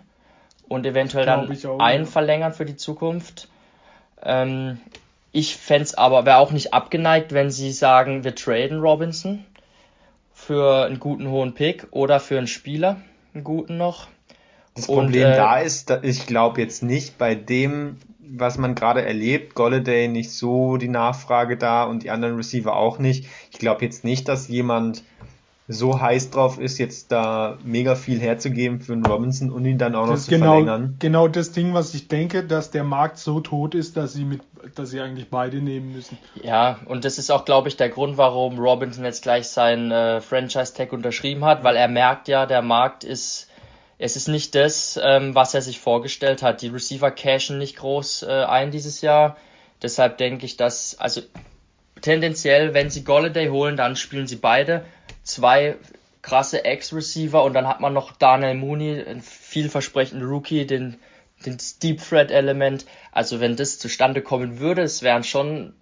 [0.69, 2.11] und eventuell dann auch, einen ja.
[2.11, 3.49] verlängern für die Zukunft.
[4.23, 4.81] Ähm,
[5.31, 9.45] ich fände aber wäre auch nicht abgeneigt, wenn sie sagen, wir traden Robinson
[10.33, 13.01] für einen guten hohen Pick oder für einen Spieler,
[13.33, 14.09] einen guten noch.
[14.75, 19.05] Das Und, Problem äh, da ist, ich glaube jetzt nicht bei dem, was man gerade
[19.05, 23.27] erlebt, Golladay nicht so die Nachfrage da und die anderen Receiver auch nicht.
[23.51, 25.05] Ich glaube jetzt nicht, dass jemand
[25.73, 29.95] so heiß drauf ist, jetzt da mega viel herzugeben für einen Robinson und ihn dann
[29.95, 30.97] auch noch Das ist zu genau, verlängern.
[30.99, 34.41] genau das Ding, was ich denke, dass der Markt so tot ist, dass sie mit,
[34.75, 36.19] dass sie eigentlich beide nehmen müssen.
[36.43, 40.21] Ja, und das ist auch, glaube ich, der Grund, warum Robinson jetzt gleich seinen äh,
[40.21, 43.49] Franchise-Tag unterschrieben hat, weil er merkt ja, der Markt ist,
[43.99, 46.63] es ist nicht das, ähm, was er sich vorgestellt hat.
[46.63, 49.37] Die Receiver cashen nicht groß äh, ein dieses Jahr.
[49.81, 51.21] Deshalb denke ich, dass, also
[52.01, 54.85] tendenziell, wenn sie Golladay holen, dann spielen sie beide.
[55.23, 55.77] Zwei
[56.23, 60.97] krasse Ex-Receiver und dann hat man noch Daniel Mooney, einen vielversprechenden Rookie, den,
[61.45, 62.87] den Deep Threat Element.
[63.11, 65.75] Also wenn das zustande kommen würde, es wären schon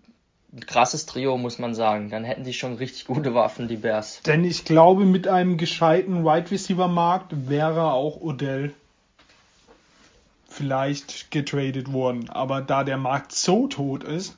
[0.53, 2.11] ein krasses Trio, muss man sagen.
[2.11, 4.23] Dann hätten die schon richtig gute Waffen, die Bears.
[4.23, 8.75] Denn ich glaube, mit einem gescheiten Wide Receiver Markt wäre auch Odell
[10.49, 12.29] vielleicht getradet worden.
[12.31, 14.37] Aber da der Markt so tot ist,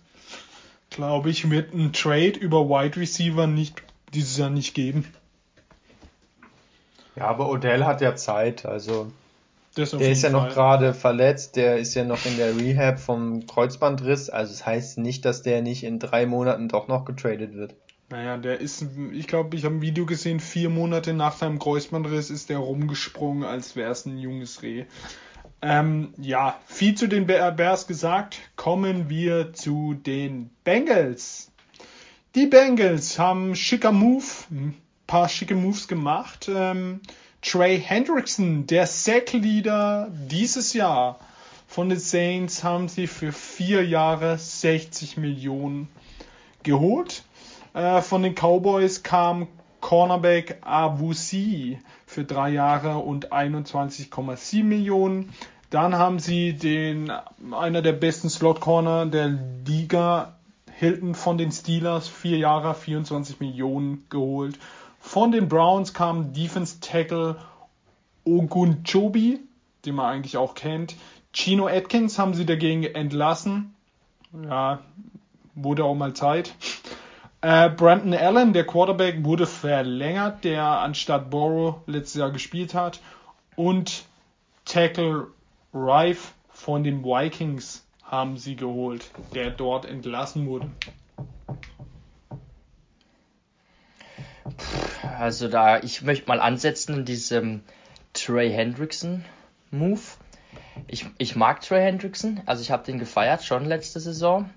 [0.90, 3.82] glaube ich, wird ein Trade über Wide Receiver nicht
[4.14, 5.06] dieses Jahr nicht geben.
[7.16, 9.12] Ja, aber Odell hat ja Zeit, also
[9.76, 10.54] der ist ja jeden noch Fall.
[10.54, 14.98] gerade verletzt, der ist ja noch in der Rehab vom Kreuzbandriss, also es das heißt
[14.98, 17.74] nicht, dass der nicht in drei Monaten doch noch getradet wird.
[18.10, 22.28] Naja, der ist, ich glaube, ich habe ein Video gesehen, vier Monate nach seinem Kreuzbandriss
[22.28, 24.84] ist der rumgesprungen, als wäre es ein junges Reh.
[25.62, 28.38] Ähm, ja, viel zu den Bear- Bears gesagt.
[28.56, 31.51] Kommen wir zu den Bengals.
[32.34, 34.74] Die Bengals haben schicker Move, ein
[35.06, 36.48] paar schicke Moves gemacht.
[36.48, 37.00] Ähm,
[37.42, 41.18] Trey Hendrickson, der Sack-Leader dieses Jahr
[41.68, 45.88] von den Saints haben sie für vier Jahre 60 Millionen
[46.62, 47.22] geholt.
[47.74, 49.46] Äh, von den Cowboys kam
[49.82, 55.34] Cornerback Avusi für drei Jahre und 21,7 Millionen.
[55.68, 57.12] Dann haben sie den
[57.50, 60.38] einer der besten Slot Corner der Liga
[60.82, 64.58] Hilton von den Steelers vier Jahre 24 Millionen geholt.
[64.98, 67.36] Von den Browns kam Defense Tackle
[68.24, 69.38] Ogunchobi,
[69.84, 70.96] den man eigentlich auch kennt.
[71.32, 73.76] Chino Atkins haben sie dagegen entlassen.
[74.32, 74.80] Ja,
[75.54, 76.52] wurde auch mal Zeit.
[77.42, 83.00] Äh, Brandon Allen, der Quarterback, wurde verlängert, der anstatt Borrow letztes Jahr gespielt hat.
[83.54, 84.04] Und
[84.64, 85.28] Tackle
[85.72, 90.70] Rife von den Vikings haben sie geholt, der dort entlassen wurde.
[95.02, 97.62] Also da, ich möchte mal ansetzen in diesem
[98.12, 99.24] Trey Hendrickson
[99.70, 100.00] Move.
[100.88, 104.50] Ich, ich mag Trey Hendrickson, also ich habe den gefeiert schon letzte Saison.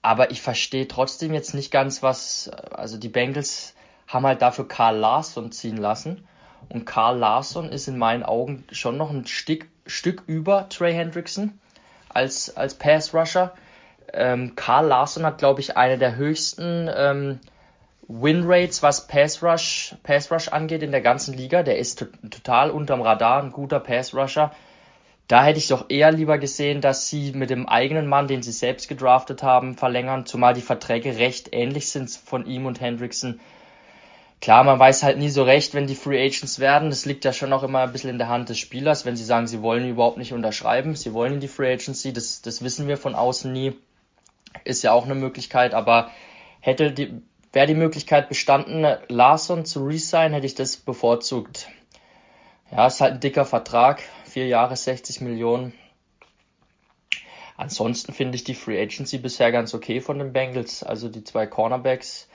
[0.00, 3.74] Aber ich verstehe trotzdem jetzt nicht ganz, was, also die Bengals
[4.06, 6.28] haben halt dafür Carl Larson ziehen lassen.
[6.68, 11.58] Und Carl Larson ist in meinen Augen schon noch ein Stück, Stück über Trey Hendrickson
[12.14, 13.52] als, als Pass Rusher.
[14.12, 17.40] Ähm, Carl Larson hat, glaube ich, eine der höchsten ähm,
[18.08, 21.62] Win Rates, was Pass Rush, Pass Rush angeht in der ganzen Liga.
[21.62, 24.52] Der ist total unterm Radar, ein guter Pass Rusher.
[25.28, 28.52] Da hätte ich doch eher lieber gesehen, dass sie mit dem eigenen Mann, den sie
[28.52, 33.40] selbst gedraftet haben, verlängern, zumal die Verträge recht ähnlich sind von ihm und Hendrickson.
[34.42, 36.90] Klar, man weiß halt nie so recht, wenn die Free Agents werden.
[36.90, 39.22] Das liegt ja schon auch immer ein bisschen in der Hand des Spielers, wenn sie
[39.22, 42.88] sagen, sie wollen überhaupt nicht unterschreiben, sie wollen in die Free Agency, das, das wissen
[42.88, 43.72] wir von außen nie.
[44.64, 46.10] Ist ja auch eine Möglichkeit, aber
[46.58, 47.22] hätte die,
[47.52, 51.68] wäre die Möglichkeit bestanden, Larson zu resign, hätte ich das bevorzugt.
[52.72, 55.72] Ja, ist halt ein dicker Vertrag, vier Jahre 60 Millionen.
[57.56, 60.82] Ansonsten finde ich die Free Agency bisher ganz okay von den Bengals.
[60.82, 62.28] Also die zwei Cornerbacks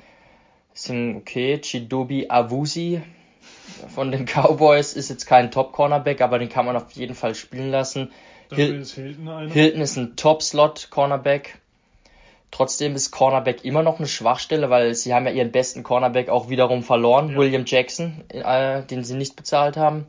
[0.84, 1.60] sind okay.
[1.60, 3.02] Chidobi Awusi
[3.94, 7.72] von den Cowboys ist jetzt kein Top-Cornerback, aber den kann man auf jeden Fall spielen
[7.72, 8.12] lassen.
[8.54, 11.60] Hil ist Hilton, Hilton ist ein Top-Slot-Cornerback.
[12.50, 16.50] Trotzdem ist Cornerback immer noch eine Schwachstelle, weil sie haben ja ihren besten Cornerback auch
[16.50, 17.38] wiederum verloren, ja.
[17.38, 20.06] William Jackson, äh, den sie nicht bezahlt haben.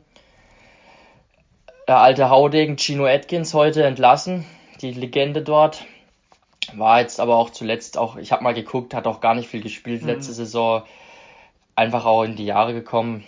[1.87, 4.45] Der alte Haudegen Chino Atkins heute entlassen,
[4.81, 5.85] die Legende dort.
[6.73, 9.61] War jetzt aber auch zuletzt auch, ich habe mal geguckt, hat auch gar nicht viel
[9.61, 10.09] gespielt mhm.
[10.09, 10.83] letzte Saison.
[11.75, 13.23] Einfach auch in die Jahre gekommen.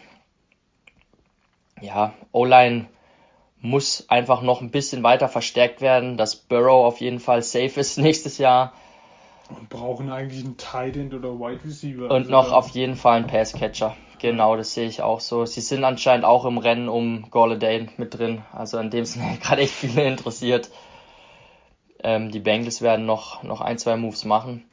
[1.79, 2.88] Ja, O-Line
[3.61, 7.97] muss einfach noch ein bisschen weiter verstärkt werden, dass Burrow auf jeden Fall safe ist
[7.97, 8.73] nächstes Jahr.
[9.49, 12.05] Und brauchen eigentlich einen Tight End oder Wide Receiver.
[12.05, 13.95] Und also noch auf jeden Fall einen Passcatcher.
[14.19, 15.45] Genau, das sehe ich auch so.
[15.45, 18.43] Sie sind anscheinend auch im Rennen um Golladay mit drin.
[18.53, 20.69] Also an dem sind gerade echt viele interessiert.
[22.04, 24.66] Ähm, die Bengals werden noch, noch ein, zwei Moves machen.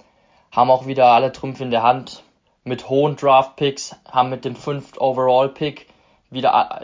[0.50, 2.22] Haben auch wieder alle Trümpfe in der Hand.
[2.64, 4.98] Mit hohen Draft-Picks, haben mit dem 5.
[4.98, 5.86] Overall-Pick
[6.30, 6.82] wieder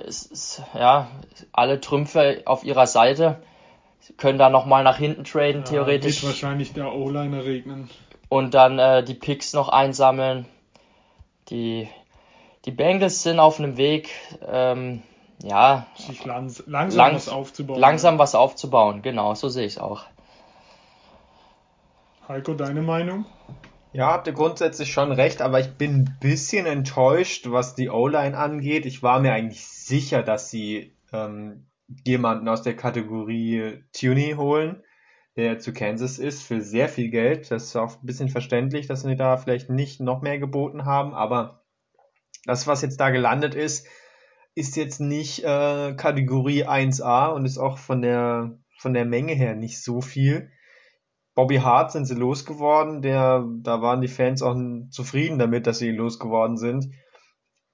[0.75, 1.09] ja,
[1.53, 3.43] alle Trümpfe auf ihrer Seite.
[4.01, 6.23] Sie können da nochmal nach hinten traden, ja, theoretisch.
[6.23, 7.91] Wird wahrscheinlich der O-Liner regnen.
[8.29, 10.47] Und dann äh, die Picks noch einsammeln.
[11.49, 11.89] Die,
[12.65, 14.11] die Bengals sind auf einem Weg,
[14.47, 15.03] ähm,
[15.43, 15.87] ja.
[15.97, 17.79] Sich langs langsam lang was aufzubauen.
[17.79, 18.19] Langsam ja.
[18.19, 20.05] was aufzubauen, genau, so sehe ich es auch.
[22.27, 23.27] Heiko, deine Meinung?
[23.93, 28.37] Ja, habt ihr grundsätzlich schon recht, aber ich bin ein bisschen enttäuscht, was die O-Line
[28.37, 28.87] angeht.
[28.87, 31.67] Ich war mir eigentlich sicher, dass sie ähm,
[32.07, 34.83] jemanden aus der Kategorie Tuny holen,
[35.37, 37.51] der zu Kansas ist, für sehr viel Geld.
[37.51, 41.13] Das ist auch ein bisschen verständlich, dass sie da vielleicht nicht noch mehr geboten haben,
[41.13, 41.63] aber
[42.47, 43.87] das, was jetzt da gelandet ist,
[44.55, 49.55] ist jetzt nicht äh, Kategorie 1A und ist auch von der, von der Menge her
[49.55, 50.51] nicht so viel.
[51.35, 54.57] Bobby Hart sind sie losgeworden, der, da waren die Fans auch
[54.91, 56.91] zufrieden damit, dass sie losgeworden sind.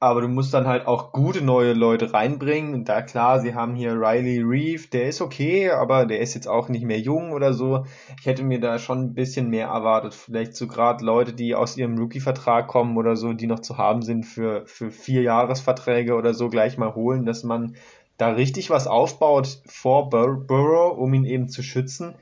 [0.03, 2.73] Aber du musst dann halt auch gute neue Leute reinbringen.
[2.73, 6.49] Und da klar, sie haben hier Riley Reeve, der ist okay, aber der ist jetzt
[6.49, 7.85] auch nicht mehr jung oder so.
[8.19, 10.15] Ich hätte mir da schon ein bisschen mehr erwartet.
[10.15, 14.01] Vielleicht so gerade Leute, die aus ihrem Rookie-Vertrag kommen oder so, die noch zu haben
[14.01, 17.77] sind für, für vier Jahresverträge oder so gleich mal holen, dass man
[18.17, 22.15] da richtig was aufbaut vor Bur Burrow, um ihn eben zu schützen.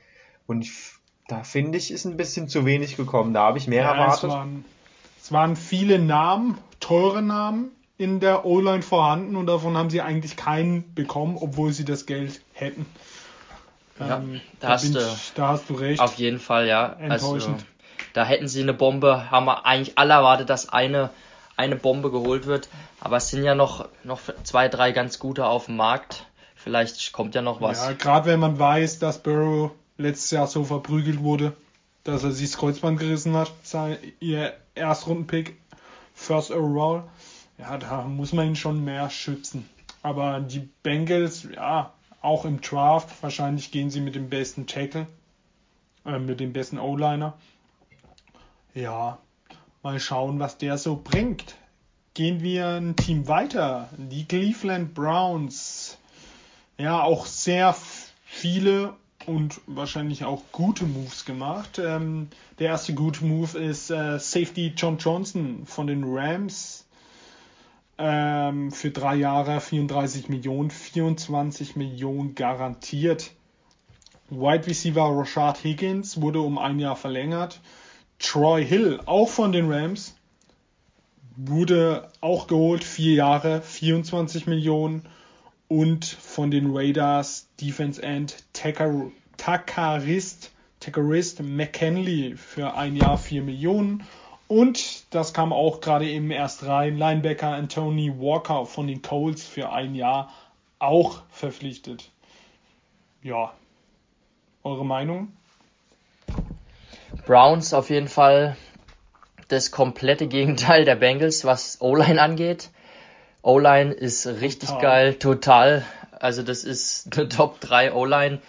[0.47, 0.98] Und ich
[1.29, 3.33] da finde ich, ist ein bisschen zu wenig gekommen.
[3.33, 4.23] Da habe ich mehr ja, erwartet.
[4.23, 4.65] Es waren,
[5.21, 10.37] es waren viele Namen, teure Namen in der O-Line vorhanden und davon haben sie eigentlich
[10.37, 12.85] keinen bekommen, obwohl sie das Geld hätten.
[13.99, 16.01] Ja, ähm, da, da, hast du, ich, da hast du recht.
[16.01, 16.93] Auf jeden Fall, ja.
[16.93, 17.55] Enttäuschend.
[17.55, 17.65] Also,
[18.13, 21.11] da hätten sie eine Bombe, haben wir eigentlich alle erwartet, dass eine,
[21.57, 22.69] eine Bombe geholt wird.
[23.01, 26.25] Aber es sind ja noch, noch zwei, drei ganz gute auf dem Markt
[26.61, 27.85] Vielleicht kommt ja noch was.
[27.85, 31.55] Ja, gerade wenn man weiß, dass Burrow letztes Jahr so verprügelt wurde,
[32.03, 35.57] dass er sich das Kreuzband gerissen hat, sein, ihr Erstrundenpick,
[36.13, 37.03] First Overall,
[37.57, 39.69] ja, da muss man ihn schon mehr schützen.
[40.01, 45.07] Aber die Bengals, ja, auch im Draft, wahrscheinlich gehen sie mit dem besten Tackle,
[46.05, 47.37] äh, mit dem besten O-Liner.
[48.73, 49.19] Ja,
[49.83, 51.55] mal schauen, was der so bringt.
[52.13, 53.89] Gehen wir ein Team weiter.
[53.97, 55.97] Die Cleveland Browns.
[56.77, 57.75] Ja, auch sehr
[58.25, 58.95] viele
[59.29, 61.79] und wahrscheinlich auch gute Moves gemacht.
[61.79, 66.87] Ähm, der erste gute Move ist äh, Safety John Johnson von den Rams
[67.99, 73.31] ähm, für drei Jahre 34 Millionen, 24 Millionen garantiert.
[74.29, 77.61] Wide Receiver Rashad Higgins wurde um ein Jahr verlängert.
[78.17, 80.15] Troy Hill, auch von den Rams,
[81.35, 85.03] wurde auch geholt, vier Jahre, 24 Millionen.
[85.67, 88.37] Und von den Raiders Defense End
[89.39, 94.05] Takarist, Takarist McKinley für ein Jahr 4 Millionen.
[94.47, 96.97] Und das kam auch gerade eben erst rein.
[96.97, 100.29] Linebacker Anthony Walker von den Colts für ein Jahr
[100.77, 102.11] auch verpflichtet.
[103.23, 103.53] Ja.
[104.63, 105.31] Eure Meinung?
[107.25, 108.57] Browns auf jeden Fall
[109.47, 112.69] das komplette Gegenteil der Bengals, was O-Line angeht.
[113.41, 114.81] O-Line ist richtig total.
[114.81, 115.85] geil, total.
[116.19, 118.41] Also das ist eine Top 3 O-Line.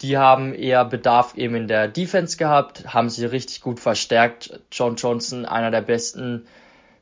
[0.00, 4.60] Die haben eher Bedarf eben in der Defense gehabt, haben sie richtig gut verstärkt.
[4.70, 6.46] John Johnson, einer der besten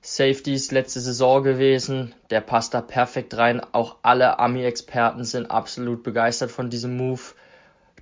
[0.00, 2.14] Safeties letzte Saison gewesen.
[2.30, 3.60] Der passt da perfekt rein.
[3.72, 7.20] Auch alle Ami-Experten sind absolut begeistert von diesem Move.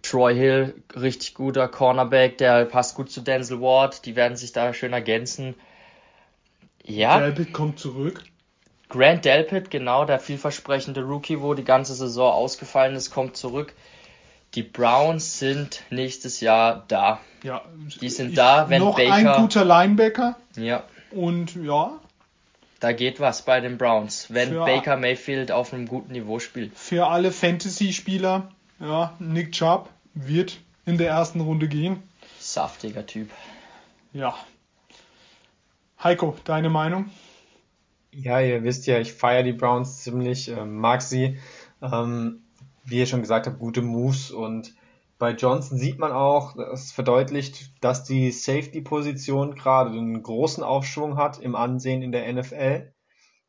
[0.02, 4.04] Troy Hill, richtig guter Cornerback, der passt gut zu Denzel Ward.
[4.04, 5.54] Die werden sich da schön ergänzen.
[6.84, 7.18] Ja.
[7.18, 8.22] Delpit kommt zurück.
[8.90, 13.72] Grant Delpit, genau, der vielversprechende Rookie, wo die ganze Saison ausgefallen ist, kommt zurück.
[14.54, 17.20] Die Browns sind nächstes Jahr da.
[17.42, 17.62] Ja,
[18.00, 19.12] die sind ich, da, wenn noch Baker.
[19.12, 20.36] ein guter Linebacker.
[20.56, 20.84] Ja.
[21.10, 22.00] Und ja.
[22.80, 26.76] Da geht was bei den Browns, wenn für, Baker Mayfield auf einem guten Niveau spielt.
[26.76, 32.02] Für alle Fantasy-Spieler, ja, Nick Chubb wird in der ersten Runde gehen.
[32.38, 33.30] Saftiger Typ.
[34.12, 34.34] Ja.
[36.02, 37.10] Heiko, deine Meinung?
[38.12, 41.38] Ja, ihr wisst ja, ich feiere die Browns ziemlich, äh, mag sie.
[41.82, 42.43] Ähm,
[42.84, 44.74] wie ihr schon gesagt habt, gute Moves und
[45.18, 51.38] bei Johnson sieht man auch, es verdeutlicht, dass die Safety-Position gerade einen großen Aufschwung hat
[51.38, 52.92] im Ansehen in der NFL.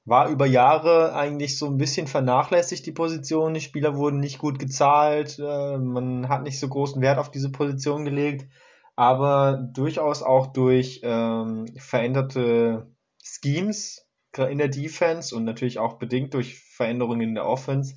[0.06, 3.56] War über Jahre eigentlich so ein bisschen vernachlässigt, die Position.
[3.56, 7.52] Die Spieler wurden nicht gut gezahlt, äh, man hat nicht so großen Wert auf diese
[7.52, 8.48] Position gelegt,
[8.96, 12.88] aber durchaus auch durch ähm, veränderte
[13.24, 14.08] Schemes
[14.38, 17.96] in der Defense und natürlich auch bedingt durch Veränderungen in der Offense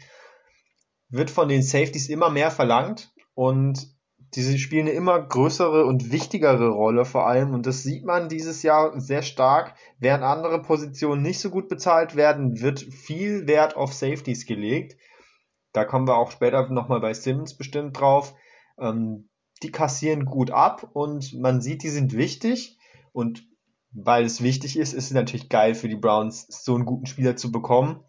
[1.09, 3.97] wird von den Safeties immer mehr verlangt und
[4.35, 8.63] diese spielen eine immer größere und wichtigere Rolle vor allem und das sieht man dieses
[8.63, 9.75] Jahr sehr stark.
[9.99, 14.99] Während andere Positionen nicht so gut bezahlt werden, wird viel Wert auf Safeties gelegt.
[15.73, 18.35] Da kommen wir auch später nochmal bei Simmons bestimmt drauf.
[18.79, 19.31] Ähm,
[19.63, 22.79] die kassieren gut ab und man sieht, die sind wichtig
[23.13, 23.49] und
[23.93, 27.37] weil es wichtig ist, ist es natürlich geil für die Browns, so einen guten Spieler
[27.37, 28.05] zu bekommen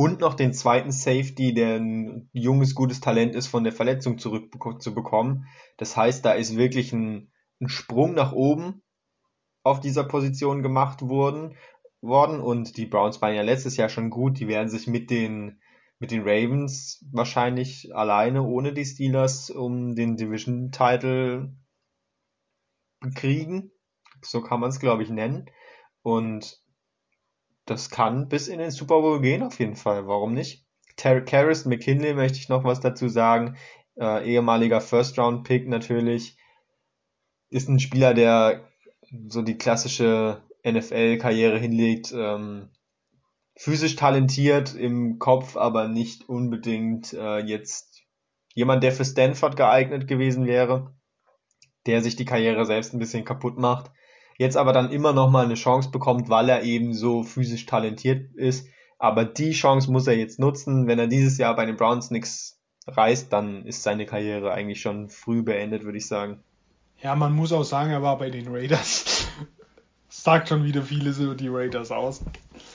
[0.00, 5.46] und noch den zweiten Safety, der ein junges, gutes Talent ist, von der Verletzung zurückzubekommen.
[5.76, 7.30] Das heißt, da ist wirklich ein,
[7.60, 8.82] ein Sprung nach oben
[9.62, 11.54] auf dieser Position gemacht worden,
[12.00, 14.40] worden und die Browns waren ja letztes Jahr schon gut.
[14.40, 15.60] Die werden sich mit den,
[15.98, 21.54] mit den Ravens wahrscheinlich alleine ohne die Steelers um den Division-Title
[23.14, 23.70] kriegen.
[24.22, 25.50] So kann man es, glaube ich, nennen.
[26.00, 26.59] Und
[27.70, 30.08] das kann bis in den Super Bowl gehen, auf jeden Fall.
[30.08, 30.66] Warum nicht?
[30.96, 33.56] Karras, McKinley möchte ich noch was dazu sagen.
[33.96, 36.36] Äh, ehemaliger First-Round-Pick natürlich.
[37.48, 38.68] Ist ein Spieler, der
[39.28, 42.12] so die klassische NFL-Karriere hinlegt.
[42.12, 42.70] Ähm,
[43.56, 48.02] physisch talentiert im Kopf, aber nicht unbedingt äh, jetzt
[48.52, 50.92] jemand, der für Stanford geeignet gewesen wäre,
[51.86, 53.92] der sich die Karriere selbst ein bisschen kaputt macht
[54.40, 58.34] jetzt aber dann immer noch mal eine Chance bekommt, weil er eben so physisch talentiert
[58.34, 58.66] ist.
[58.98, 60.86] Aber die Chance muss er jetzt nutzen.
[60.86, 65.10] Wenn er dieses Jahr bei den Browns nichts reißt, dann ist seine Karriere eigentlich schon
[65.10, 66.42] früh beendet, würde ich sagen.
[67.02, 69.28] Ja, man muss auch sagen, er war bei den Raiders.
[70.08, 72.22] sagt schon wieder viele so die Raiders aus.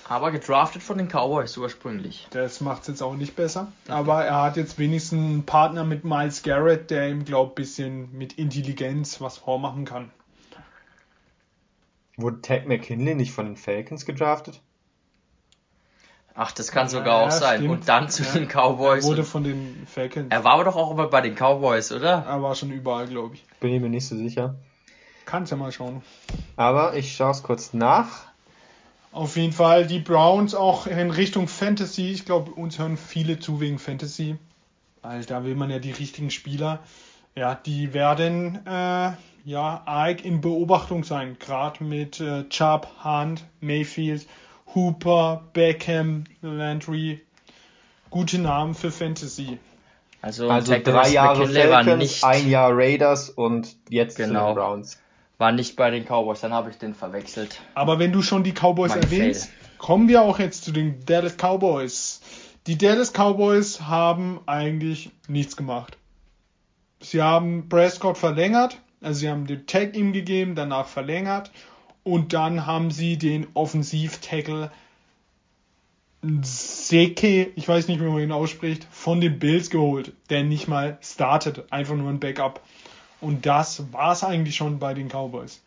[0.07, 2.28] Aber gedraftet von den Cowboys ursprünglich.
[2.30, 3.72] Das macht es jetzt auch nicht besser.
[3.88, 7.55] Aber er hat jetzt wenigstens einen Partner mit Miles Garrett, der ihm, glaube ich, ein
[7.55, 10.11] bisschen mit Intelligenz was vormachen kann.
[12.18, 14.61] Wurde Ted McKinley nicht von den Falcons gedraftet?
[16.34, 17.59] Ach, das kann sogar ja, auch sein.
[17.59, 17.72] Stimmt.
[17.72, 18.32] Und dann zu ja.
[18.34, 19.05] den Cowboys.
[19.05, 20.28] Er wurde von den Falcons.
[20.30, 22.26] Er war aber doch auch immer bei den Cowboys, oder?
[22.28, 23.45] Er war schon überall, glaube ich.
[23.61, 24.55] Bin ich mir nicht so sicher.
[25.26, 26.01] Kannst ja mal schauen.
[26.57, 28.26] Aber ich schaue es kurz nach.
[29.13, 32.11] Auf jeden Fall die Browns auch in Richtung Fantasy.
[32.11, 34.38] Ich glaube, uns hören viele zu wegen Fantasy.
[35.01, 36.80] Weil da will man ja die richtigen Spieler.
[37.34, 39.13] Ja, die werden äh,
[39.45, 41.37] ja arg in Beobachtung sein.
[41.39, 44.27] Gerade mit äh, Chubb, Hunt, Mayfield,
[44.73, 47.21] Hooper, Beckham, Landry.
[48.09, 49.59] Gute Namen für Fantasy.
[50.21, 54.55] Also, also drei Jahre Falcons, ein Jahr Raiders und jetzt genau.
[54.55, 54.97] Browns
[55.37, 57.61] war nicht bei den Cowboys, dann habe ich den verwechselt.
[57.75, 59.77] Aber wenn du schon die Cowboys mein erwähnst, Fail.
[59.77, 62.21] kommen wir auch jetzt zu den Dallas Cowboys.
[62.67, 65.97] Die Dallas Cowboys haben eigentlich nichts gemacht.
[67.01, 71.51] Sie haben Prescott verlängert, also sie haben den Tag ihm gegeben, danach verlängert
[72.03, 74.71] und dann haben sie den Offensiv-Tackle
[76.41, 80.97] Seke, ich weiß nicht, wie man ihn ausspricht, von den Bills geholt, der nicht mal
[81.01, 82.61] startet, einfach nur ein Backup.
[83.21, 85.61] Und das war es eigentlich schon bei den Cowboys.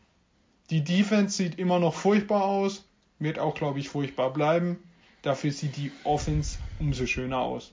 [0.71, 2.85] Die Defense sieht immer noch furchtbar aus,
[3.19, 4.79] wird auch, glaube ich, furchtbar bleiben.
[5.23, 7.73] Dafür sieht die Offense umso schöner aus.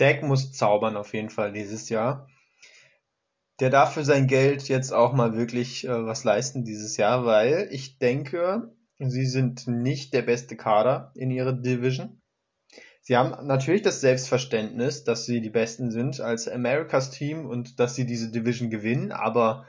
[0.00, 2.28] Dak muss zaubern auf jeden Fall dieses Jahr.
[3.60, 7.68] Der darf für sein Geld jetzt auch mal wirklich äh, was leisten dieses Jahr, weil
[7.70, 12.22] ich denke, sie sind nicht der beste Kader in ihrer Division.
[13.02, 17.94] Sie haben natürlich das Selbstverständnis, dass sie die Besten sind als Americas Team und dass
[17.94, 19.66] sie diese Division gewinnen, aber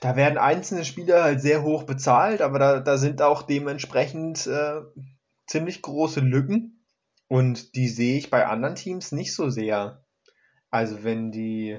[0.00, 4.80] da werden einzelne Spieler halt sehr hoch bezahlt, aber da, da sind auch dementsprechend äh,
[5.46, 6.81] ziemlich große Lücken
[7.32, 10.04] und die sehe ich bei anderen Teams nicht so sehr.
[10.70, 11.78] Also wenn die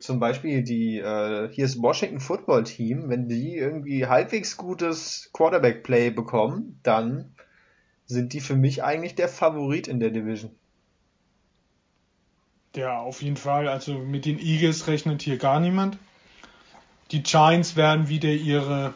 [0.00, 5.84] zum Beispiel die, äh, hier ist Washington Football Team, wenn die irgendwie halbwegs gutes Quarterback
[5.84, 7.36] Play bekommen, dann
[8.04, 10.50] sind die für mich eigentlich der Favorit in der Division.
[12.74, 13.68] Ja, auf jeden Fall.
[13.68, 15.98] Also mit den Eagles rechnet hier gar niemand.
[17.12, 18.92] Die Giants werden wieder ihre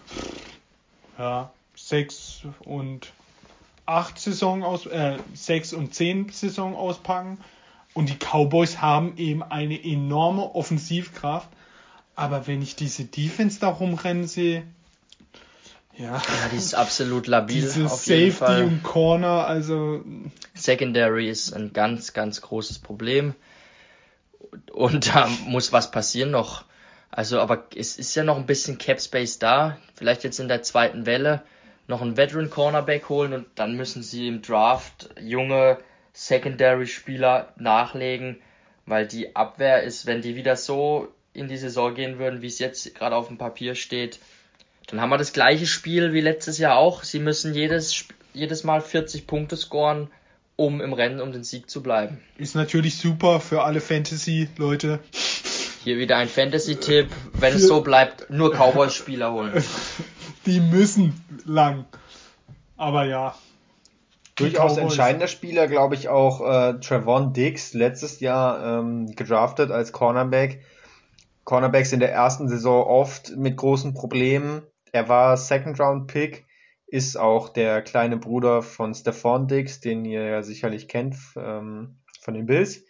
[1.16, 3.12] ja, 6 und
[3.88, 7.38] 8 Saison aus, äh, 6 und 10 Saison auspacken.
[7.94, 11.48] Und die Cowboys haben eben eine enorme Offensivkraft.
[12.14, 14.64] Aber wenn ich diese Defense da rumrennen sehe,
[15.96, 16.12] ja.
[16.14, 17.60] ja, die ist absolut labil.
[17.60, 18.64] Diese auf Safety jeden Fall.
[18.64, 20.04] und Corner, also.
[20.54, 23.34] Secondary ist ein ganz, ganz großes Problem.
[24.72, 26.64] Und da muss was passieren noch.
[27.10, 29.78] Also, aber es ist ja noch ein bisschen Cap Space da.
[29.94, 31.42] Vielleicht jetzt in der zweiten Welle
[31.88, 35.78] noch einen Veteran Cornerback holen und dann müssen sie im Draft junge
[36.12, 38.36] Secondary Spieler nachlegen,
[38.86, 42.58] weil die Abwehr ist, wenn die wieder so in die Saison gehen würden, wie es
[42.58, 44.20] jetzt gerade auf dem Papier steht,
[44.86, 47.04] dann haben wir das gleiche Spiel wie letztes Jahr auch.
[47.04, 50.08] Sie müssen jedes, jedes Mal 40 Punkte scoren,
[50.56, 52.20] um im Rennen um den Sieg zu bleiben.
[52.36, 55.00] Ist natürlich super für alle Fantasy-Leute.
[55.88, 57.08] Hier wieder ein Fantasy-Tipp.
[57.32, 59.64] Wenn es so bleibt, nur Cowboys-Spieler holen.
[60.44, 61.86] Die müssen lang.
[62.76, 63.34] Aber ja.
[64.36, 70.60] Durchaus entscheidender Spieler, glaube ich, auch äh, Trevon Diggs, letztes Jahr ähm, gedraftet als Cornerback.
[71.44, 74.60] Cornerbacks in der ersten Saison oft mit großen Problemen.
[74.92, 76.44] Er war Second Round Pick,
[76.86, 82.34] ist auch der kleine Bruder von Stephon Diggs, den ihr ja sicherlich kennt ähm, von
[82.34, 82.82] den Bills.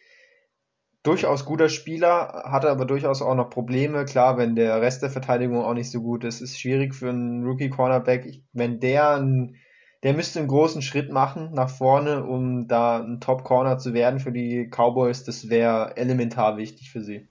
[1.09, 4.05] Durchaus guter Spieler, hatte aber durchaus auch noch Probleme.
[4.05, 7.47] Klar, wenn der Rest der Verteidigung auch nicht so gut ist, ist schwierig für einen
[7.47, 8.43] Rookie Cornerback.
[8.53, 9.57] Wenn der ein,
[10.03, 14.21] der müsste einen großen Schritt machen nach vorne, um da ein Top Corner zu werden
[14.21, 15.25] für die Cowboys.
[15.25, 17.27] Das wäre elementar wichtig für sie.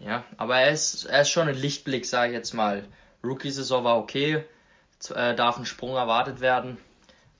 [0.00, 2.82] Ja, aber er ist, er ist schon ein Lichtblick, sage ich jetzt mal.
[3.22, 4.42] Rookie-Saison war okay,
[5.14, 6.76] äh, darf ein Sprung erwartet werden,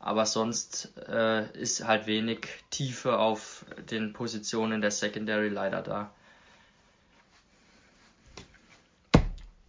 [0.09, 2.39] aber sonst äh, ist halt wenig
[2.71, 6.11] Tiefe auf den Positionen der Secondary leider da.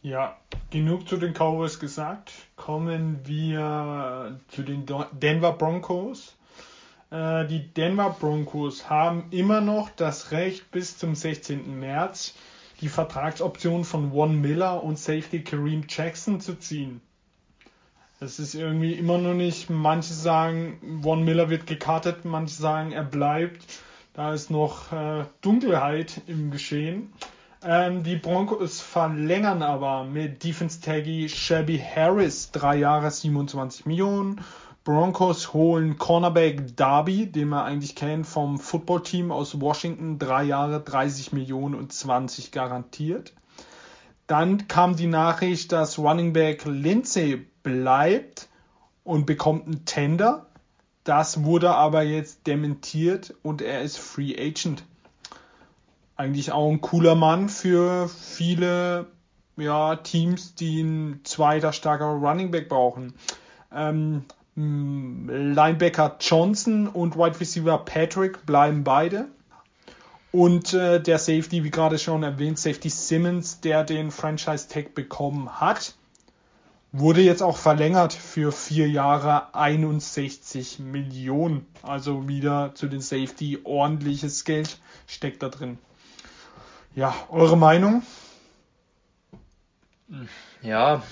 [0.01, 0.37] Ja,
[0.69, 2.31] genug zu den Cowboys gesagt.
[2.55, 6.37] Kommen wir zu den Denver Broncos.
[7.11, 11.81] Äh, die Denver Broncos haben immer noch das Recht bis zum 16.
[11.81, 12.33] März
[12.79, 17.01] die Vertragsoption von Von Miller und Safety Kareem Jackson zu ziehen.
[18.21, 23.05] Es ist irgendwie immer noch nicht, manche sagen, Von Miller wird gekartet, manche sagen, er
[23.05, 23.65] bleibt.
[24.13, 27.13] Da ist noch äh, Dunkelheit im Geschehen.
[27.63, 34.41] Ähm, die Broncos verlängern aber mit Defense Taggy Shelby Harris drei Jahre 27 Millionen
[34.83, 41.31] Broncos holen Cornerback Darby, den man eigentlich kennt vom Footballteam aus Washington, drei Jahre 30
[41.31, 43.33] Millionen und 20 garantiert.
[44.27, 48.49] Dann kam die Nachricht, dass Running Back Lindsay bleibt
[49.03, 50.45] und bekommt einen Tender.
[51.03, 54.83] Das wurde aber jetzt dementiert und er ist Free Agent.
[56.15, 59.07] Eigentlich auch ein cooler Mann für viele
[59.57, 63.13] ja, Teams, die ein zweiter starker Running Back brauchen.
[63.73, 69.27] Ähm, Linebacker Johnson und Wide Receiver Patrick bleiben beide.
[70.31, 75.59] Und äh, der Safety, wie gerade schon erwähnt, Safety Simmons, der den Franchise Tag bekommen
[75.59, 75.95] hat,
[76.91, 81.65] wurde jetzt auch verlängert für vier Jahre 61 Millionen.
[81.83, 85.77] Also wieder zu den Safety ordentliches Geld steckt da drin.
[86.95, 88.03] Ja, eure Meinung?
[90.61, 91.03] Ja,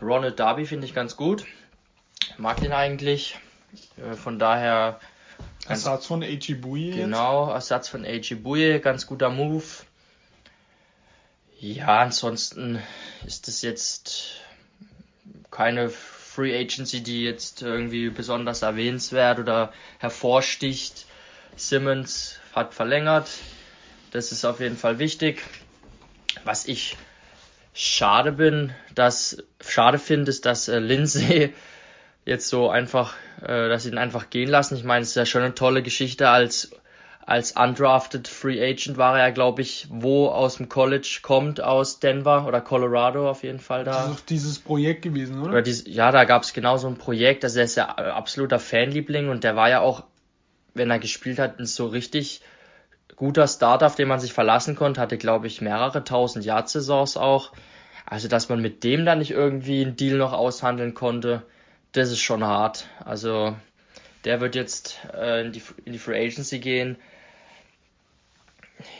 [0.00, 1.44] Ronald Darby finde ich ganz gut.
[2.38, 3.38] Mag den eigentlich.
[3.96, 4.98] Äh, von daher.
[5.66, 6.54] Ersatz von A.G.
[6.54, 6.92] Bouye.
[6.92, 8.34] Genau, Ersatz von A.G.
[8.34, 9.64] Bouye, ganz guter Move.
[11.58, 12.82] Ja, ansonsten
[13.24, 14.43] ist es jetzt
[15.54, 21.06] keine Free Agency, die jetzt irgendwie besonders erwähnenswert oder hervorsticht.
[21.56, 23.28] Simmons hat verlängert.
[24.10, 25.42] Das ist auf jeden Fall wichtig.
[26.42, 26.96] Was ich
[27.72, 31.54] schade bin, dass schade finde, ist, dass äh, Lindsay
[32.24, 34.76] jetzt so einfach, äh, dass sie ihn einfach gehen lassen.
[34.76, 36.72] Ich meine, es ist ja schon eine tolle Geschichte als
[37.26, 42.46] als undrafted Free Agent war er, glaube ich, wo aus dem College kommt, aus Denver
[42.46, 43.92] oder Colorado auf jeden Fall da.
[43.92, 45.52] Das ist doch dieses Projekt gewesen, oder?
[45.52, 48.58] oder dieses, ja, da gab es genau so ein Projekt, also er ist ja absoluter
[48.58, 50.04] Fanliebling und der war ja auch,
[50.74, 52.42] wenn er gespielt hat, ein so richtig
[53.16, 57.52] guter Starter, auf den man sich verlassen konnte, hatte, glaube ich, mehrere tausend Jahr-Saisons auch.
[58.04, 61.42] Also, dass man mit dem dann nicht irgendwie einen Deal noch aushandeln konnte,
[61.92, 62.86] das ist schon hart.
[63.02, 63.56] Also,
[64.24, 66.96] der wird jetzt äh, in, die, in die Free Agency gehen.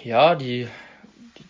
[0.02, 0.68] Ja, die,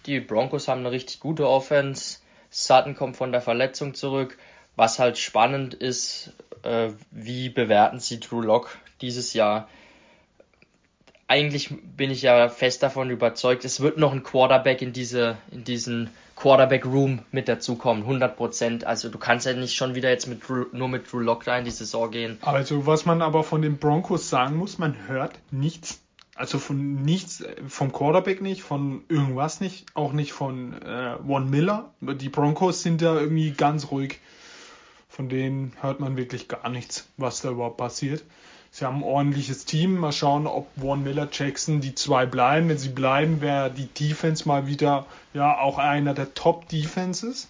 [0.07, 2.19] die Broncos haben eine richtig gute Offense.
[2.51, 4.39] Sutton kommt von der Verletzung zurück.
[4.77, 6.33] Was halt spannend ist,
[6.63, 9.69] äh, wie bewerten sie Drew Lock dieses Jahr?
[11.27, 15.65] eigentlich bin ich ja fest davon überzeugt, es wird noch ein Quarterback in diese, in
[15.65, 18.85] diesen Quarterback Room mit dazukommen, 100 Prozent.
[18.85, 21.65] Also du kannst ja nicht schon wieder jetzt mit nur mit Drew Lock da in
[21.65, 22.39] die Saison gehen.
[22.43, 26.04] Also was man aber von den Broncos sagen muss, man hört nichts.
[26.37, 31.93] Also von nichts, vom Quarterback nicht, von irgendwas nicht, auch nicht von äh, Von Miller.
[32.01, 34.21] Die Broncos sind da irgendwie ganz ruhig.
[35.09, 38.25] Von denen hört man wirklich gar nichts, was da überhaupt passiert.
[38.73, 39.97] Sie haben ein ordentliches Team.
[39.99, 42.69] Mal schauen, ob Warren Miller, Jackson die zwei bleiben.
[42.69, 47.47] Wenn sie bleiben, wäre die Defense mal wieder ja auch einer der Top Defenses.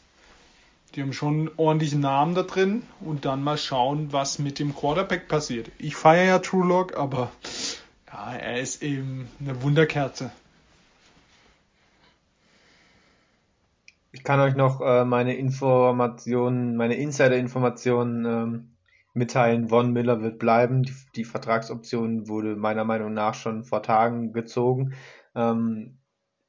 [0.95, 5.27] Die haben schon ordentlichen Namen da drin und dann mal schauen, was mit dem Quarterback
[5.27, 5.71] passiert.
[5.79, 7.33] Ich feiere ja True Lock, aber
[8.15, 10.31] ja, er ist eben eine Wunderkerze.
[14.13, 18.77] Ich kann euch noch äh, meine Informationen, meine Insider-Informationen ähm,
[19.15, 20.85] mitteilen, Von Miller wird bleiben.
[20.85, 24.95] Die, die, Vertragsoption wurde meiner Meinung nach schon vor Tagen gezogen.
[25.35, 25.99] Ähm,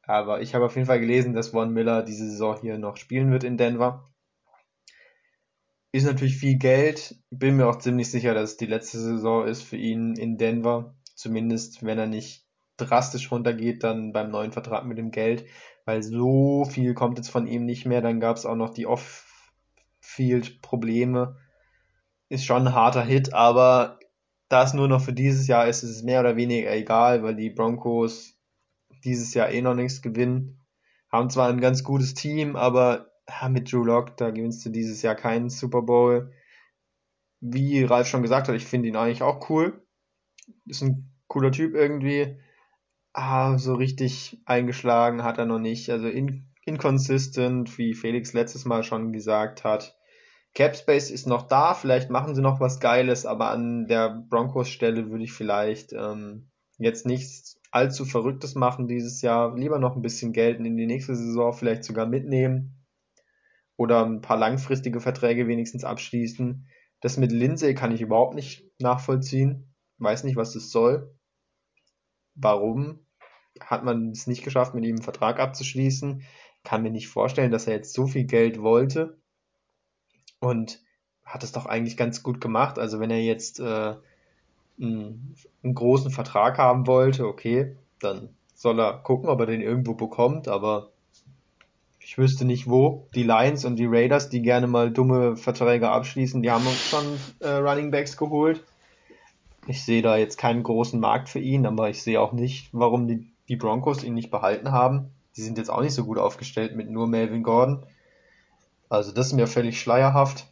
[0.03, 3.32] aber ich habe auf jeden Fall gelesen, dass Von Miller diese Saison hier noch spielen
[3.32, 4.11] wird in Denver.
[5.91, 7.16] Ist natürlich viel Geld.
[7.32, 10.95] Bin mir auch ziemlich sicher, dass es die letzte Saison ist für ihn in Denver.
[11.16, 12.45] Zumindest wenn er nicht
[12.78, 15.45] drastisch runtergeht, dann beim neuen Vertrag mit dem Geld.
[15.86, 18.01] Weil so viel kommt jetzt von ihm nicht mehr.
[18.01, 21.38] Dann gab es auch noch die Off-Field-Probleme
[22.30, 23.99] ist schon ein harter Hit, aber
[24.49, 27.36] da es nur noch für dieses Jahr ist, ist es mehr oder weniger egal, weil
[27.36, 28.38] die Broncos
[29.03, 30.66] dieses Jahr eh noch nichts gewinnen.
[31.11, 33.11] Haben zwar ein ganz gutes Team, aber
[33.49, 36.32] mit Drew Lock, da gewinnst du dieses Jahr keinen Super Bowl.
[37.41, 39.85] Wie Ralf schon gesagt hat, ich finde ihn eigentlich auch cool.
[40.66, 42.38] Ist ein cooler Typ irgendwie.
[43.14, 45.89] Ah, so richtig eingeschlagen hat er noch nicht.
[45.89, 49.98] Also in, inconsistent, wie Felix letztes Mal schon gesagt hat.
[50.54, 55.10] Capspace ist noch da, vielleicht machen sie noch was Geiles, aber an der Broncos Stelle
[55.10, 59.58] würde ich vielleicht ähm, jetzt nichts allzu Verrücktes machen dieses Jahr.
[59.58, 62.86] Lieber noch ein bisschen Geld in die nächste Saison vielleicht sogar mitnehmen
[63.76, 66.68] oder ein paar langfristige Verträge wenigstens abschließen.
[67.02, 69.75] Das mit Lindsay kann ich überhaupt nicht nachvollziehen.
[69.98, 71.16] Weiß nicht, was das soll.
[72.36, 73.00] Warum
[73.60, 76.24] hat man es nicht geschafft, mit ihm einen Vertrag abzuschließen?
[76.64, 79.18] Kann mir nicht vorstellen, dass er jetzt so viel Geld wollte
[80.39, 80.82] und
[81.24, 82.78] hat es doch eigentlich ganz gut gemacht.
[82.78, 83.96] Also wenn er jetzt äh,
[84.80, 89.93] einen, einen großen Vertrag haben wollte, okay, dann soll er gucken, ob er den irgendwo
[89.93, 90.91] bekommt, aber
[92.00, 93.08] ich wüsste nicht wo.
[93.16, 97.06] Die Lions und die Raiders, die gerne mal dumme Verträge abschließen, die haben uns schon
[97.39, 98.64] äh, Running Backs geholt.
[99.68, 103.07] Ich sehe da jetzt keinen großen Markt für ihn, aber ich sehe auch nicht, warum
[103.07, 105.11] die, die Broncos ihn nicht behalten haben.
[105.36, 107.84] die sind jetzt auch nicht so gut aufgestellt mit nur Melvin Gordon.
[108.89, 110.47] Also das ist mir völlig schleierhaft.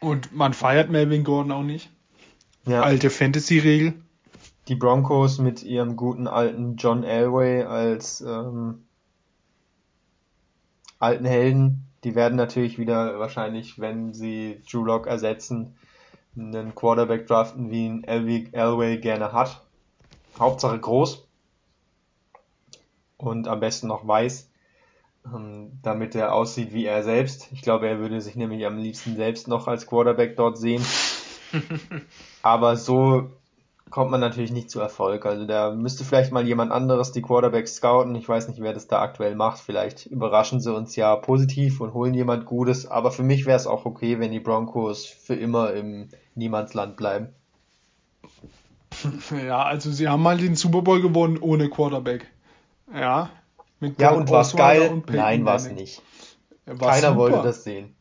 [0.00, 1.90] Und man feiert Melvin Gordon auch nicht.
[2.66, 2.82] Ja.
[2.82, 3.94] Alte Fantasy-Regel.
[4.68, 8.84] Die Broncos mit ihrem guten alten John Elway als ähm,
[10.98, 15.74] alten Helden, die werden natürlich wieder wahrscheinlich, wenn sie Drew Lock ersetzen,
[16.36, 19.62] einen Quarterback draften, wie ihn Elway gerne hat.
[20.38, 21.26] Hauptsache groß.
[23.16, 24.50] Und am besten noch weiß,
[25.32, 27.48] ähm, damit er aussieht wie er selbst.
[27.52, 30.84] Ich glaube, er würde sich nämlich am liebsten selbst noch als Quarterback dort sehen.
[32.42, 33.30] Aber so
[33.90, 35.26] kommt man natürlich nicht zu Erfolg.
[35.26, 38.14] Also da müsste vielleicht mal jemand anderes die Quarterbacks scouten.
[38.16, 39.60] Ich weiß nicht, wer das da aktuell macht.
[39.60, 42.86] Vielleicht überraschen sie uns ja positiv und holen jemand Gutes.
[42.86, 47.28] Aber für mich wäre es auch okay, wenn die Broncos für immer im Niemandsland bleiben.
[49.44, 52.30] Ja, also sie haben mal den Super Bowl gewonnen ohne Quarterback.
[52.94, 53.28] Ja.
[53.80, 54.88] Mit ja, und war es geil?
[54.88, 56.00] Und Nein, war es nicht.
[56.64, 57.16] War Keiner super.
[57.16, 57.94] wollte das sehen.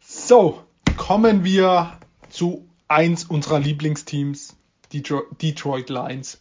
[0.00, 0.62] So,
[0.96, 1.92] kommen wir
[2.30, 4.56] zu eins unserer Lieblingsteams,
[4.92, 6.40] Detroit Lions.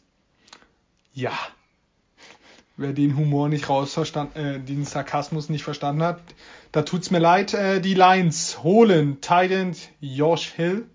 [1.14, 1.34] Ja.
[2.78, 6.22] Wer den Humor nicht rausverstanden, äh, den Sarkasmus nicht verstanden hat,
[6.72, 7.54] da tut's mir leid.
[7.54, 10.86] Äh, die Lions holen Titan Josh Hill.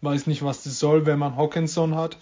[0.00, 2.16] Weiß nicht, was das soll, wenn man Hawkinson hat.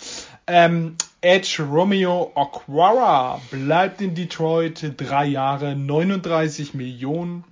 [0.47, 7.45] Ähm, Edge Romeo Okwara bleibt in Detroit drei Jahre, 39 Millionen.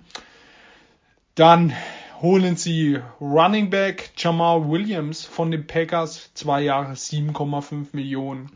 [1.33, 1.73] Dann
[2.21, 8.51] holen sie Running Back Jamal Williams von den Packers, zwei Jahre 7,5 Millionen.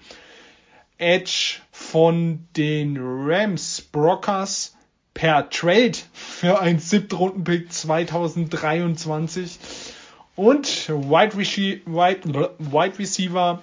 [0.97, 4.75] Edge von den Rams Brockers
[5.13, 9.59] per Trade für ein Siebtrunden-Pick 2023
[10.35, 13.61] und Wide, Receiver, Wide, Wide Receiver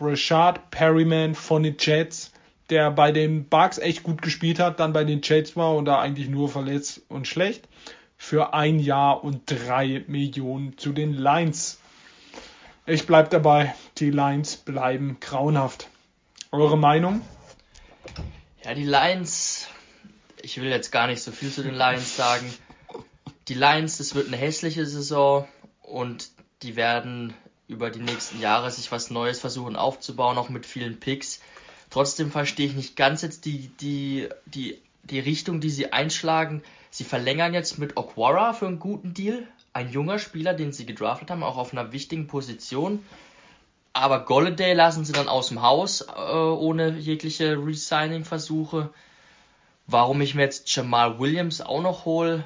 [0.00, 2.32] Rashad Perryman von den Jets,
[2.70, 6.00] der bei den Bucks echt gut gespielt hat, dann bei den Jets war und da
[6.00, 7.68] eigentlich nur verletzt und schlecht
[8.16, 11.78] für ein Jahr und drei Millionen zu den Lions.
[12.86, 15.88] Ich bleib dabei, die Lions bleiben grauenhaft.
[16.52, 17.20] Eure Meinung?
[18.64, 19.68] Ja, die Lions,
[20.40, 22.52] ich will jetzt gar nicht so viel zu den Lions sagen.
[23.48, 25.46] Die Lions, das wird eine hässliche Saison
[25.82, 26.30] und
[26.62, 27.34] die werden
[27.68, 31.40] über die nächsten Jahre sich was Neues versuchen aufzubauen, auch mit vielen Picks.
[31.90, 36.62] Trotzdem verstehe ich nicht ganz jetzt die, die, die, die Richtung, die sie einschlagen.
[36.96, 39.46] Sie verlängern jetzt mit Okwara für einen guten Deal.
[39.74, 43.04] Ein junger Spieler, den sie gedraftet haben, auch auf einer wichtigen Position.
[43.92, 48.88] Aber Golladay lassen sie dann aus dem Haus, äh, ohne jegliche Resigning-Versuche.
[49.86, 52.44] Warum ich mir jetzt Jamal Williams auch noch hole,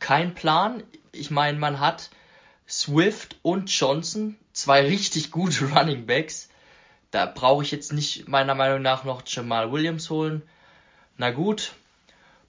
[0.00, 0.82] kein Plan.
[1.12, 2.10] Ich meine, man hat
[2.68, 6.48] Swift und Johnson, zwei richtig gute Running Backs.
[7.12, 10.42] Da brauche ich jetzt nicht meiner Meinung nach noch Jamal Williams holen.
[11.18, 11.74] Na gut,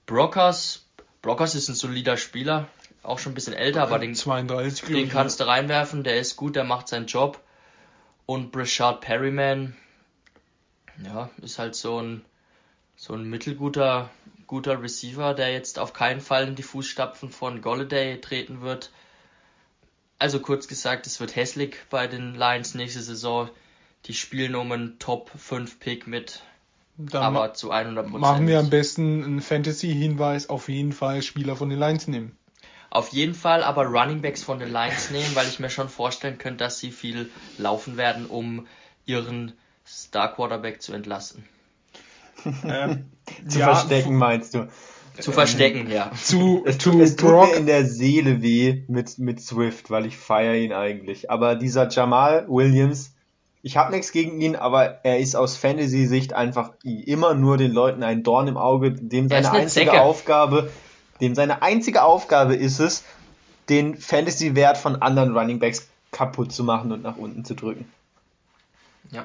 [0.06, 0.83] Brockers
[1.24, 2.68] Brockers ist ein solider Spieler,
[3.02, 6.54] auch schon ein bisschen älter, aber den, 32, den kannst du reinwerfen, der ist gut,
[6.54, 7.40] der macht seinen Job.
[8.26, 9.74] Und Brashard Perryman,
[11.02, 12.26] ja, ist halt so ein,
[12.94, 14.10] so ein mittelguter
[14.46, 18.92] guter Receiver, der jetzt auf keinen Fall in die Fußstapfen von Golladay treten wird.
[20.18, 23.48] Also kurz gesagt, es wird hässlich bei den Lions nächste Saison.
[24.04, 26.42] Die spielen um einen Top 5 Pick mit
[26.96, 31.68] dann aber zu 100 Machen wir am besten einen Fantasy-Hinweis, auf jeden Fall Spieler von
[31.70, 32.36] den Lions nehmen.
[32.90, 36.38] Auf jeden Fall aber Running Backs von den Lions nehmen, weil ich mir schon vorstellen
[36.38, 37.28] könnte, dass sie viel
[37.58, 38.68] laufen werden, um
[39.04, 39.52] ihren
[39.84, 41.44] Star Quarterback zu entlasten.
[42.66, 43.06] Ähm,
[43.48, 44.68] zu ja, verstecken meinst du?
[45.18, 46.10] Zu verstecken, ja.
[46.22, 50.16] Zu, es, to es tut mir in der Seele weh mit, mit Swift, weil ich
[50.16, 51.30] feiere ihn eigentlich.
[51.30, 53.13] Aber dieser Jamal Williams,
[53.64, 58.02] ich habe nichts gegen ihn, aber er ist aus Fantasy-Sicht einfach immer nur den Leuten
[58.02, 60.02] ein Dorn im Auge, dem seine einzige Zecke.
[60.02, 60.70] Aufgabe,
[61.22, 63.04] dem seine einzige Aufgabe ist es,
[63.70, 67.90] den Fantasy-Wert von anderen Running Backs kaputt zu machen und nach unten zu drücken.
[69.10, 69.24] Ja.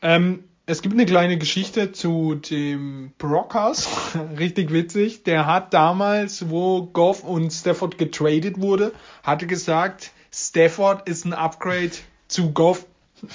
[0.00, 3.90] Ähm, es gibt eine kleine Geschichte zu dem Brockers,
[4.38, 5.24] richtig witzig.
[5.24, 8.92] Der hat damals, wo Goff und Stafford getradet wurde,
[9.22, 11.92] hatte gesagt, Stafford ist ein Upgrade
[12.26, 12.86] zu Goff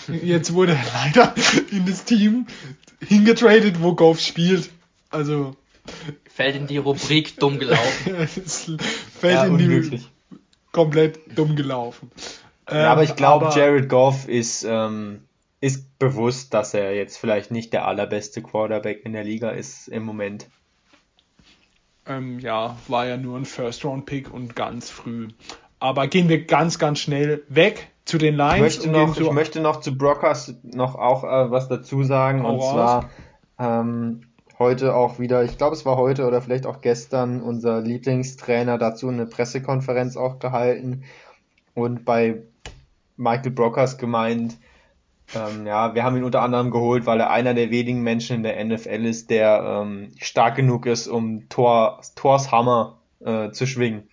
[0.08, 1.34] Jetzt wurde er leider
[1.72, 2.48] in das Team
[3.00, 4.70] hingetradet, wo Golf spielt.
[5.10, 5.56] Also.
[6.28, 8.28] Fällt in die Rubrik dumm gelaufen.
[8.28, 10.02] fällt ja, in die
[10.72, 12.12] komplett dumm gelaufen.
[12.70, 15.22] Ja, ähm, aber ich glaube, Jared Goff ist, ähm,
[15.62, 20.04] ist bewusst, dass er jetzt vielleicht nicht der allerbeste Quarterback in der Liga ist im
[20.04, 20.48] Moment.
[22.08, 25.30] Ähm, ja, war ja nur ein First-Round-Pick und ganz früh.
[25.86, 28.56] Aber gehen wir ganz, ganz schnell weg zu den Lions.
[28.56, 32.44] Ich möchte, noch, ich möchte noch zu Brockers noch auch äh, was dazu sagen.
[32.44, 32.72] und raus.
[32.72, 33.10] zwar
[33.60, 34.22] ähm,
[34.58, 39.10] heute auch wieder, ich glaube es war heute oder vielleicht auch gestern, unser Lieblingstrainer dazu
[39.10, 41.04] eine Pressekonferenz auch gehalten
[41.76, 42.42] und bei
[43.16, 44.58] Michael Brockers gemeint,
[45.36, 48.44] ähm, ja, wir haben ihn unter anderem geholt, weil er einer der wenigen Menschen in
[48.44, 54.10] der NFL ist, der ähm, stark genug ist, um Thor, Thors Hammer äh, zu schwingen.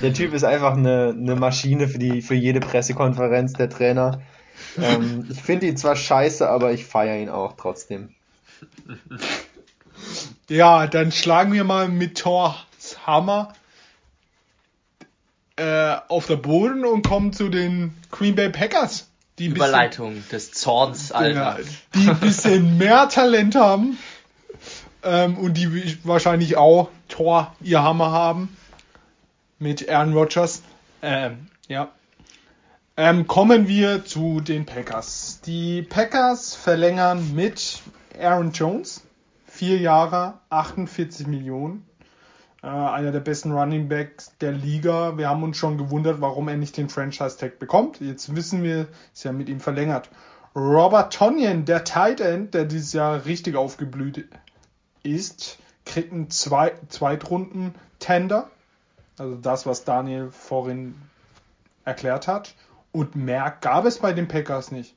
[0.00, 4.20] Der Typ ist einfach eine, eine Maschine für, die, für jede Pressekonferenz, der Trainer.
[4.80, 8.10] Ähm, ich finde ihn zwar scheiße, aber ich feiere ihn auch trotzdem.
[10.48, 12.56] Ja, dann schlagen wir mal mit Thors
[13.06, 13.52] Hammer
[15.56, 19.08] äh, auf der Boden und kommen zu den Green Bay Packers.
[19.38, 21.58] Die Überleitung bisschen, des Zorns, Alter.
[21.58, 21.64] Ja,
[21.94, 23.96] die ein bisschen mehr Talent haben
[25.04, 28.56] ähm, und die wahrscheinlich auch Thor ihr Hammer haben
[29.62, 30.62] mit Aaron Rodgers.
[31.00, 31.92] Ähm, ja.
[32.96, 35.40] Ähm, kommen wir zu den Packers.
[35.46, 37.80] Die Packers verlängern mit
[38.20, 39.02] Aaron Jones.
[39.46, 41.86] Vier Jahre, 48 Millionen.
[42.62, 45.16] Äh, einer der besten Running Backs der Liga.
[45.16, 48.00] Wir haben uns schon gewundert, warum er nicht den Franchise Tag bekommt.
[48.00, 50.10] Jetzt wissen wir, ist ja mit ihm verlängert.
[50.54, 54.28] Robert Tonyan, der Tight End, der dieses Jahr richtig aufgeblüht
[55.02, 58.50] ist, kriegt einen Zwei Zweitrunden-Tender.
[59.18, 60.94] Also das, was Daniel vorhin
[61.84, 62.54] erklärt hat.
[62.92, 64.94] Und mehr gab es bei den Packers nicht.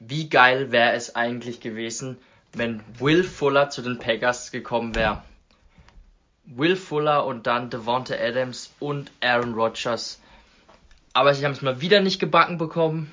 [0.00, 2.18] Wie geil wäre es eigentlich gewesen,
[2.52, 5.22] wenn Will Fuller zu den Packers gekommen wäre?
[6.44, 10.20] Will Fuller und dann Devonta Adams und Aaron Rodgers.
[11.14, 13.10] Aber sie haben es mal wieder nicht gebacken bekommen.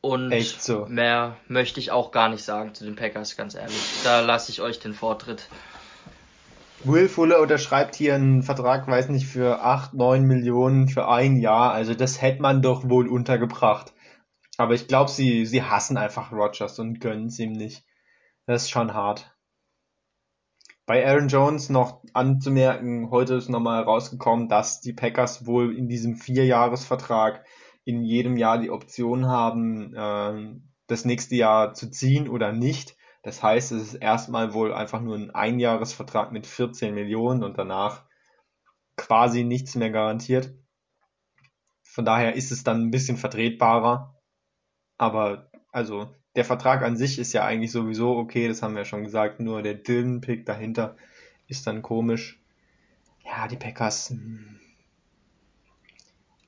[0.00, 0.86] Und so.
[0.86, 3.82] mehr möchte ich auch gar nicht sagen zu den Packers, ganz ehrlich.
[4.04, 5.48] Da lasse ich euch den Vortritt.
[6.84, 11.72] Will Fuller unterschreibt hier einen Vertrag, weiß nicht, für 8, 9 Millionen für ein Jahr.
[11.72, 13.92] Also das hätte man doch wohl untergebracht.
[14.58, 17.84] Aber ich glaube, sie, sie hassen einfach Rogers und gönnen es ihm nicht.
[18.46, 19.32] Das ist schon hart.
[20.86, 26.14] Bei Aaron Jones noch anzumerken, heute ist nochmal rausgekommen, dass die Packers wohl in diesem
[26.14, 27.44] Vierjahresvertrag
[27.84, 32.95] in jedem Jahr die Option haben, äh, das nächste Jahr zu ziehen oder nicht.
[33.26, 38.04] Das heißt, es ist erstmal wohl einfach nur ein Einjahresvertrag mit 14 Millionen und danach
[38.96, 40.54] quasi nichts mehr garantiert.
[41.82, 44.14] Von daher ist es dann ein bisschen vertretbarer.
[44.96, 48.84] Aber also der Vertrag an sich ist ja eigentlich sowieso okay, das haben wir ja
[48.84, 50.96] schon gesagt, nur der Dylan-Pick dahinter
[51.48, 52.40] ist dann komisch.
[53.24, 54.10] Ja, die Packers.
[54.10, 54.60] Hm.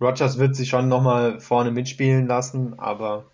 [0.00, 3.32] Rogers wird sich schon nochmal vorne mitspielen lassen, aber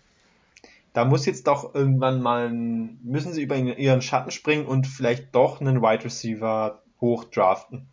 [0.95, 5.59] da muss jetzt doch irgendwann mal, müssen sie über ihren Schatten springen und vielleicht doch
[5.59, 7.89] einen Wide Receiver hoch draften.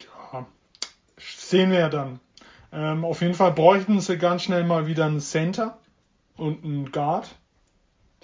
[0.00, 0.46] Ja,
[1.18, 2.20] sehen wir ja dann.
[2.72, 5.78] Ähm, auf jeden Fall bräuchten sie ganz schnell mal wieder einen Center
[6.38, 7.36] und einen Guard.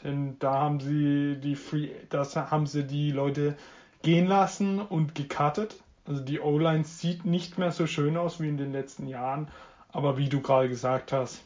[0.03, 3.59] Denn da haben sie die Free, das haben sie die Leute
[4.01, 5.77] gehen lassen und gecuttet.
[6.07, 9.49] Also die O-Line sieht nicht mehr so schön aus wie in den letzten Jahren.
[9.91, 11.45] Aber wie du gerade gesagt hast,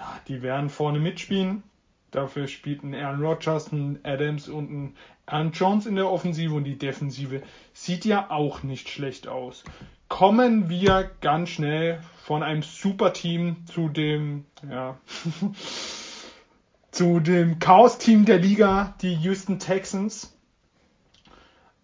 [0.00, 1.62] ja, die werden vorne mitspielen.
[2.10, 4.96] Dafür spielten Aaron Rodgers, ein Adams und ein
[5.26, 9.62] Aaron Jones in der Offensive und die Defensive sieht ja auch nicht schlecht aus
[10.10, 14.98] kommen wir ganz schnell von einem Superteam zu dem, ja,
[16.90, 20.36] zu dem Chaos-Team der Liga, die Houston Texans.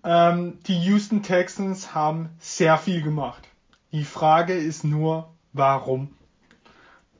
[0.05, 3.49] Ähm, die Houston Texans haben sehr viel gemacht.
[3.93, 6.15] Die Frage ist nur, warum?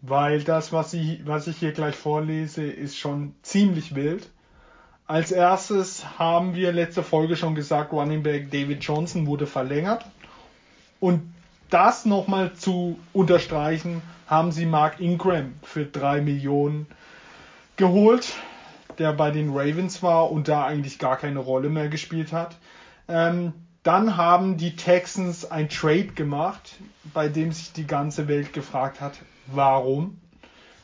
[0.09, 4.29] Weil das, was ich, was ich hier gleich vorlese, ist schon ziemlich wild.
[5.09, 10.05] Als erstes haben wir letzte Folge schon gesagt, Running Back David Johnson wurde verlängert.
[11.01, 11.33] Und
[11.71, 16.87] das nochmal zu unterstreichen, haben sie Mark Ingram für drei Millionen
[17.77, 18.35] geholt,
[18.99, 22.57] der bei den Ravens war und da eigentlich gar keine Rolle mehr gespielt hat.
[23.09, 23.53] Ähm,
[23.83, 26.77] dann haben die Texans ein Trade gemacht,
[27.15, 29.15] bei dem sich die ganze Welt gefragt hat,
[29.47, 30.21] warum.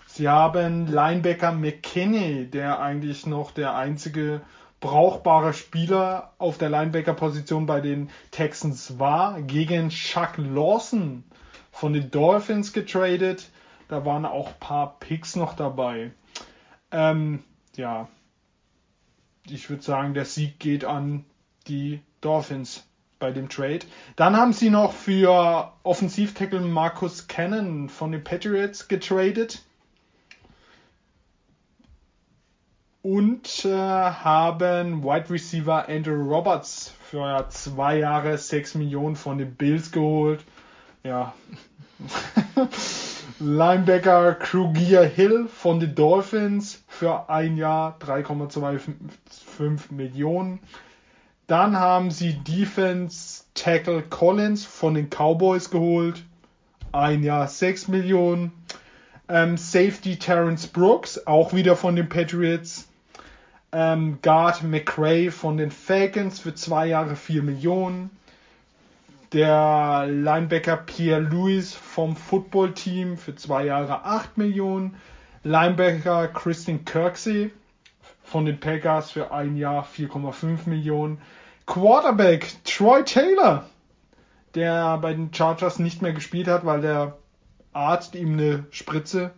[0.06, 4.42] Sie haben Linebacker McKinney, der eigentlich noch der einzige
[4.80, 11.24] brauchbarer Spieler auf der Linebacker-Position bei den Texans war, gegen Chuck Lawson
[11.70, 13.48] von den Dolphins getradet.
[13.88, 16.12] Da waren auch ein paar Picks noch dabei.
[16.90, 17.42] Ähm,
[17.76, 18.08] ja,
[19.48, 21.24] ich würde sagen, der Sieg geht an
[21.68, 22.86] die Dolphins
[23.22, 23.86] bei dem Trade.
[24.16, 29.62] Dann haben sie noch für Offensivtackle Marcus Cannon von den Patriots getradet.
[33.02, 39.90] und äh, haben Wide Receiver Andrew Roberts für zwei Jahre 6 Millionen von den Bills
[39.90, 40.44] geholt.
[41.02, 41.34] Ja,
[43.40, 50.60] Linebacker Krugier Hill von den Dolphins für ein Jahr 3,25 Millionen.
[51.52, 56.24] Dann haben sie Defense Tackle Collins von den Cowboys geholt.
[56.92, 58.52] Ein Jahr 6 Millionen.
[59.28, 62.88] Ähm, Safety Terrence Brooks, auch wieder von den Patriots.
[63.70, 68.08] Ähm, Guard McRae von den Falcons für zwei Jahre 4 Millionen.
[69.34, 74.94] Der Linebacker Pierre Lewis vom Football Team für zwei Jahre 8 Millionen.
[75.44, 77.50] Linebacker Christian Kirksey
[78.24, 81.20] von den Packers für ein Jahr 4,5 Millionen.
[81.66, 83.64] Quarterback Troy Taylor,
[84.54, 87.16] der bei den Chargers nicht mehr gespielt hat, weil der
[87.72, 89.32] Arzt ihm eine Spritze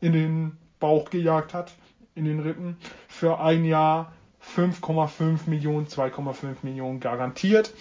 [0.00, 1.72] in den Bauch gejagt hat,
[2.14, 2.76] in den Rippen,
[3.08, 4.12] für ein Jahr
[4.56, 7.72] 5,5 Millionen, 2,5 Millionen garantiert.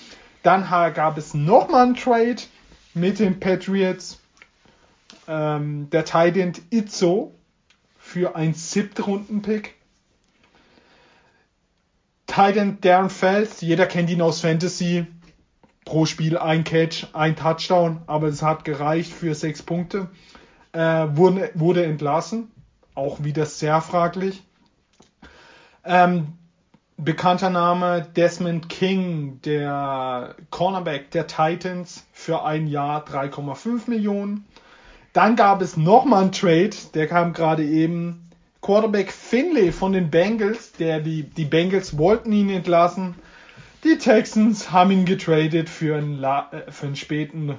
[0.44, 2.42] Dann gab es nochmal einen Trade
[2.94, 4.20] mit den Patriots.
[5.28, 7.34] Ähm, der Titan Itzo
[7.98, 9.76] für ein Siebtrunden-Pick.
[12.32, 15.06] Titan Darren Fels, jeder kennt ihn aus Fantasy.
[15.84, 20.08] Pro Spiel ein Catch, ein Touchdown, aber es hat gereicht für sechs Punkte.
[20.72, 22.50] Äh, wurde, wurde entlassen.
[22.96, 24.44] Auch wieder sehr fraglich.
[25.84, 26.38] Ähm,
[26.96, 34.46] bekannter Name Desmond King, der Cornerback der Titans für ein Jahr 3,5 Millionen.
[35.12, 38.31] Dann gab es nochmal einen Trade, der kam gerade eben.
[38.62, 43.16] Quarterback Finlay von den Bengals, der die, die Bengals wollten ihn entlassen.
[43.84, 47.58] Die Texans haben ihn getradet für einen, La äh, für einen späten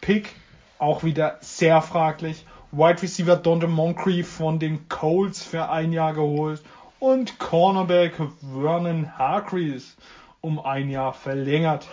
[0.00, 0.34] Pick.
[0.78, 2.46] Auch wieder sehr fraglich.
[2.72, 6.62] Wide Receiver Donde Moncrief von den Colts für ein Jahr geholt
[6.98, 9.96] und Cornerback Vernon Hargreaves
[10.40, 11.86] um ein Jahr verlängert.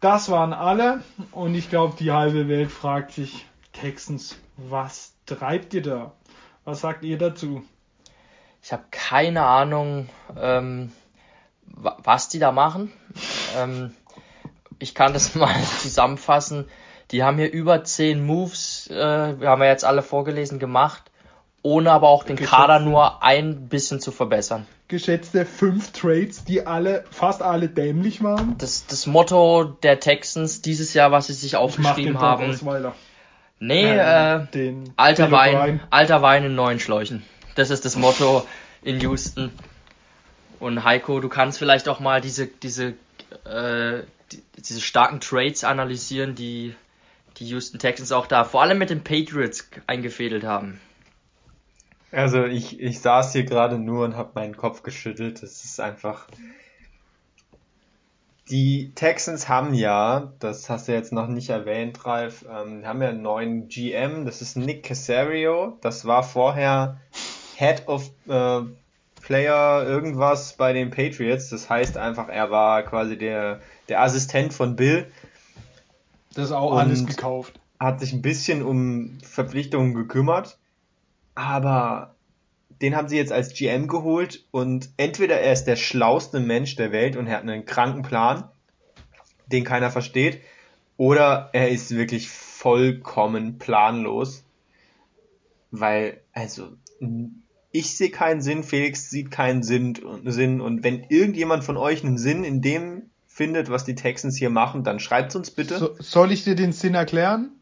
[0.00, 1.02] Das waren alle
[1.32, 6.12] und ich glaube, die halbe Welt fragt sich, Texans, was treibt ihr da?
[6.64, 7.62] Was sagt ihr dazu?
[8.62, 10.92] Ich habe keine Ahnung, ähm,
[11.66, 12.92] was die da machen.
[13.56, 13.94] Ähm,
[14.78, 16.68] ich kann das mal zusammenfassen.
[17.10, 21.12] Die haben hier über zehn Moves, äh, wir haben ja jetzt alle vorgelesen, gemacht
[21.62, 24.66] ohne aber auch den geschätzte, Kader nur ein bisschen zu verbessern.
[24.88, 28.56] Geschätzte fünf Trades, die alle, fast alle dämlich waren.
[28.58, 32.50] Das, das Motto der Texans dieses Jahr, was sie sich aufgeschrieben haben.
[32.50, 32.94] Osweiler.
[33.64, 37.22] Nee, äh, äh alter Wein, alter Wein in neuen Schläuchen.
[37.54, 38.44] Das ist das Motto
[38.82, 39.52] in Houston.
[40.58, 42.94] Und Heiko, du kannst vielleicht auch mal diese, diese,
[43.44, 44.02] äh,
[44.32, 46.74] die, diese starken Trades analysieren, die
[47.36, 50.80] die Houston Texans auch da, vor allem mit den Patriots eingefädelt haben.
[52.10, 55.40] Also ich, ich saß hier gerade nur und habe meinen Kopf geschüttelt.
[55.40, 56.26] Das ist einfach.
[58.50, 63.10] Die Texans haben ja, das hast du jetzt noch nicht erwähnt, Ralf, ähm, haben ja
[63.10, 65.78] einen neuen GM, das ist Nick Casario.
[65.80, 67.00] Das war vorher
[67.56, 68.60] Head of äh,
[69.20, 71.50] Player irgendwas bei den Patriots.
[71.50, 75.06] Das heißt einfach, er war quasi der, der Assistent von Bill.
[76.34, 77.60] Das ist auch alles gekauft.
[77.78, 80.58] Hat sich ein bisschen um Verpflichtungen gekümmert
[81.34, 82.14] aber
[82.82, 86.92] den haben sie jetzt als GM geholt und entweder er ist der schlauste Mensch der
[86.92, 88.44] Welt und er hat einen kranken Plan,
[89.46, 90.40] den keiner versteht,
[90.96, 94.44] oder er ist wirklich vollkommen planlos,
[95.70, 96.72] weil, also,
[97.70, 102.18] ich sehe keinen Sinn, Felix sieht keinen Sinn, Sinn und wenn irgendjemand von euch einen
[102.18, 105.78] Sinn in dem findet, was die Texans hier machen, dann schreibt uns bitte.
[105.78, 107.52] So, soll ich dir den Sinn erklären?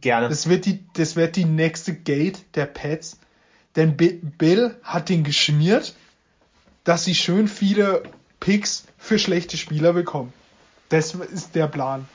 [0.00, 0.28] Gerne.
[0.28, 3.18] Das wird die, das wird die nächste Gate der Pets.
[3.76, 5.94] Denn Bill hat den geschmiert,
[6.84, 8.02] dass sie schön viele
[8.40, 10.32] Picks für schlechte Spieler bekommen.
[10.90, 12.06] Das ist der Plan.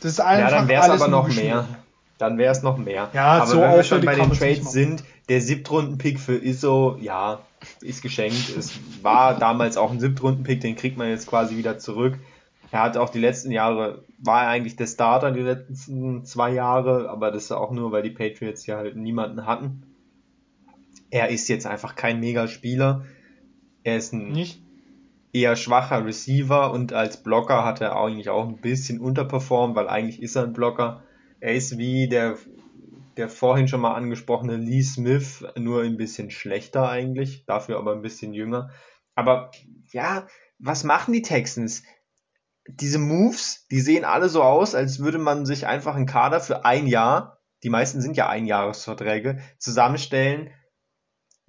[0.00, 1.66] Das ist einfach ja, dann wäre es aber noch mehr.
[2.18, 3.08] Dann wäre es noch mehr.
[3.14, 7.40] Ja, aber so wenn wir schon bei den Trades sind, der Siebtrunden-Pick für ISO, ja,
[7.80, 8.54] ist geschenkt.
[8.58, 12.18] Es war damals auch ein Siebtrunden-Pick, den kriegt man jetzt quasi wieder zurück.
[12.72, 17.08] Er hat auch die letzten Jahre, war er eigentlich der Starter die letzten zwei Jahre,
[17.08, 19.89] aber das ist auch nur, weil die Patriots ja halt niemanden hatten.
[21.10, 23.04] Er ist jetzt einfach kein Mega-Spieler.
[23.82, 24.62] Er ist ein Nicht?
[25.32, 30.22] eher schwacher Receiver und als Blocker hat er eigentlich auch ein bisschen unterperformt, weil eigentlich
[30.22, 31.04] ist er ein Blocker.
[31.40, 32.36] Er ist wie der,
[33.16, 38.02] der vorhin schon mal angesprochene Lee Smith, nur ein bisschen schlechter eigentlich, dafür aber ein
[38.02, 38.70] bisschen jünger.
[39.14, 39.50] Aber
[39.92, 40.26] ja,
[40.58, 41.82] was machen die Texans?
[42.66, 46.64] diese Moves, die sehen alle so aus, als würde man sich einfach einen Kader für
[46.64, 50.50] ein Jahr, die meisten sind ja Einjahresverträge, zusammenstellen,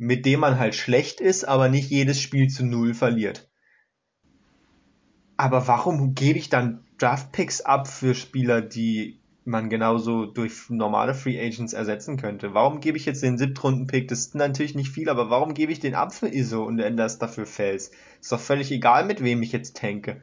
[0.03, 3.52] mit dem man halt schlecht ist, aber nicht jedes Spiel zu null verliert.
[5.38, 11.40] Aber warum gebe ich dann Draftpicks ab für Spieler, die man genauso durch normale Free
[11.40, 12.56] Agents ersetzen könnte.
[12.56, 14.07] Warum gebe ich jetzt den Siebtrunden-Pick?
[14.07, 17.45] Das ist natürlich nicht viel, aber warum gebe ich den Apfel-ISO und ändere es dafür
[17.45, 17.91] Fels?
[18.19, 20.22] Ist doch völlig egal, mit wem ich jetzt tanke.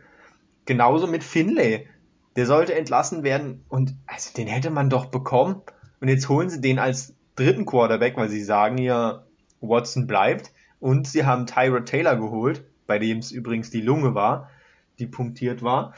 [0.64, 1.86] Genauso mit Finlay.
[2.34, 5.62] Der sollte entlassen werden und also den hätte man doch bekommen.
[6.00, 9.24] Und jetzt holen sie den als dritten Quarterback, weil sie sagen ja,
[9.60, 10.52] Watson bleibt.
[10.80, 14.50] Und sie haben Tyra Taylor geholt, bei dem es übrigens die Lunge war,
[14.98, 15.94] die punktiert war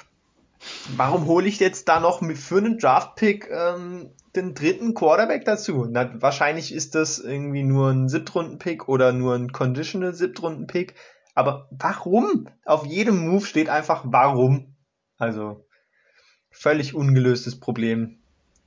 [0.96, 5.86] warum hole ich jetzt da noch für einen Draft-Pick ähm, den dritten Quarterback dazu?
[5.88, 10.94] Na, wahrscheinlich ist das irgendwie nur ein Siebtrunden-Pick oder nur ein Conditional Siebtrunden-Pick.
[11.34, 12.48] Aber warum?
[12.64, 14.76] Auf jedem Move steht einfach warum.
[15.16, 15.66] Also
[16.50, 18.19] völlig ungelöstes Problem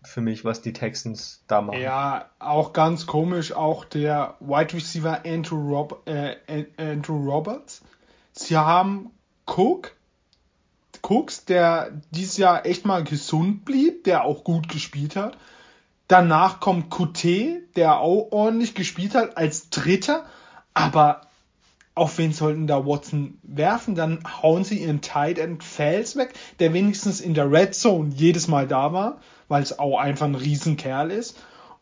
[0.03, 1.81] für mich, was die Texans da machen.
[1.81, 6.35] Ja, auch ganz komisch, auch der Wide Receiver Andrew, Rob, äh,
[6.77, 7.81] Andrew Roberts.
[8.31, 9.11] Sie haben
[9.45, 9.95] Cook,
[11.01, 15.37] Cooks, der dieses Jahr echt mal gesund blieb, der auch gut gespielt hat.
[16.07, 20.25] Danach kommt QT, der auch ordentlich gespielt hat, als Dritter.
[20.73, 21.21] Aber
[21.95, 23.95] auf wen sollten da Watson werfen?
[23.95, 28.47] Dann hauen sie ihren Tight End Fels weg, der wenigstens in der Red Zone jedes
[28.47, 31.37] Mal da war, weil es auch einfach ein Riesenkerl ist.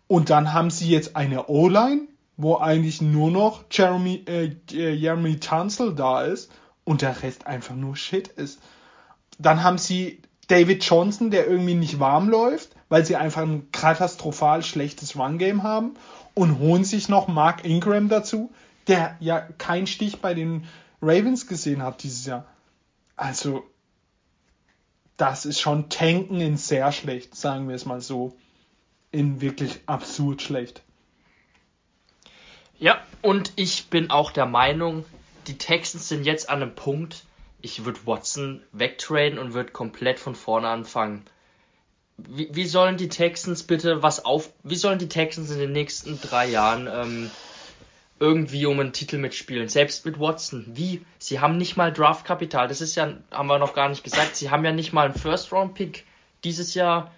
[0.07, 2.01] Und dann haben sie jetzt eine O-Line,
[2.35, 6.51] wo eigentlich nur noch Jeremy, äh, Jeremy Tunzel da ist
[6.83, 8.59] und der Rest einfach nur Shit ist.
[9.39, 14.63] Dann haben sie David Johnson, der irgendwie nicht warm läuft, weil sie einfach ein katastrophal
[14.63, 15.93] schlechtes Run-Game haben
[16.33, 18.51] und holen sich noch Mark Ingram dazu,
[18.91, 20.68] der ja keinen Stich bei den
[21.01, 22.45] Ravens gesehen hat dieses Jahr.
[23.15, 23.63] Also,
[25.18, 28.35] das ist schon Tanken in sehr schlecht, sagen wir es mal so.
[29.11, 30.84] In wirklich absurd schlecht.
[32.80, 35.05] Ja, und ich bin auch der Meinung,
[35.47, 37.26] die Texans sind jetzt an einem Punkt,
[37.61, 41.26] ich würde Watson wegtraden und würde komplett von vorne anfangen.
[42.18, 46.19] Wie, wie sollen die Texans bitte was auf, wie sollen die Texans in den nächsten
[46.22, 47.31] drei Jahren ähm,
[48.22, 49.68] irgendwie um einen Titel mitspielen?
[49.68, 50.65] Selbst mit Watson.
[50.69, 51.06] Wie?
[51.19, 52.69] Sie haben nicht mal Draftkapital.
[52.69, 54.38] Das ist ja, haben wir noch gar nicht gesagt.
[54.38, 56.06] Sie haben ja nicht mal einen First-Round-Pick
[56.43, 57.11] dieses Jahr.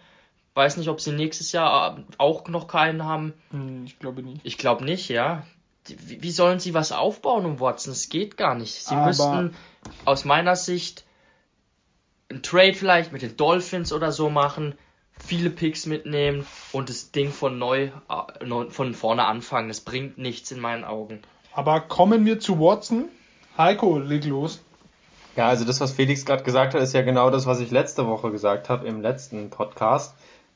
[0.56, 3.34] Weiß nicht, ob sie nächstes Jahr äh, auch noch keinen haben.
[3.52, 4.42] Hm, ich glaube nicht.
[4.44, 5.44] Ich glaube nicht, ja
[5.90, 7.92] wie sollen sie was aufbauen um Watson?
[7.92, 8.74] Es geht gar nicht.
[8.74, 9.56] Sie Aber müssten
[10.06, 11.04] aus meiner Sicht
[12.32, 14.76] ein Trade vielleicht mit den Dolphins oder so machen,
[15.20, 19.68] viele Picks mitnehmen und das Ding von neu äh, von vorne anfangen.
[19.68, 21.22] Das bringt nichts in meinen Augen.
[21.54, 23.06] Aber kommen wir zu Watson.
[23.58, 24.64] Heiko, leg los.
[25.36, 28.08] Ja, also das, was Felix gerade gesagt hat, ist ja genau das, was ich letzte
[28.08, 30.16] Woche gesagt habe im letzten Podcast.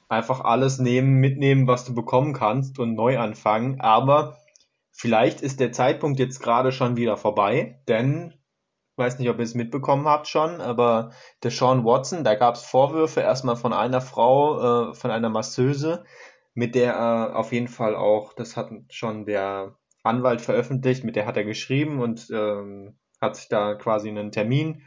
[0.09, 3.81] Einfach alles nehmen, mitnehmen, was du bekommen kannst und neu anfangen.
[3.81, 4.37] Aber
[4.99, 8.33] Vielleicht ist der Zeitpunkt jetzt gerade schon wieder vorbei, denn
[8.97, 11.11] weiß nicht, ob ihr es mitbekommen habt schon, aber
[11.43, 16.03] der Sean Watson, da gab es Vorwürfe erstmal von einer Frau, äh, von einer Masseuse,
[16.53, 21.25] mit der er auf jeden Fall auch, das hat schon der Anwalt veröffentlicht, mit der
[21.27, 24.81] hat er geschrieben und ähm, hat sich da quasi einen Termin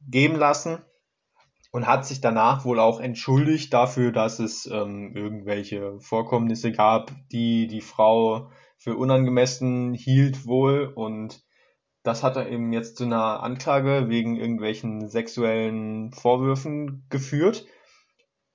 [0.00, 0.78] geben lassen
[1.70, 7.66] und hat sich danach wohl auch entschuldigt dafür, dass es ähm, irgendwelche Vorkommnisse gab, die
[7.66, 11.43] die Frau für unangemessen hielt wohl und
[12.04, 17.66] das hat er eben jetzt zu einer Anklage wegen irgendwelchen sexuellen Vorwürfen geführt.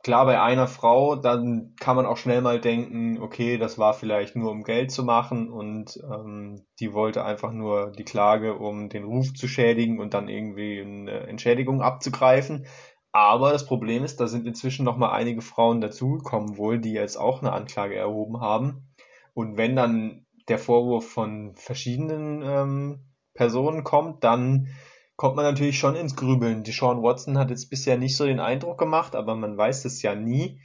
[0.03, 4.35] Klar, bei einer Frau, dann kann man auch schnell mal denken, okay, das war vielleicht
[4.35, 9.03] nur um Geld zu machen und ähm, die wollte einfach nur die Klage, um den
[9.03, 12.65] Ruf zu schädigen und dann irgendwie eine Entschädigung abzugreifen.
[13.11, 17.17] Aber das Problem ist, da sind inzwischen noch mal einige Frauen dazugekommen wohl, die jetzt
[17.17, 18.93] auch eine Anklage erhoben haben.
[19.33, 24.67] Und wenn dann der Vorwurf von verschiedenen ähm, Personen kommt, dann
[25.15, 26.63] kommt man natürlich schon ins Grübeln.
[26.63, 30.01] Die Sean Watson hat jetzt bisher nicht so den Eindruck gemacht, aber man weiß es
[30.01, 30.61] ja nie.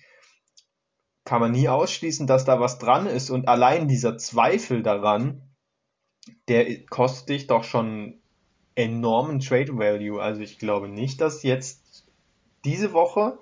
[1.24, 3.30] Kann man nie ausschließen, dass da was dran ist.
[3.30, 5.42] Und allein dieser Zweifel daran,
[6.48, 8.20] der kostet dich doch schon
[8.74, 10.20] enormen Trade Value.
[10.20, 12.06] Also ich glaube nicht, dass jetzt
[12.64, 13.38] diese Woche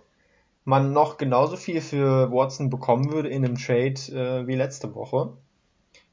[0.64, 5.36] man noch genauso viel für Watson bekommen würde in einem Trade äh, wie letzte Woche.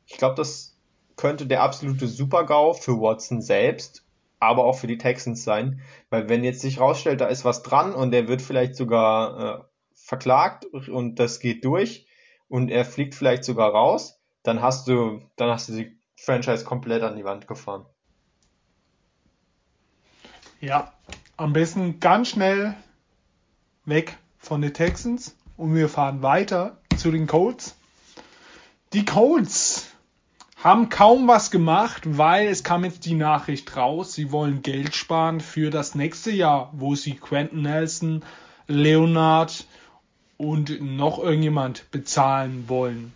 [0.06, 0.79] Ich glaube, das
[1.20, 4.06] könnte der absolute Super-GAU für Watson selbst,
[4.40, 7.94] aber auch für die Texans sein, weil wenn jetzt sich rausstellt, da ist was dran
[7.94, 9.64] und er wird vielleicht sogar äh,
[9.96, 12.08] verklagt und das geht durch
[12.48, 17.04] und er fliegt vielleicht sogar raus, dann hast du, dann hast du die Franchise komplett
[17.04, 17.86] an die Wand gefahren.
[20.62, 20.94] Ja,
[21.36, 22.76] am besten ganz schnell
[23.84, 27.76] weg von den Texans und wir fahren weiter zu den Colts.
[28.94, 29.89] Die Colts
[30.64, 35.40] haben kaum was gemacht, weil es kam jetzt die Nachricht raus, sie wollen Geld sparen
[35.40, 38.24] für das nächste Jahr, wo sie Quentin Nelson,
[38.68, 39.66] Leonard
[40.38, 43.14] und noch irgendjemand bezahlen wollen.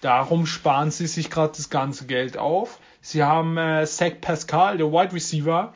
[0.00, 2.78] Darum sparen sie sich gerade das ganze Geld auf.
[3.00, 5.74] Sie haben äh, Zach Pascal, der Wide Receiver,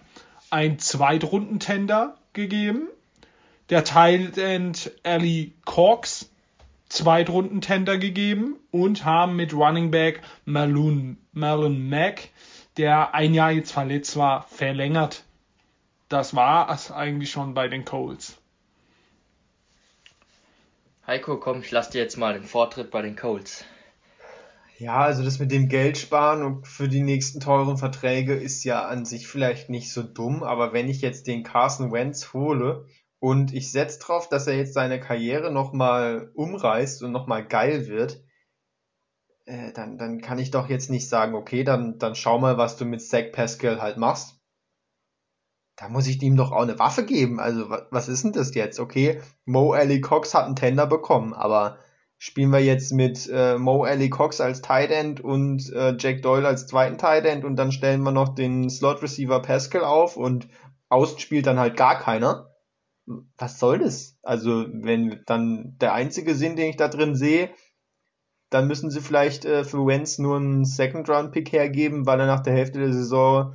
[0.51, 2.89] ein Zweitrundentender gegeben.
[3.71, 6.31] Der Tight End Ali Cox
[6.89, 12.31] Zweitrundentender gegeben und haben mit Running Back Marlon, Marlon Mack,
[12.77, 15.25] der ein Jahr jetzt verletzt war, verlängert.
[16.09, 18.39] Das war es eigentlich schon bei den Colts.
[21.07, 23.65] Heiko, komm, ich lass dir jetzt mal den Vortritt bei den Colts.
[24.79, 28.87] Ja, also das mit dem Geld sparen und für die nächsten teuren Verträge ist ja
[28.87, 32.87] an sich vielleicht nicht so dumm, aber wenn ich jetzt den Carson Wentz hole
[33.21, 38.23] und ich setze drauf, dass er jetzt seine Karriere nochmal umreißt und nochmal geil wird,
[39.47, 42.77] äh, dann, dann kann ich doch jetzt nicht sagen, okay, dann, dann schau mal, was
[42.77, 44.37] du mit Zach Pascal halt machst.
[45.77, 47.41] Da muss ich ihm doch auch eine Waffe geben.
[47.41, 48.81] Also, was ist denn das jetzt?
[48.81, 51.79] Okay, Mo Alley Cox hat einen Tender bekommen, aber
[52.19, 56.47] spielen wir jetzt mit äh, Mo Alley Cox als Tight End und äh, Jack Doyle
[56.47, 60.49] als zweiten Tight End und dann stellen wir noch den Slot Receiver Pascal auf und
[60.89, 62.48] außen spielt dann halt gar keiner
[63.37, 64.19] was soll das?
[64.23, 67.51] Also, wenn dann der einzige Sinn, den ich da drin sehe,
[68.51, 72.55] dann müssen sie vielleicht äh, für Wentz nur einen Second-Round-Pick hergeben, weil er nach der
[72.55, 73.55] Hälfte der Saison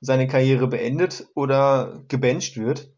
[0.00, 2.92] seine Karriere beendet oder gebencht wird.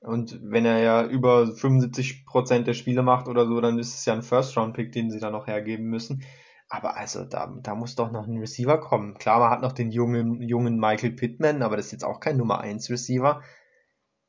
[0.00, 4.14] Und wenn er ja über 75% der Spiele macht oder so, dann ist es ja
[4.14, 6.24] ein First-Round-Pick, den sie dann noch hergeben müssen.
[6.68, 9.14] Aber also, da, da muss doch noch ein Receiver kommen.
[9.14, 12.36] Klar, man hat noch den jungen, jungen Michael Pittman, aber das ist jetzt auch kein
[12.36, 13.42] Nummer 1 Receiver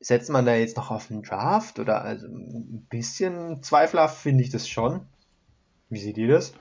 [0.01, 4.49] setzt man da jetzt noch auf einen Draft oder also ein bisschen zweifelhaft finde ich
[4.49, 5.05] das schon.
[5.89, 6.53] Wie seht ihr das?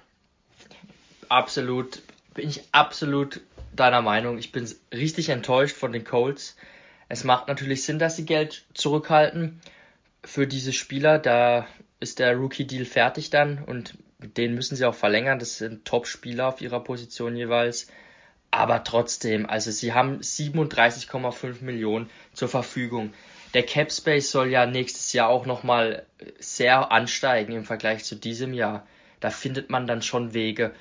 [1.29, 2.03] Absolut,
[2.35, 3.41] bin ich absolut
[3.75, 4.39] deiner Meinung.
[4.39, 6.57] Ich bin richtig enttäuscht von den Colts.
[7.09, 9.61] Es macht natürlich Sinn, dass sie Geld zurückhalten
[10.23, 11.19] für diese Spieler.
[11.19, 11.67] Da
[11.99, 15.39] ist der Rookie-Deal fertig dann und den müssen sie auch verlängern.
[15.39, 17.87] Das sind Top-Spieler auf ihrer Position jeweils.
[18.51, 23.13] Aber trotzdem, also sie haben 37,5 Millionen zur Verfügung.
[23.55, 26.07] Der Cap Space soll ja nächstes Jahr auch nochmal
[26.39, 28.87] sehr ansteigen im Vergleich zu diesem Jahr.
[29.21, 30.73] Da findet man dann schon Wege,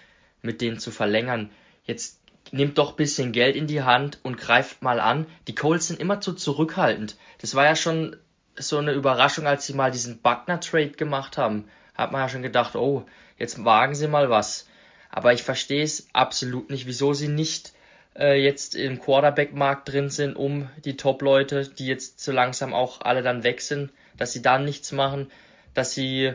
[0.42, 1.50] mit denen zu verlängern.
[1.86, 2.20] Jetzt
[2.52, 5.28] nehmt doch bisschen Geld in die Hand und greift mal an.
[5.48, 7.18] Die Colts sind immer zu zurückhaltend.
[7.40, 8.16] Das war ja schon
[8.56, 11.66] so eine Überraschung, als sie mal diesen Buckner Trade gemacht haben.
[11.96, 13.06] Hat man ja schon gedacht, oh,
[13.38, 14.69] jetzt wagen sie mal was.
[15.10, 17.74] Aber ich verstehe es absolut nicht, wieso sie nicht
[18.16, 23.24] äh, jetzt im Quarterback-Markt drin sind, um die Top-Leute, die jetzt so langsam auch alle
[23.24, 25.32] dann weg sind, dass sie da nichts machen,
[25.74, 26.34] dass sie,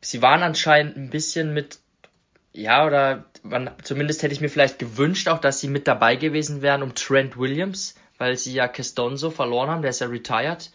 [0.00, 1.78] sie waren anscheinend ein bisschen mit,
[2.52, 6.62] ja, oder man, zumindest hätte ich mir vielleicht gewünscht auch, dass sie mit dabei gewesen
[6.62, 10.70] wären um Trent Williams, weil sie ja Castonzo verloren haben, der ist ja retired.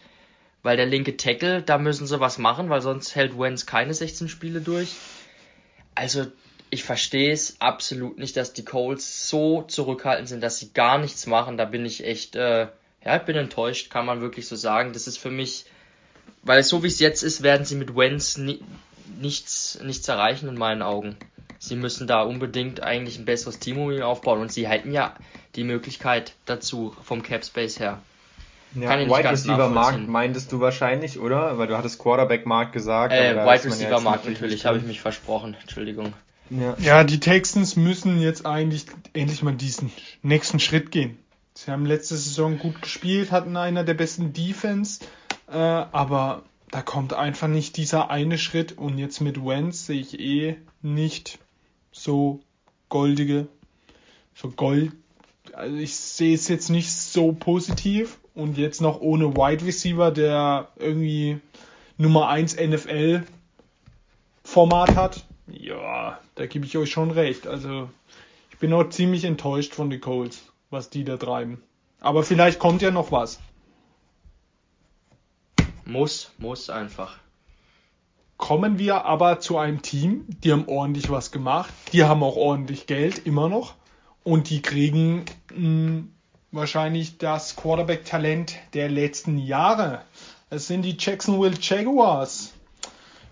[0.64, 4.28] Weil der linke Tackle, da müssen sie was machen, weil sonst hält Wentz keine 16
[4.28, 4.94] Spiele durch.
[5.96, 6.26] Also
[6.72, 11.26] ich verstehe es absolut nicht, dass die Coles so zurückhaltend sind, dass sie gar nichts
[11.26, 11.58] machen.
[11.58, 12.68] Da bin ich echt, äh,
[13.04, 14.94] ja, ich bin enttäuscht, kann man wirklich so sagen.
[14.94, 15.66] Das ist für mich,
[16.42, 18.60] weil so wie es jetzt ist, werden sie mit Wenz ni
[19.20, 21.18] nichts, nichts erreichen in meinen Augen.
[21.58, 25.14] Sie müssen da unbedingt eigentlich ein besseres Team um ihn aufbauen und sie hätten ja
[25.56, 28.00] die Möglichkeit dazu vom Cap Space her.
[28.74, 31.58] Ja, Kann ich Wide Receiver Markt meintest du wahrscheinlich, oder?
[31.58, 33.12] Weil du hattest Quarterback Markt gesagt.
[33.12, 35.54] Äh, Wide Receiver Markt natürlich, habe ich mich versprochen.
[35.60, 36.14] Entschuldigung.
[36.52, 36.76] Ja.
[36.78, 38.84] ja, die Texans müssen jetzt eigentlich
[39.14, 39.90] endlich mal diesen
[40.22, 41.18] nächsten Schritt gehen.
[41.54, 45.00] Sie haben letzte Saison gut gespielt, hatten einer der besten Defense,
[45.48, 50.20] äh, aber da kommt einfach nicht dieser eine Schritt und jetzt mit Wentz sehe ich
[50.20, 51.38] eh nicht
[51.90, 52.40] so
[52.90, 53.48] goldige,
[54.34, 54.92] so Gold.
[55.54, 60.68] Also ich sehe es jetzt nicht so positiv und jetzt noch ohne Wide Receiver, der
[60.76, 61.38] irgendwie
[61.96, 63.24] Nummer 1 NFL
[64.44, 67.46] Format hat, ja, da gebe ich euch schon recht.
[67.46, 67.90] Also
[68.50, 71.62] ich bin auch ziemlich enttäuscht von den Colts, was die da treiben.
[72.00, 73.40] Aber vielleicht kommt ja noch was.
[75.84, 77.18] Muss, muss einfach.
[78.36, 81.72] Kommen wir aber zu einem Team, die haben ordentlich was gemacht.
[81.92, 83.74] Die haben auch ordentlich Geld, immer noch.
[84.24, 86.12] Und die kriegen mh, hm,
[86.50, 90.02] wahrscheinlich das Quarterback-Talent der letzten Jahre.
[90.50, 92.52] Es sind die Jacksonville Jaguars.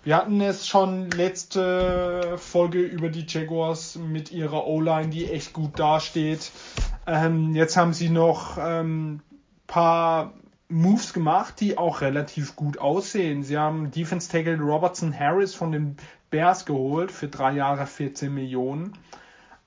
[0.02, 5.78] Wir hatten es schon letzte Folge über die Jaguars mit ihrer O-Line, die echt gut
[5.78, 6.50] dasteht.
[7.06, 9.20] Ähm, jetzt haben sie noch ähm,
[9.66, 10.32] paar
[10.70, 13.42] Moves gemacht, die auch relativ gut aussehen.
[13.42, 15.96] Sie haben Defense Tackle Robertson Harris von den
[16.30, 18.94] Bears geholt für drei Jahre 14 Millionen.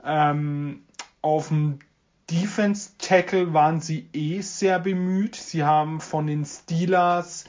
[0.03, 0.81] Ähm,
[1.21, 1.77] auf dem
[2.31, 5.35] Defense Tackle waren sie eh sehr bemüht.
[5.35, 7.45] Sie haben von den Steelers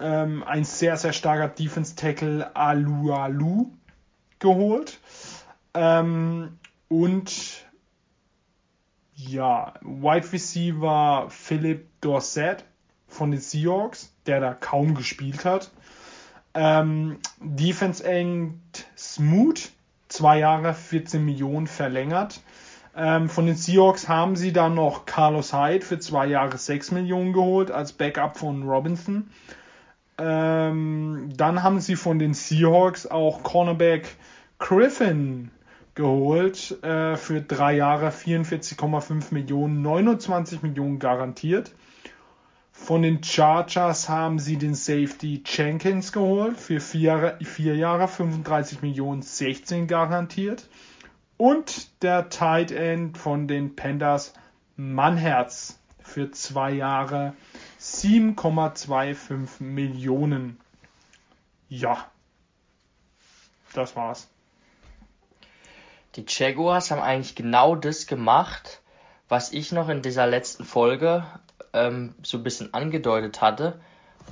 [0.00, 3.66] ähm, ein sehr, sehr starker Defense Tackle Alualu
[4.38, 4.98] geholt.
[5.74, 6.58] Ähm,
[6.88, 7.66] und
[9.14, 12.64] ja, Wide Receiver Philip Dorsett
[13.08, 15.70] von den Seahawks, der da kaum gespielt hat.
[16.54, 18.60] Ähm, Defense End
[18.96, 19.70] Smoot,
[20.08, 22.40] zwei Jahre 14 Millionen verlängert.
[22.96, 27.32] Ähm, von den Seahawks haben sie dann noch Carlos Hyde für zwei Jahre 6 Millionen
[27.32, 29.30] geholt als Backup von Robinson.
[30.18, 34.16] Ähm, dann haben sie von den Seahawks auch Cornerback
[34.58, 35.50] Griffin
[35.94, 41.72] geholt äh, für drei Jahre 44,5 Millionen, 29 Millionen garantiert.
[42.72, 49.22] Von den Chargers haben sie den Safety Jenkins geholt für vier, vier Jahre 35 Millionen,
[49.22, 50.68] 16 garantiert.
[51.36, 54.32] Und der Tight End von den Pandas
[54.76, 57.34] Mannherz für zwei Jahre
[57.94, 60.60] 7,25 Millionen.
[61.68, 62.06] Ja,
[63.72, 64.28] das war's.
[66.16, 68.82] Die Jaguars haben eigentlich genau das gemacht,
[69.28, 71.24] was ich noch in dieser letzten Folge
[71.72, 73.80] ähm, so ein bisschen angedeutet hatte.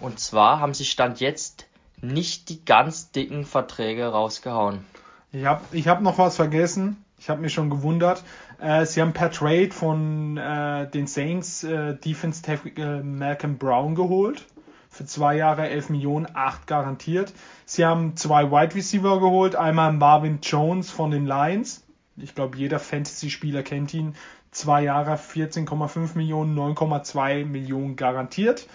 [0.01, 1.67] Und zwar haben sie Stand jetzt
[2.01, 4.85] nicht die ganz dicken Verträge rausgehauen.
[5.33, 7.05] Ich habe ich hab noch was vergessen.
[7.19, 8.23] Ich habe mich schon gewundert.
[8.59, 14.45] Äh, sie haben per Trade von äh, den Saints äh, Defense Tackle Malcolm Brown geholt.
[14.91, 17.33] Für zwei Jahre 11 Millionen, 8 garantiert.
[17.65, 19.57] Sie haben zwei Wide Receiver geholt.
[19.57, 21.85] Einmal Marvin Jones von den Lions.
[22.17, 24.15] Ich glaube, jeder Fantasy-Spieler kennt ihn
[24.51, 28.67] zwei Jahre 14,5 Millionen, 9,2 Millionen garantiert.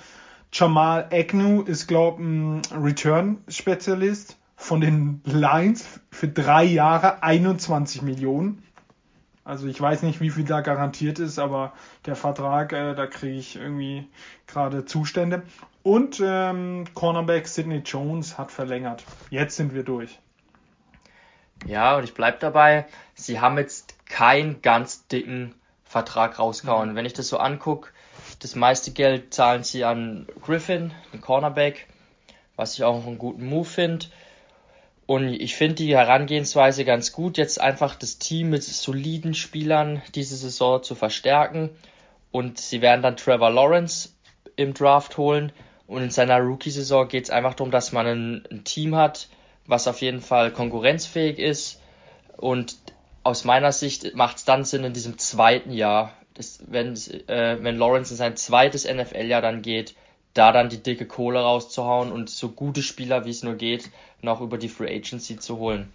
[0.54, 8.64] Jamal Agnew ist, glaube ich, ein Return-Spezialist von den Lions für drei Jahre 21 Millionen.
[9.44, 11.74] Also ich weiß nicht, wie viel da garantiert ist, aber
[12.06, 14.08] der Vertrag, äh, da kriege ich irgendwie
[14.46, 15.42] gerade Zustände.
[15.82, 19.04] Und ähm, Cornerback Sidney Jones hat verlängert.
[19.32, 20.20] Jetzt sind wir durch.
[21.66, 22.86] Ja, und ich bleibe dabei,
[23.16, 25.56] sie haben jetzt keinen ganz dicken
[25.86, 26.92] Vertrag rausgehauen.
[26.92, 26.96] Mhm.
[26.96, 27.90] Wenn ich das so angucke,
[28.40, 31.88] das meiste Geld zahlen sie an Griffin, den Cornerback,
[32.56, 34.06] was ich auch einen guten Move finde.
[35.12, 40.38] Und ich finde die Herangehensweise ganz gut, jetzt einfach das Team mit soliden Spielern diese
[40.38, 41.70] Saison zu verstärken.
[42.32, 44.14] Und sie werden dann Trevor Lawrence
[44.56, 45.52] im Draft holen.
[45.86, 49.28] Und in seiner Rookie-Saison geht es einfach darum, dass man ein, ein Team hat,
[49.68, 51.82] was auf jeden Fall konkurrenzfähig ist.
[52.38, 52.78] Und
[53.24, 56.94] aus meiner Sicht macht es dann Sinn in diesem zweiten Jahr, das, wenn,
[57.28, 59.94] äh, wenn Lawrence in sein zweites NFL-Jahr dann geht,
[60.34, 63.90] da dann die dicke Kohle rauszuhauen und so gute Spieler wie es nur geht,
[64.22, 65.91] noch über die Free Agency zu holen.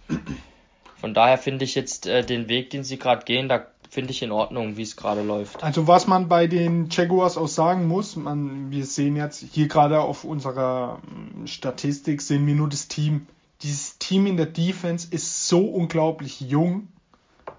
[0.99, 4.21] Von daher finde ich jetzt äh, den Weg, den sie gerade gehen, da finde ich
[4.21, 5.63] in Ordnung, wie es gerade läuft.
[5.63, 10.01] Also was man bei den Jaguars auch sagen muss, man, wir sehen jetzt hier gerade
[10.01, 13.27] auf unserer ähm, Statistik, sehen wir nur das Team.
[13.61, 16.87] Dieses Team in der Defense ist so unglaublich jung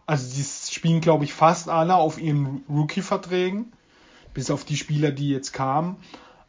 [0.09, 3.73] also die spielen, glaube ich, fast alle auf ihren Rookie-Verträgen,
[4.33, 5.97] bis auf die Spieler, die jetzt kamen.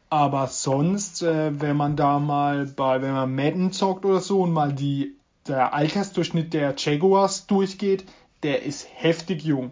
[0.09, 4.51] Aber sonst, äh, wenn man da mal bei, wenn man Madden zockt oder so und
[4.51, 5.15] mal die,
[5.47, 8.05] der Altersdurchschnitt der Jaguars durchgeht,
[8.41, 9.71] der ist heftig jung.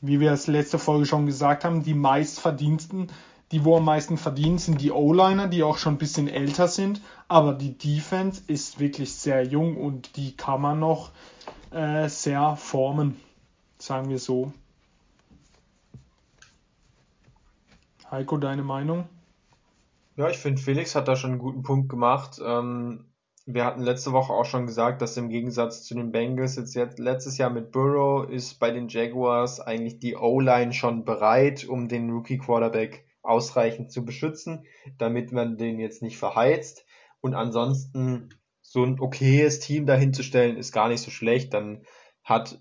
[0.00, 3.08] Wie wir es letzte Folge schon gesagt haben, die meistverdiensten,
[3.52, 7.00] die wo am meisten verdienen, sind die O-Liner, die auch schon ein bisschen älter sind.
[7.28, 11.10] Aber die Defense ist wirklich sehr jung und die kann man noch
[11.70, 13.16] äh, sehr formen,
[13.78, 14.52] sagen wir so.
[18.10, 19.06] Heiko, deine Meinung?
[20.18, 22.40] Ja, ich finde, Felix hat da schon einen guten Punkt gemacht.
[22.44, 23.04] Ähm,
[23.46, 26.98] wir hatten letzte Woche auch schon gesagt, dass im Gegensatz zu den Bengals jetzt, jetzt
[26.98, 32.10] letztes Jahr mit Burrow ist bei den Jaguars eigentlich die O-Line schon bereit, um den
[32.10, 34.66] Rookie Quarterback ausreichend zu beschützen,
[34.98, 36.84] damit man den jetzt nicht verheizt.
[37.20, 38.30] Und ansonsten
[38.60, 41.54] so ein okayes Team dahinzustellen, ist gar nicht so schlecht.
[41.54, 41.84] Dann
[42.24, 42.60] hat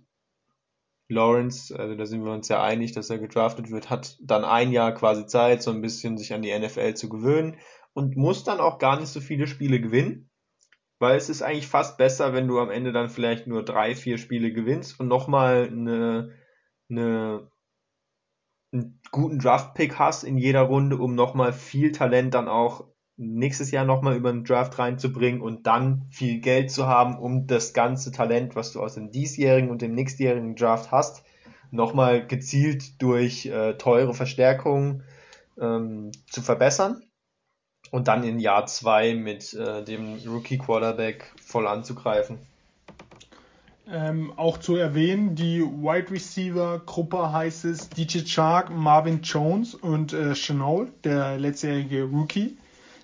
[1.10, 4.72] Lawrence, also da sind wir uns ja einig, dass er gedraftet wird, hat dann ein
[4.72, 7.58] Jahr quasi Zeit, so ein bisschen sich an die NFL zu gewöhnen
[7.94, 10.30] und muss dann auch gar nicht so viele Spiele gewinnen,
[11.00, 14.18] weil es ist eigentlich fast besser, wenn du am Ende dann vielleicht nur drei, vier
[14.18, 16.34] Spiele gewinnst und nochmal eine,
[16.90, 17.50] eine,
[18.74, 22.88] einen guten Draft-Pick hast in jeder Runde, um nochmal viel Talent dann auch
[23.18, 27.74] nächstes Jahr nochmal über den Draft reinzubringen und dann viel Geld zu haben, um das
[27.74, 31.24] ganze Talent, was du aus dem diesjährigen und dem nächstjährigen Draft hast,
[31.72, 35.04] nochmal gezielt durch äh, teure Verstärkungen
[35.60, 37.04] ähm, zu verbessern
[37.92, 42.38] und dann in Jahr zwei mit äh, dem Rookie Quarterback voll anzugreifen.
[43.90, 50.12] Ähm, auch zu erwähnen, die Wide Receiver Gruppe heißt es DJ Chark, Marvin Jones und
[50.12, 52.58] äh, Chanel, der letztjährige Rookie.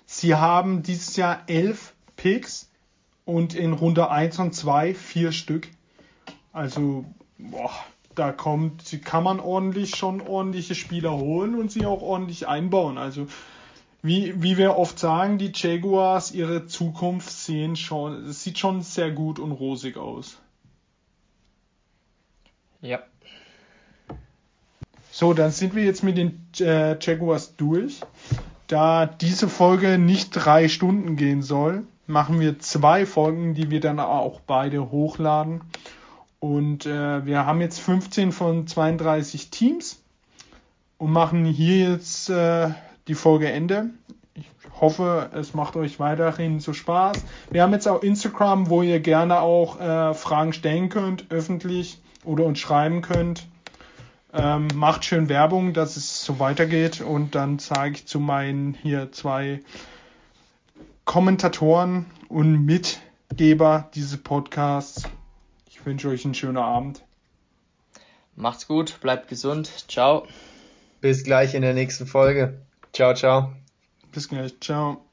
[0.06, 2.70] Sie haben dieses Jahr elf Picks
[3.24, 5.68] und in Runde 1 und 2 vier Stück.
[6.52, 7.04] Also,
[7.38, 7.72] boah,
[8.14, 12.98] da kommt, kann man ordentlich schon ordentliche Spieler holen und sie auch ordentlich einbauen.
[12.98, 13.26] Also,
[14.02, 19.38] wie, wie wir oft sagen, die Jaguars, ihre Zukunft sehen schon, sieht schon sehr gut
[19.38, 20.38] und rosig aus.
[22.82, 23.02] Ja.
[25.10, 28.00] So, dann sind wir jetzt mit den äh, Jaguars durch.
[28.66, 34.00] Da diese Folge nicht drei Stunden gehen soll, machen wir zwei Folgen, die wir dann
[34.00, 35.62] auch beide hochladen.
[36.40, 40.02] Und äh, wir haben jetzt 15 von 32 Teams
[40.98, 42.70] und machen hier jetzt äh,
[43.08, 43.90] die Folge Ende.
[44.34, 44.46] Ich
[44.80, 47.24] hoffe, es macht euch weiterhin so Spaß.
[47.50, 52.44] Wir haben jetzt auch Instagram, wo ihr gerne auch äh, Fragen stellen könnt, öffentlich oder
[52.44, 53.46] uns schreiben könnt.
[54.36, 59.12] Ähm, macht schön Werbung, dass es so weitergeht und dann zeige ich zu meinen hier
[59.12, 59.60] zwei
[61.04, 65.04] Kommentatoren und Mitgeber dieses Podcasts.
[65.70, 67.04] Ich wünsche euch einen schönen Abend.
[68.34, 69.70] Macht's gut, bleibt gesund.
[69.88, 70.26] Ciao.
[71.00, 72.60] Bis gleich in der nächsten Folge.
[72.92, 73.52] Ciao, ciao.
[74.10, 74.58] Bis gleich.
[74.60, 75.04] Ciao.